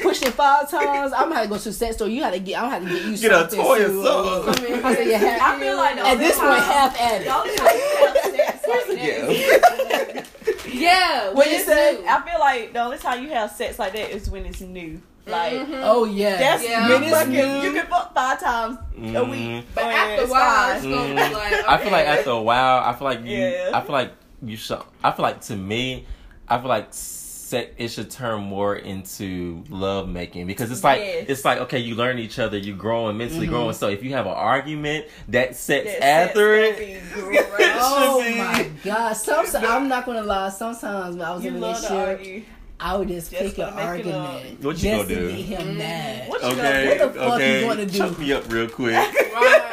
[0.00, 2.08] pushing five times, I'm gonna have to go to the sex store.
[2.08, 3.58] You gotta get, I'm gonna have to get you Get a something.
[3.60, 4.02] toy or to,
[4.44, 4.84] something.
[4.84, 7.26] I say you I feel like at this only point, half at it.
[7.26, 10.28] time you have sex like that is-
[10.74, 11.32] Yeah.
[11.32, 12.06] When you it's new.
[12.08, 15.00] I feel like the only time you have sex like that is when it's new.
[15.26, 15.80] Like Mhm.
[15.84, 16.86] Oh yeah, that's Yeah.
[16.88, 19.30] you when it's fucking you can fuck five times a Mhm.
[19.30, 19.64] week.
[19.74, 20.76] But when after a it's while, fine.
[20.76, 21.68] it's gonna be like.
[21.68, 22.18] I feel like okay.
[22.18, 23.38] after a while, I feel like you.
[23.38, 23.70] Yeah.
[23.72, 24.12] I feel like
[24.44, 24.80] you should.
[25.04, 26.06] I feel like to me,
[26.48, 31.26] I feel like sex it should turn more into love making because it's like Yes.
[31.28, 33.50] it's like okay, you learn each other, you growing mentally Mhm.
[33.50, 33.72] growing.
[33.74, 37.02] So if you have an argument, that sex That after sex it.
[37.14, 37.72] gonna be great.
[37.78, 39.12] Oh my god!
[39.12, 40.48] Sometimes I'm not gonna lie.
[40.48, 42.42] Sometimes when I was You in a love relationship, argue.
[42.84, 44.30] I would just, Just pick an to make it up.
[44.30, 45.36] argument What you just gonna to do?
[45.36, 45.76] get him Mm.
[45.78, 46.28] mad.
[46.28, 47.60] What you Okay, What the fuck you okay.
[47.66, 47.98] gonna do?
[47.98, 48.94] Chuck me up real quick.
[49.32, 49.68] Right.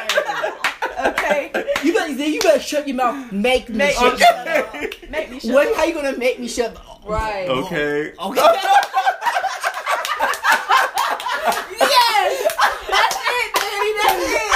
[1.06, 1.50] Okay.
[1.82, 3.32] You better, then you better shut your mouth.
[3.32, 4.12] Make me Make shut.
[4.12, 4.74] me shut up.
[5.10, 5.68] Make me shut What?
[5.68, 5.76] up.
[5.76, 6.76] How you gonna make me shut?
[6.76, 7.00] Up?
[7.06, 7.48] Right.
[7.48, 8.12] okay.
[8.20, 8.40] Okay.
[11.80, 12.32] Yes.
[12.88, 13.92] That's it, Daddy.
[13.96, 14.52] That's it.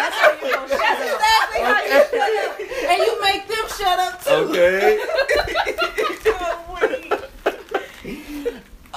[0.00, 1.06] That's how you gonna shut That's up.
[1.06, 2.90] exactly how you shut up.
[2.90, 4.30] And you make them shut up too.
[4.30, 4.98] Okay.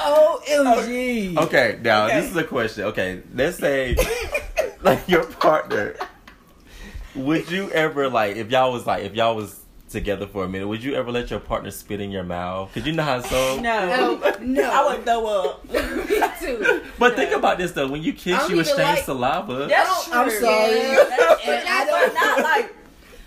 [0.04, 1.38] OMG.
[1.38, 2.22] Okay, now Okay.
[2.22, 2.84] this is a question.
[2.86, 3.96] Okay, let's say
[4.82, 5.96] like your partner.
[7.16, 9.60] Would you ever like if y'all was like if y'all was
[9.90, 10.68] together for a minute?
[10.68, 12.74] Would you ever let your partner spit in your mouth?
[12.74, 13.60] Cause you know how so.
[13.60, 14.18] No.
[14.18, 14.64] No, no.
[14.72, 15.64] I would throw up.
[15.72, 16.82] Me too.
[16.98, 17.88] But think about this though.
[17.88, 19.68] When you kiss, you exchange like- saliva.
[19.70, 20.14] That's true.
[20.16, 20.74] I'm sorry.
[20.74, 21.48] That's.
[21.48, 22.76] And I But don't- not like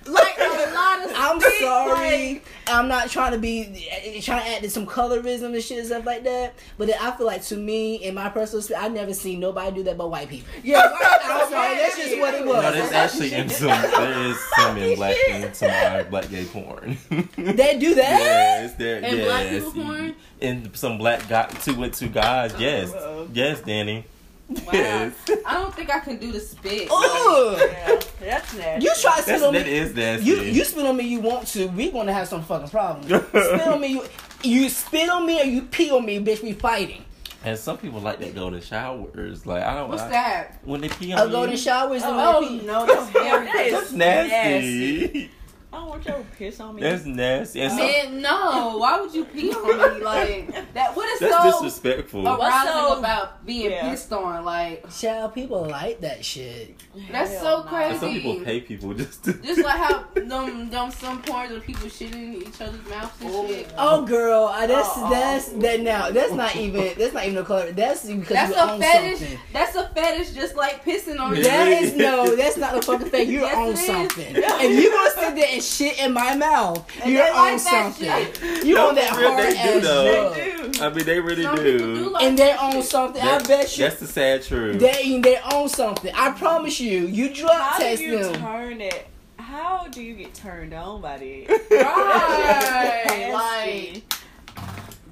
[0.08, 2.42] Like a lot of I'm I'm sorry.
[2.68, 3.88] I'm not trying to be
[4.22, 6.54] trying to add to some colorism and shit and stuff like that.
[6.78, 9.82] But I feel like to me, in my personal experience, I never seen nobody do
[9.84, 10.48] that but white people.
[10.62, 10.80] Yeah,
[11.24, 12.62] I'm sorry, that's just what it was.
[12.62, 16.96] No, there's actually in some there is some in black in some black gay porn.
[17.36, 18.20] They do that.
[18.20, 19.02] yes, there.
[19.02, 19.26] And yes.
[19.26, 20.14] black people porn?
[20.40, 22.52] In some black guy two with two guys.
[22.54, 23.28] Oh, yes, Uh-oh.
[23.32, 24.04] yes, Danny.
[24.48, 24.62] Wow.
[24.72, 25.12] Yes.
[25.44, 26.88] I don't think I can do the spit.
[26.90, 27.58] Ugh.
[27.58, 28.84] Yeah, that's nasty.
[28.84, 29.72] You try to spit That's, on that me.
[29.76, 30.26] is nasty.
[30.26, 31.04] You you spit on me.
[31.04, 31.66] You want to?
[31.68, 33.06] We gonna have some fucking problems.
[33.06, 33.88] spit on me.
[33.88, 34.04] You
[34.44, 36.42] you spit on me or you pee on me, bitch.
[36.42, 37.04] We fighting.
[37.44, 39.46] and some people like that golden showers.
[39.46, 39.88] Like I don't.
[39.88, 40.60] What's I- that?
[40.64, 41.30] When they pee on A you.
[41.32, 42.66] golden shower is the Oh, one that pee.
[42.66, 45.30] no, that's very That is That's nasty.
[45.76, 46.80] I don't want your piss on me.
[46.82, 47.60] That's nasty.
[47.60, 48.78] And some, Man, no.
[48.78, 49.66] Why would you pee on
[49.98, 50.96] me like that?
[50.96, 52.26] What is that's so disrespectful.
[52.26, 53.90] arousing so- about being Yeah.
[53.90, 54.44] pissed on?
[54.44, 56.80] Like Child, people like that shit.
[57.12, 57.68] that's Hell so no.
[57.68, 57.90] crazy.
[57.90, 59.34] And some people pay people just to.
[59.34, 63.30] Just like how them them some porns where people shitting in each other's mouths and
[63.34, 63.46] oh.
[63.48, 63.74] shit.
[63.76, 66.10] Oh, girl, I, that's Oh, that's that now.
[66.10, 67.70] That's not even that's not even a color.
[67.72, 69.18] That's because That's you a own fetish.
[69.18, 69.38] something.
[69.52, 71.42] That's a fetish, just like pissing on you.
[71.42, 73.30] That is no, that's not a fucking thing.
[73.30, 74.34] You're Yes, on something.
[74.36, 77.62] If you gonna sit there and shit in my mouth, And you're they on like
[77.64, 78.66] that something.
[78.66, 80.12] You No, on that real, hard they do, ass though.
[80.12, 80.34] drug.
[80.34, 80.82] They do.
[80.84, 81.78] I mean, they really Some do.
[81.78, 83.22] do like And they that own something.
[83.24, 83.84] That- I bet you.
[83.84, 84.78] That's the sad truth.
[84.80, 86.12] They they own something.
[86.14, 87.06] I promise you.
[87.06, 88.34] You drug How do you them.
[88.40, 89.06] turn it?
[89.38, 91.48] How do you get turned on by this?
[91.70, 93.30] Right.
[93.32, 94.02] Like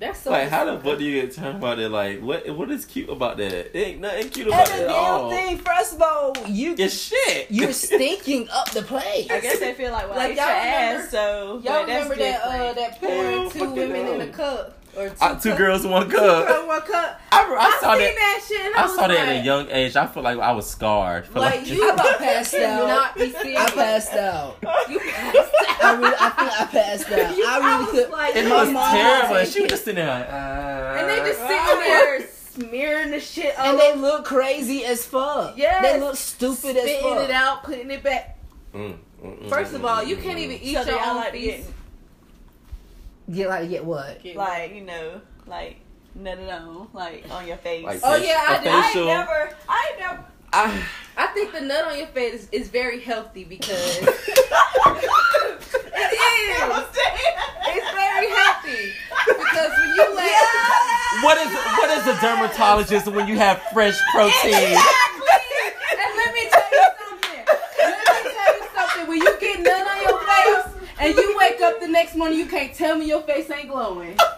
[0.07, 1.89] that's so like, how the fuck do you get turned about it?
[1.91, 3.53] Like, what what is cute about that?
[3.53, 5.31] It ain't nothing cute about Every it at damn all.
[5.31, 5.59] thing.
[5.59, 7.51] First of all, you It's shit.
[7.51, 9.31] you're stinking up the place.
[9.31, 11.61] I guess they feel like, well, Like, y'all remember- ass, so.
[11.65, 14.25] Y'all remember that uh that Hell, porn two fucking women in no.
[14.25, 16.47] a cup or two, Uh, two cup- girls, one two cup.
[16.49, 17.21] girls, one cup.
[17.33, 18.15] I, I, saw seen that.
[18.17, 18.61] that shit.
[18.67, 19.97] And I, I was saw that like, at a young age.
[19.97, 21.27] I feel like I was scarred.
[21.27, 22.61] For Like like, you about passed out.
[22.87, 23.61] cannot be serious.
[23.61, 24.57] I passed out.
[24.89, 25.85] You passed out.
[25.85, 27.37] I really, I think I passed out.
[27.37, 28.11] You- I I really was could.
[28.11, 29.37] like, it my was mom terrible.
[29.37, 33.21] And she was just sitting there like, uh, And they just sitting there smearing the
[33.21, 35.57] shit all and they look crazy as fuck.
[35.57, 37.25] Yeah, They look stupid as spitting fuck.
[37.25, 38.39] it out, putting it back.
[38.73, 40.43] Mm, mm, mm, First mm, of all, mm, you mm, can't mm.
[40.43, 41.39] even eat So your own like to
[43.27, 43.37] get, feast.
[43.37, 44.25] Get like get what?
[44.37, 45.77] like, you know, like,
[46.19, 47.85] nutted on, like, on your face.
[47.85, 48.73] Like Oh, faci- yeah, I a did.
[48.73, 50.25] I ain't never, I ain't never.
[50.53, 50.83] I,
[51.17, 54.09] I think the nut on your face is, is very healthy because it
[55.97, 56.85] is.
[57.67, 58.93] It's very healthy
[59.27, 64.55] because when you let what is what is a dermatologist when you have fresh protein?
[64.55, 65.41] Exactly.
[65.99, 67.45] and let me tell you something.
[67.79, 69.07] Let me tell you something.
[69.09, 70.04] When you get nut on your face
[70.99, 74.17] and you wake up the next morning, you can't tell me your face ain't glowing.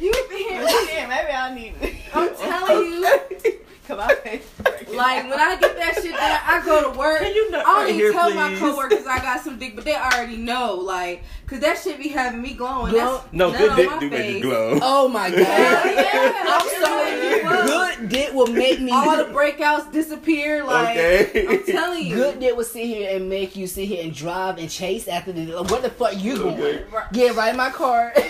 [0.00, 0.64] You been
[1.08, 1.94] maybe I need it.
[2.14, 3.58] I'm telling you.
[3.88, 4.46] Come on, face.
[4.92, 7.20] Like when I get that shit done, I go to work.
[7.20, 9.74] Can you nut I don't right even here, tell my coworkers I got some dick,
[9.76, 10.74] but they already know.
[10.74, 12.92] Like, cause that shit be having me glowing.
[12.92, 14.78] Glow- That's No, good dick my do make you glow.
[14.82, 15.38] Oh my god.
[15.38, 17.66] Hell yeah, I'm sorry.
[17.66, 18.92] Good dick will make me.
[18.92, 20.64] All the breakouts disappear.
[20.64, 21.46] Like, okay.
[21.48, 22.14] I'm telling you.
[22.14, 25.32] Good dick will sit here and make you sit here and drive and chase after
[25.32, 25.62] the.
[25.62, 26.58] What the fuck you going?
[26.60, 26.84] Okay.
[27.12, 28.12] Get right in my car.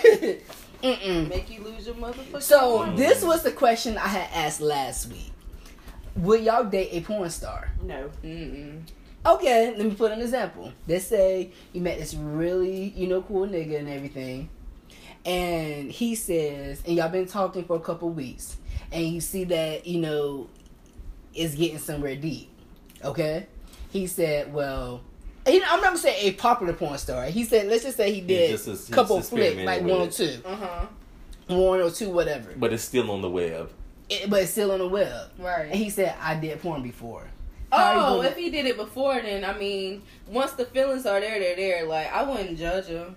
[0.83, 1.27] Mm-mm.
[1.27, 2.97] Make you lose your motherfucking So mind.
[2.97, 5.31] this was the question I had asked last week.
[6.19, 7.71] Would y'all date a porn star?
[7.83, 8.09] No.
[8.23, 8.81] Mm-mm.
[9.25, 10.71] Okay, let me put an example.
[10.87, 14.49] Let's say you met this really, you know, cool nigga and everything,
[15.25, 18.57] and he says, and y'all been talking for a couple weeks,
[18.91, 20.47] and you see that you know,
[21.33, 22.49] it's getting somewhere deep.
[23.03, 23.47] Okay,
[23.91, 25.01] he said, well.
[25.47, 27.25] He, I'm not gonna say a popular porn star.
[27.25, 30.37] He said, let's just say he did just- a couple flicks, like one or two,
[30.45, 30.85] Uh huh.
[31.47, 32.53] one or two, whatever.
[32.55, 33.71] But it's still on the web.
[34.09, 35.29] It, but it's still on the web.
[35.37, 35.71] And Right.
[35.71, 37.27] he said, I did porn before.
[37.71, 41.39] How Oh, if he did it before, then I mean, once the feelings are there,
[41.39, 41.85] they're there.
[41.85, 43.15] Like I wouldn't judge him.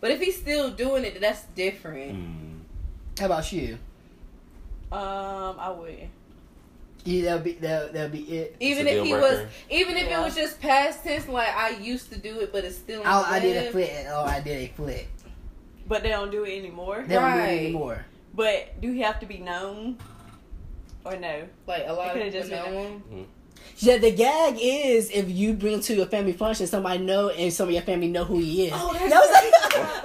[0.00, 2.14] But if he's still doing it, that's different.
[2.14, 2.60] Mm.
[3.18, 3.78] How about you?
[4.92, 6.10] Um, I wouldn't.
[7.04, 8.56] Yeah, that'll be that'll, that'll be it.
[8.60, 10.20] Even if he deal was, even if Yeah.
[10.20, 13.00] it was just past tense, like I used to do it, but it's still.
[13.02, 13.72] on I, did a web.
[13.72, 14.06] flick.
[14.10, 15.08] Oh, I did a flick.
[15.88, 17.04] But they don't do it anymore.
[17.06, 18.04] They don't do it anymore.
[18.34, 19.98] But do he have to be known?
[21.04, 21.48] Or no?
[21.66, 23.26] Like a lot of could've people just know been him.
[23.78, 27.68] Yeah, the gag is if you bring to a family function, somebody know and some
[27.68, 28.72] of your family know who he is.
[28.74, 29.52] Oh, that's that was like,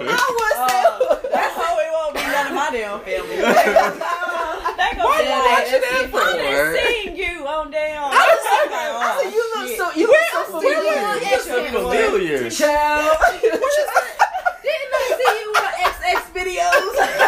[0.00, 3.36] I was Uh, that's how it won't be none of my damn family.
[3.36, 6.18] they gonna Why be you like, watching that's that for?
[6.18, 8.04] I done seen you on damn.
[8.04, 11.30] I was like, Oh, I said, you look so you look so where you familiar.
[11.30, 12.50] You're so familiar.
[12.50, 16.94] Child, Didn't I see you on XX videos?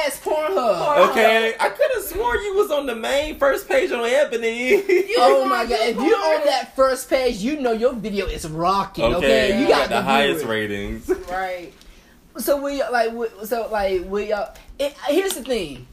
[0.00, 1.10] child, fuck Pornhub.
[1.10, 4.82] Okay, I could have swore you was on the main first page on Ebony.
[5.20, 5.78] Oh my god!
[5.80, 9.04] If you're on that first page, you know your video is rocking.
[9.04, 11.08] Okay, okay, you got, the to highest do ratings.
[11.28, 11.72] Right.
[12.36, 14.54] So we like, we, so like, we y'all.
[14.78, 15.86] It, here's the thing.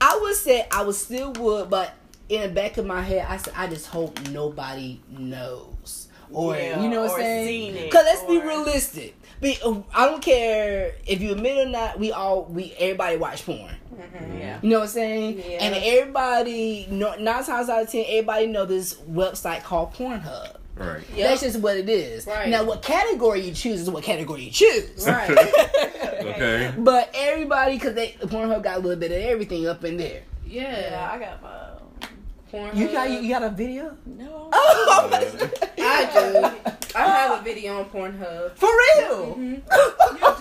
[0.00, 1.94] I would say I would still would, but
[2.28, 6.82] in the back of my head, I said I just hope nobody knows, or Yeah,
[6.82, 7.84] you know what I'm saying?
[7.84, 9.14] Because let's be realistic.
[9.42, 11.98] Be, uh, I don't care if you admit or not.
[11.98, 13.74] We all we everybody watch porn.
[13.92, 14.38] Mm-hmm.
[14.38, 14.58] Yeah.
[14.62, 15.38] You know what I'm saying?
[15.38, 15.64] Yeah.
[15.64, 20.56] And everybody, no, nine times out of ten, everybody know this website called Pornhub.
[20.76, 21.02] Right.
[21.14, 21.28] Yep.
[21.28, 22.24] That's just what it is.
[22.26, 22.48] Right.
[22.48, 25.06] Now, what category you choose is what category you choose.
[25.06, 25.36] Right.
[26.22, 26.72] Okay.
[26.78, 30.22] But everybody, because they Pornhub got a little bit of everything up in there.
[30.46, 31.10] Yeah, Yeah.
[31.12, 32.08] I got my.
[32.52, 32.76] Pornhub.
[32.76, 33.96] You got you got a video?
[34.06, 34.50] No.
[34.54, 35.10] Oh,
[35.78, 36.72] I do.
[36.94, 38.56] I have a video on Pornhub.
[38.56, 39.36] For real?
[39.36, 39.62] Mhm.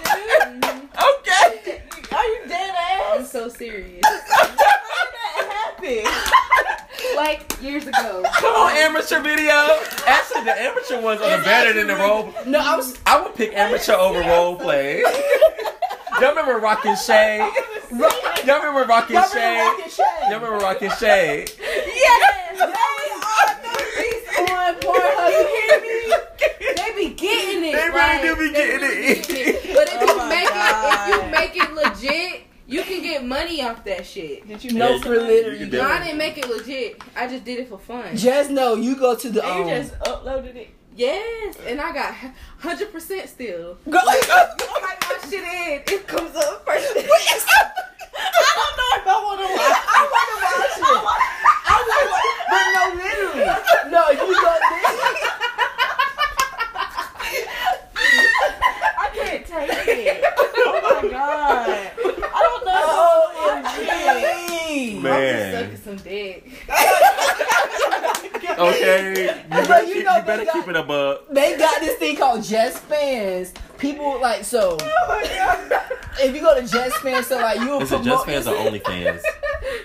[0.02, 0.68] You do?
[0.92, 1.82] Okay.
[2.12, 3.02] Are you dead ass?
[3.14, 4.02] I'm so serious.
[4.06, 7.16] How did that happen?
[7.16, 8.24] like years ago.
[8.34, 9.80] Come on, amateur video.
[10.06, 12.34] Actually, the amateur ones are better than the role.
[12.46, 12.98] No, I was.
[13.06, 15.02] I would pick amateur over role play.
[16.20, 17.38] Y'all remember Rockin' Shay?
[18.46, 19.58] Y'all remember Rockin' Y'all Shay?
[19.58, 20.30] remember Rockin' Shay?
[20.30, 21.46] Y'all remember Rockin' Shay?
[21.60, 22.60] Yes,
[24.40, 25.30] on Pornhub.
[25.32, 26.76] You hear me?
[26.76, 27.72] They be getting it.
[27.72, 29.28] They really like, do be they getting really it.
[29.28, 29.76] getting it.
[29.76, 33.26] But if Oh you my make it, if you make it legit, you can get
[33.26, 34.48] money off that shit.
[34.48, 35.70] Did you No, know for literally.
[35.70, 37.02] No, I didn't make it legit.
[37.16, 38.16] I just did it for fun.
[38.16, 39.44] Just know you go to the.
[39.44, 40.70] And Um, you just uploaded it.
[40.96, 42.14] Yes, and I got
[42.60, 43.78] hundred percent still.
[43.90, 44.00] go.
[44.00, 44.58] Type
[45.02, 46.94] my shit in, it comes up first.
[48.14, 48.20] I
[48.58, 49.78] don't know if I want to watch.
[49.88, 50.96] I want to watch it.
[51.68, 52.20] I want to
[52.52, 53.48] but no, literally,
[53.92, 54.04] no.
[54.12, 54.90] You go there.
[58.98, 60.24] I can't take it.
[60.58, 61.70] Oh my god.
[61.70, 62.82] I don't know.
[62.94, 63.12] Oh.
[65.02, 65.56] Man.
[65.66, 66.40] I'm just sucking some dick.
[68.52, 71.22] Okay, you But better, you keep, know you better got- keep it above.
[71.32, 73.54] They got this thing called Just Fans.
[73.82, 74.78] People like so.
[75.04, 75.82] Oh my god.
[76.20, 79.22] If you go to Just Fans, so like you Is it just fans or OnlyFans?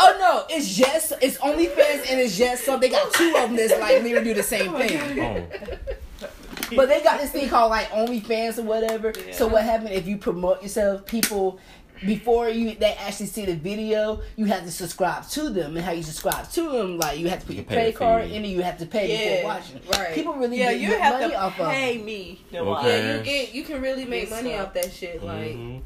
[0.00, 3.56] Oh no, it's just it's OnlyFans and it's just so they got two of them
[3.56, 5.20] that's like literally do the oh same thing.
[5.20, 6.26] Oh,
[6.74, 9.12] But they got this thing called like OnlyFans or whatever.
[9.32, 11.58] So what happened if you promote yourself, people
[12.04, 15.92] before you they actually see the video, you have to subscribe to them, and how
[15.92, 18.44] you subscribe to them, like you have to put You your pay credit card in,
[18.44, 19.80] and you have to pay Yeah, before watching.
[19.92, 20.14] right.
[20.14, 22.04] People really Yeah, get you have money to off of pay it.
[22.04, 22.98] me Okay.
[23.08, 25.22] Yeah, you get you can really make money off that shit.
[25.22, 25.80] Like mhm.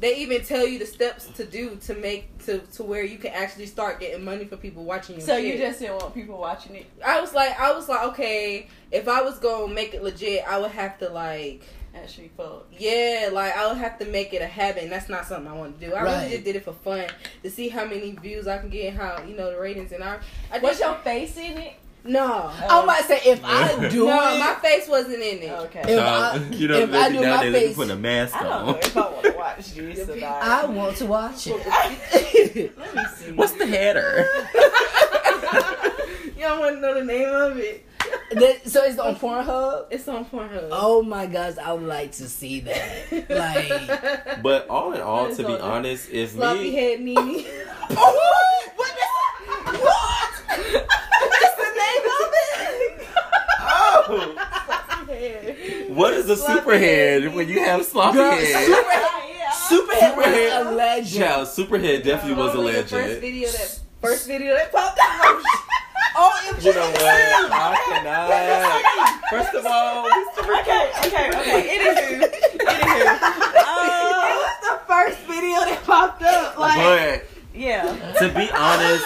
[0.00, 3.32] they even tell you the steps to do to make to to where you can
[3.32, 5.44] actually start getting money for people watching your So shit.
[5.46, 6.86] you just didn't want people watching it?
[7.04, 10.58] I was like I was like okay if I was gonna make it legit I
[10.58, 11.62] would have to like
[12.02, 12.66] Actually, fuck.
[12.78, 15.54] yeah like I would have to make it a habit and that's not something I
[15.54, 15.94] want to do.
[15.94, 16.18] I Right.
[16.18, 17.06] really just did it for fun
[17.42, 20.18] to see how many views I can get how you know the ratings and I.
[20.52, 21.74] I Was did- your face in it?
[22.04, 22.82] no oh.
[22.82, 25.50] I might say if I do no it, my face wasn't in it.
[25.50, 25.80] Okay.
[25.80, 28.36] If So, I- you know, if I do my nowadays they face- put a mask
[28.36, 28.78] I don't know on.
[28.78, 30.42] if I want to watch this or not.
[30.42, 31.66] I want to watch it.
[32.78, 33.32] Let me see.
[33.32, 34.26] What's the header?
[36.36, 37.84] you don't want to know the name of it.
[38.30, 39.86] That- so it's on Pornhub.
[39.90, 40.68] It's on Pornhub.
[40.70, 43.28] Oh my gosh, I would like to see that.
[43.30, 47.44] Like, But all in all, to be It's on- honest, if Sloppy me, head Nene.
[47.90, 48.92] oh, what?
[48.94, 50.32] the- What?
[51.30, 53.08] What's the name of it?
[53.60, 54.34] oh,
[55.94, 57.34] what is a Sloppy superhead head.
[57.34, 58.64] when you have sloppy Girl, head?
[58.66, 60.66] Super, Superhead was Superhead.
[60.66, 61.14] a legend.
[61.14, 65.42] Yeah, superhead definitely was a Only the First video that first video that popped up.
[66.16, 67.52] Oh, You know what?
[67.52, 69.30] I cannot.
[69.30, 70.60] First of all, Mr.
[70.60, 71.60] Okay, okay, okay.
[71.78, 72.20] Anywho,
[72.66, 73.18] anywho.
[73.70, 76.58] Uh, it was the first video that popped up.
[76.58, 77.24] Like, but
[77.54, 77.82] yeah.
[78.18, 79.04] to be honest,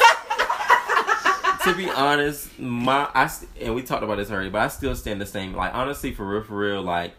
[1.65, 4.95] to be honest, my I st- and we talked about this already, but I still
[4.97, 5.53] stand the same.
[5.55, 7.15] Like honestly, for real, for real, like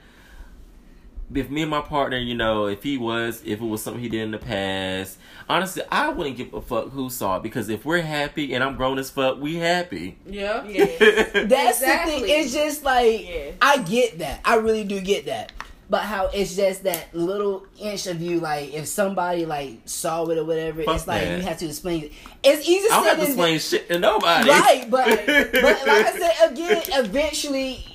[1.33, 4.09] if me and my partner, you know, if he was, if it was something he
[4.09, 5.17] did in the past,
[5.49, 8.75] honestly, I wouldn't give a fuck who saw it because if we're happy and I'm
[8.75, 10.17] grown as fuck, we happy.
[10.25, 10.63] yeah.
[10.65, 10.85] Yeah.
[11.45, 12.23] That's the thing.
[12.27, 13.51] It's just like Yeah.
[13.61, 14.41] I get that.
[14.45, 15.51] I really do get that.
[15.89, 20.37] But how it's just that little inch of you, like if somebody like saw it
[20.37, 21.37] or whatever, Fuck it's like that.
[21.37, 22.11] you have to explain it.
[22.43, 24.49] It's easy I don't said have to than explain shit to nobody.
[24.49, 27.85] right, but but like I said again, eventually,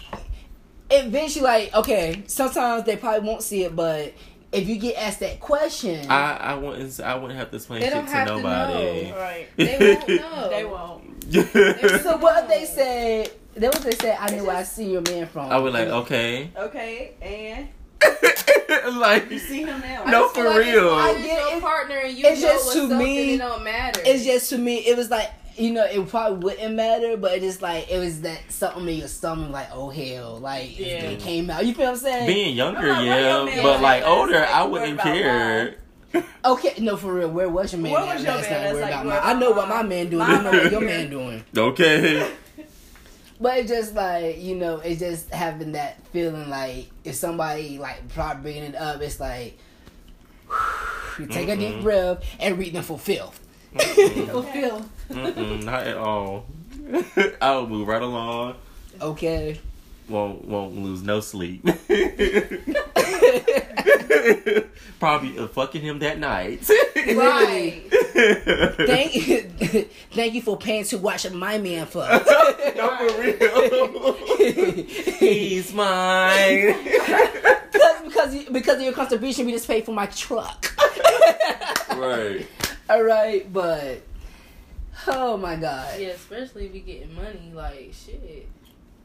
[0.90, 4.12] eventually, like okay, sometimes they probably won't see it, but
[4.52, 7.86] if you get asked that question, I, I wouldn't I wouldn't have to explain They
[7.86, 9.12] shit don't to have to nobody.
[9.12, 9.46] Right.
[9.56, 10.48] They won't know.
[10.48, 11.24] They won't.
[12.02, 13.30] so what if they said?
[13.56, 14.16] That was they said.
[14.20, 15.50] I knew where I see your man from.
[15.50, 16.50] I would like okay.
[16.56, 17.68] Okay, and
[18.98, 20.04] like, You see him now.
[20.04, 20.86] No, for like real.
[20.86, 21.60] It's, I it's get your it.
[21.62, 24.00] partner and you It's know just what's to up and me- it don't matter.
[24.04, 27.40] It's just to me, it was like you know, it probably wouldn't matter, but it
[27.40, 30.86] just like it was that something in your stomach, like oh hell, like Yeah.
[31.02, 31.64] it came out.
[31.66, 32.26] You feel what I'm saying?
[32.26, 35.76] being younger, like, yeah, your man but like like older, Like, I wouldn't care.
[36.44, 37.28] Okay, no, for real.
[37.30, 37.92] Where was your man?
[37.92, 38.52] Where was your last man?
[38.52, 38.60] night?
[38.62, 40.26] That's Worried like, about where my- I know what my- my man doing.
[40.26, 41.44] my- You know what your man doing.
[41.56, 42.32] Okay.
[43.40, 48.08] But it's just like you know, it's just having that feeling like if somebody like
[48.08, 49.56] probably bringing it up, it's like
[51.18, 53.38] you take a deep breath and read them for filth.
[53.38, 53.47] Mm-mm.
[53.78, 54.84] fulfill.
[55.10, 56.46] Mm-mm, not at all.
[57.42, 58.54] I'll move right along.
[59.00, 59.60] Okay.
[60.08, 61.62] Won't won't lose no sleep.
[64.98, 66.68] Probably uh, fucking him that night.
[66.96, 67.82] Right.
[68.86, 69.42] Thank you,
[70.12, 72.26] thank you for paying to watch my man fuck.
[72.76, 74.14] no, for real.
[75.18, 76.74] He's mine.
[77.72, 80.74] because because you- because of your contribution, we just paid for my truck.
[81.96, 82.46] right.
[82.90, 84.02] All right, but
[85.06, 86.00] oh my god.
[86.00, 88.48] Yeah, especially if you getting money, like shit.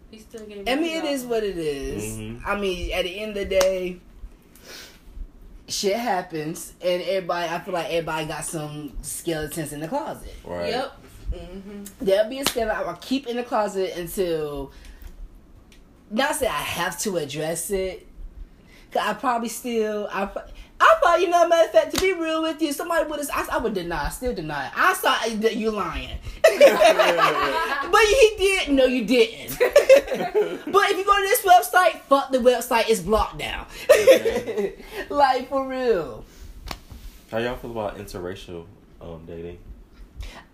[0.10, 0.68] He's still getting.
[0.70, 2.18] I mean, it off is of what it is.
[2.18, 2.42] Mhm.
[2.46, 4.00] I mean, at the end of the day,
[5.68, 7.50] shit happens, and everybody.
[7.50, 10.34] I feel like everybody got some skeletons in the closet.
[10.46, 10.70] Right.
[10.70, 10.92] Yep.
[11.34, 14.72] hmm There'll be a skeleton I will keep in the closet until.
[16.12, 18.06] Not say I have to address it.
[18.92, 20.30] Cause I probably still I.
[20.84, 23.20] pro- I probably, you know, matter of fact, to be real with you, somebody would
[23.20, 24.68] have, I, I would deny, still deny.
[24.68, 24.74] it.
[24.76, 26.54] I saw that you lying, but
[28.06, 28.70] he did.
[28.70, 29.58] No, you didn't.
[29.60, 32.90] but if you go to this website, fuck the website.
[32.90, 33.68] It's blocked now.
[35.10, 36.26] like for real.
[37.32, 38.66] How y'all feel about interracial
[39.02, 39.58] um, dating?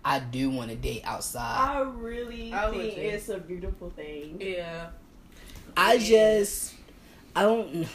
[0.04, 1.58] I do want to date outside.
[1.58, 3.00] I really I think too.
[3.00, 4.38] it's a beautiful thing.
[4.40, 4.88] Yeah.
[5.76, 6.74] I just,
[7.36, 7.86] I don't,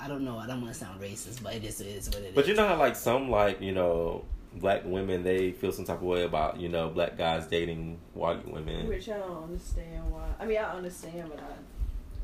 [0.00, 0.38] I don't know.
[0.38, 2.34] I don't want to sound racist, but it just is what it is.
[2.34, 5.96] But you know how like some like you know black women they feel some type
[5.98, 10.26] of way about you know black guys dating white women Which I don't understand why.
[10.40, 11.46] I mean, I understand, but I.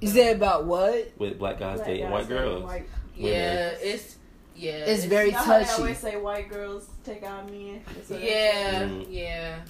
[0.00, 1.12] you said about what?
[1.18, 2.64] with black guys black dating guys white girls.
[2.64, 3.70] white- Yeah.
[3.80, 4.16] It's
[4.56, 4.72] yeah.
[4.86, 5.82] It's very You know how they touchy.
[5.82, 7.82] always say white girls take out men.
[8.08, 8.82] Yeah.
[8.84, 9.06] Mm.
[9.10, 9.60] Yeah.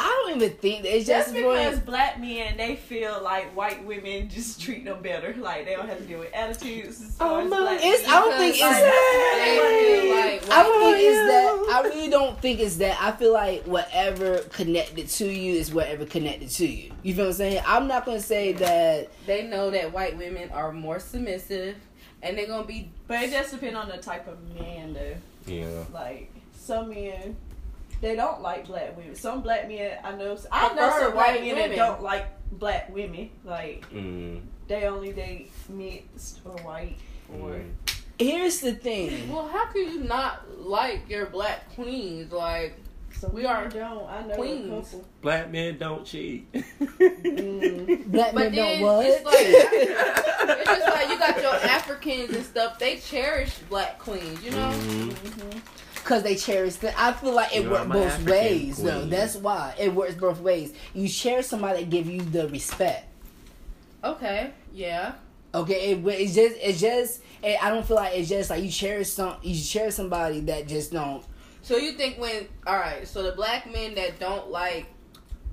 [0.00, 1.80] I don't even think that it's Just just because because.
[1.80, 5.34] black men, they feel like white women just treat them better.
[5.36, 7.16] Like they don't have to deal with attitudes.
[7.20, 8.08] Oh as no, um, black it's.
[8.08, 10.40] I don't think it's Because, that.
[10.40, 11.74] Like I don't think it's that.
[11.74, 12.96] I really don't think it's that.
[13.00, 16.92] I feel like whatever connected to you is whatever connected to you.
[17.02, 17.62] You feel what I'm saying?
[17.66, 19.08] I'm not gonna say that.
[19.26, 21.76] they know that white women are more submissive,
[22.22, 25.16] and they're gonna be But it just depends on the type of man, though.
[25.52, 25.84] Yeah.
[25.92, 27.36] Like some men,
[28.00, 29.14] they don't like black women.
[29.14, 30.36] Some black men, I know.
[30.52, 31.70] I know some white men women.
[31.70, 33.30] that don't like black women.
[33.44, 34.42] Like Mm.
[34.68, 36.96] they only date mixed or white
[37.40, 37.50] or.
[37.50, 37.70] Mm.
[38.18, 39.28] Here's the thing.
[39.32, 42.32] Well, how can you not like your black queens?
[42.32, 42.74] Like,
[43.12, 44.08] Some We are don't.
[44.08, 44.94] I know queens.
[45.22, 46.50] Black men don't cheat.
[46.98, 48.06] Mm.
[48.10, 49.06] Black but men don't what?
[49.06, 49.36] it's like
[50.58, 52.78] it's just like you got your Africans and stuff.
[52.78, 54.70] They cherish black queens, you know.
[54.70, 55.10] Mhm.
[55.10, 55.60] Mhm.
[56.08, 56.94] Because they cherish them.
[56.96, 58.98] I feel like it You works both African ways, though.
[59.00, 59.10] queen.
[59.10, 60.72] That's why it works both ways.
[60.94, 63.04] You cherish somebody that give you the respect.
[64.02, 65.16] Okay, yeah.
[65.54, 68.70] Okay, it, it's just it's just it, I don't feel like it's just like you
[68.70, 71.22] cherish some you cherish somebody that just don't.
[71.60, 74.86] So you think when all right, so the black men that don't like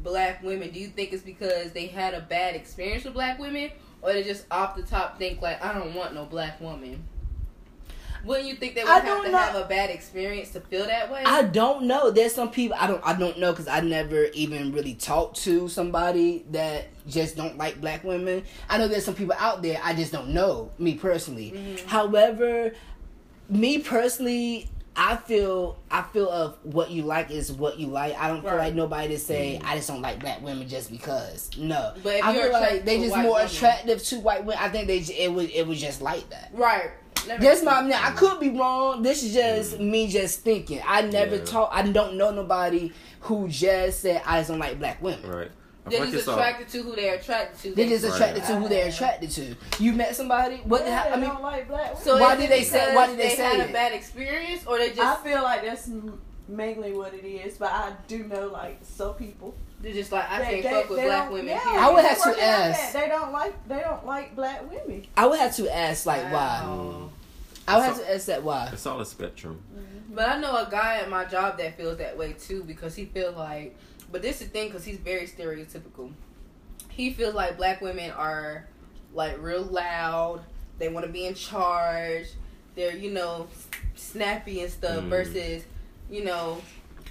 [0.04, 3.72] black women, do you think it's because they had a bad experience with black women,
[4.02, 7.04] or they just off the top think like I don't want no black woman?
[8.26, 9.38] Wouldn't you think they would I have to know.
[9.38, 11.24] have a bad experience to feel that way?
[11.26, 12.10] I don't know.
[12.12, 15.68] There's some people I don't I don't know because I never even really talked to
[15.70, 18.44] somebody that just don't like black women.
[18.70, 21.52] I know there's some people out there I just don't know me personally.
[21.56, 21.86] Mhm.
[21.86, 22.74] However,
[23.50, 24.70] me personally.
[24.98, 28.16] I feel I feel of what you like is what you like.
[28.18, 31.50] I don't feel like nobody to say I just don't like black women just because.
[31.58, 34.64] No, But if I you're feel like they just more woman- attractive to white women.
[34.64, 36.50] I think they it was it was just like that.
[36.54, 36.92] right.
[37.28, 37.76] That That's my.
[37.80, 37.90] sense.
[37.90, 39.02] Now, I could be wrong.
[39.02, 39.90] This is just Mm.
[39.92, 40.82] me just thinking.
[40.86, 41.44] I never Yeah.
[41.46, 41.70] talk.
[41.74, 42.92] I don't know nobody
[43.22, 45.30] who just said I just don't like black women.
[45.30, 45.52] Right.
[45.88, 47.76] They're like just attracted to who they're attracted to.
[47.76, 48.14] They're just Right.
[48.16, 49.56] attracted to who they're attracted to.
[49.80, 50.58] You met somebody.
[50.64, 50.84] What?
[50.84, 51.14] the Yeah, hell?
[51.14, 52.04] I mean, don't like black women.
[52.04, 53.70] So Why is did it they say- because why did they say had it?
[53.70, 55.00] a bad experience, or they just?
[55.02, 55.88] I just feel like that's
[56.48, 59.54] mainly what it is, but I do know like some people.
[59.82, 61.48] They're just like I they- can't they- fuck with black women?
[61.50, 61.80] Yeah, period.
[61.82, 62.94] I would have to work it out ask.
[62.94, 65.06] They don't like they don't like black women.
[65.16, 66.64] I would have to ask like why.
[67.68, 67.74] Wow.
[67.74, 68.70] I would have to ask that why.
[68.72, 69.62] It's all a spectrum.
[70.14, 73.06] But I know a guy at my job that feels that way too because he
[73.06, 73.76] feels like,
[74.12, 76.12] but this is the thing because he's very stereotypical.
[76.90, 78.68] He feels like black women are
[79.14, 80.42] like real loud
[80.78, 82.28] they want to be in charge.
[82.76, 83.48] They're you know
[83.96, 85.10] snappy and stuff Mm.
[85.10, 85.64] versus
[86.10, 86.62] you know.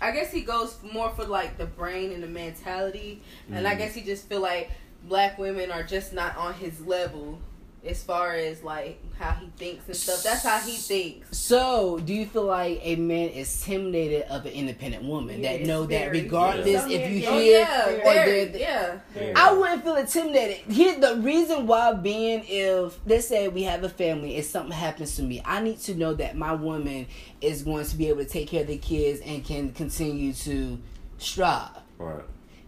[0.02, 3.78] I guess he goes more for like the brain and the mentality, and I Mm.
[3.78, 4.70] guess he just feel like
[5.04, 7.38] black women are just not on his level
[7.86, 10.22] as far as like how he thinks and stuff.
[10.22, 11.36] That's how he thinks.
[11.36, 15.66] So, do you feel like a man is intimidated of an independent woman that Yes,
[15.66, 16.98] know that regardless Yeah.
[16.98, 18.98] if you Oh, hear yeah, or very, the- yeah.
[19.14, 19.32] Yeah.
[19.36, 20.56] I wouldn't feel intimidated.
[20.72, 25.16] Here, the reason why being if let's say we have a family if something happens
[25.16, 27.06] to me, I need to know that my woman
[27.40, 30.78] is going to be able to take care of the kids and can continue to
[31.18, 31.68] strive.
[31.98, 32.24] Right.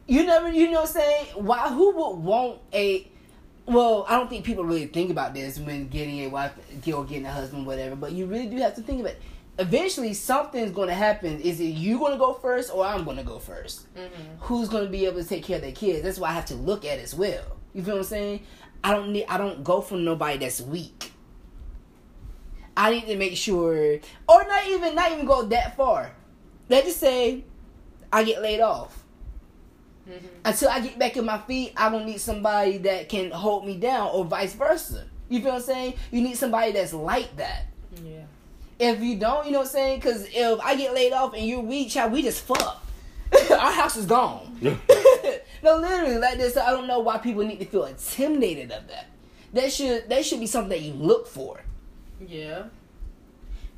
[0.07, 1.69] You never, you know, what I'm saying why?
[1.73, 3.09] Who would want a?
[3.67, 6.53] Well, I don't think people really think about this when getting a wife
[6.87, 7.97] or getting a husband, whatever.
[7.97, 9.15] But you really do have to think about.
[9.15, 9.23] It.
[9.59, 11.41] Eventually, something's going to happen.
[11.41, 14.23] Is it you going to go first or I'm going to go 1st mm-hmm.
[14.41, 16.03] Who's going to be able to take care of their kids?
[16.03, 17.43] That's why I have to look at as well.
[17.75, 18.41] You feel what I'm saying?
[18.85, 19.27] I don't need.
[19.29, 21.13] I don't go for nobody that's weak.
[22.77, 23.99] I need to make sure,
[24.29, 26.13] or not even, not even go that far.
[26.69, 27.45] Let's just say
[28.13, 29.06] I get laid off
[30.09, 30.27] Mm-hmm.
[30.45, 33.77] until I get back in my feet, I don't need somebody that can hold me
[33.77, 35.05] down or vice versa.
[35.29, 35.95] You feel what I'm saying?
[36.13, 37.67] You need somebody that's like that.
[38.05, 38.23] Yeah.
[38.79, 39.99] If you don't, you know what I'm saying?
[40.01, 42.85] Because if I get laid off and you're weak, child, we just fuck.
[43.51, 44.57] Our house is gone.
[45.63, 46.57] no, literally, like this.
[46.57, 49.07] I don't know why people need to feel intimidated of that.
[49.53, 51.61] That should that should be something that you look for.
[52.21, 52.65] Yeah.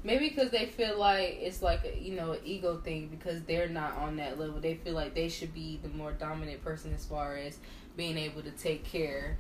[0.09, 3.69] Maybe because they feel like it's like a, you know an ego thing because they're
[3.69, 4.59] not on that level.
[4.59, 7.59] They feel like they should be the more dominant person as far as
[7.95, 9.37] being able to take care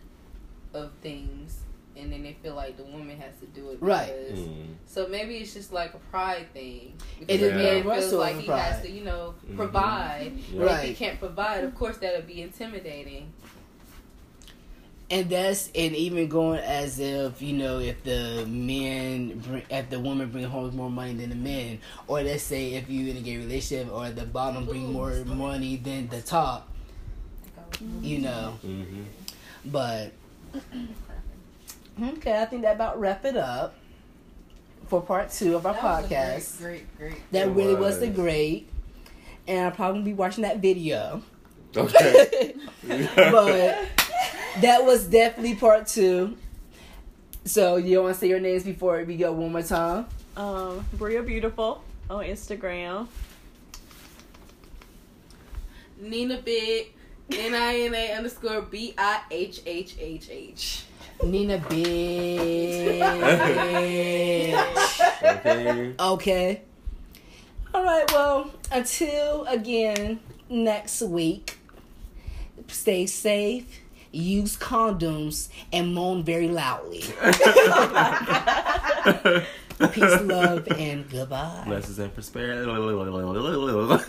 [0.74, 1.60] of things,
[1.96, 3.78] and then they feel like the woman has to do it.
[3.80, 4.12] Right.
[4.28, 4.66] because- Mm.
[4.84, 6.92] So maybe it's just like a pride thing.
[7.18, 8.58] It Because is the man feels so like he pride.
[8.60, 9.56] has to, you know, Mhm.
[9.56, 10.32] provide.
[10.52, 10.60] Yeah.
[10.60, 13.32] And If he can't provide, of course that'll be intimidating.
[15.10, 19.98] And that's and even going as if you know if the men bring, if the
[19.98, 23.20] woman bring home more money than the men, or let's say if you in a
[23.20, 26.68] gay relationship or the bottom bring more money than the top,
[28.02, 28.58] you know.
[28.64, 29.02] Mm-hmm.
[29.64, 30.12] But
[32.02, 33.74] okay, I think that about wrap it up
[34.88, 36.58] for part two of our podcast.
[36.58, 37.32] Great, great, great.
[37.32, 38.68] That It really was the great,
[39.46, 41.22] and I'll probably be watching that video.
[41.76, 42.54] Okay.
[42.86, 43.78] but
[44.60, 46.36] that was definitely part two.
[47.44, 50.06] So you want to say your names before we go one more time?
[50.36, 53.08] Um, Bria Beautiful on Instagram.
[56.00, 56.92] Nina Big,
[57.32, 60.84] N I N A underscore B I H H H H.
[61.22, 63.00] Nina bitch.
[65.22, 65.94] okay.
[65.98, 66.62] okay.
[67.74, 68.10] All right.
[68.12, 71.58] Well, until again next week.
[72.68, 73.80] Stay safe.
[74.12, 77.00] Use condoms and moan very loudly.
[79.92, 81.62] Peace, love, and goodbye.
[81.66, 82.68] Blessings and prosperity.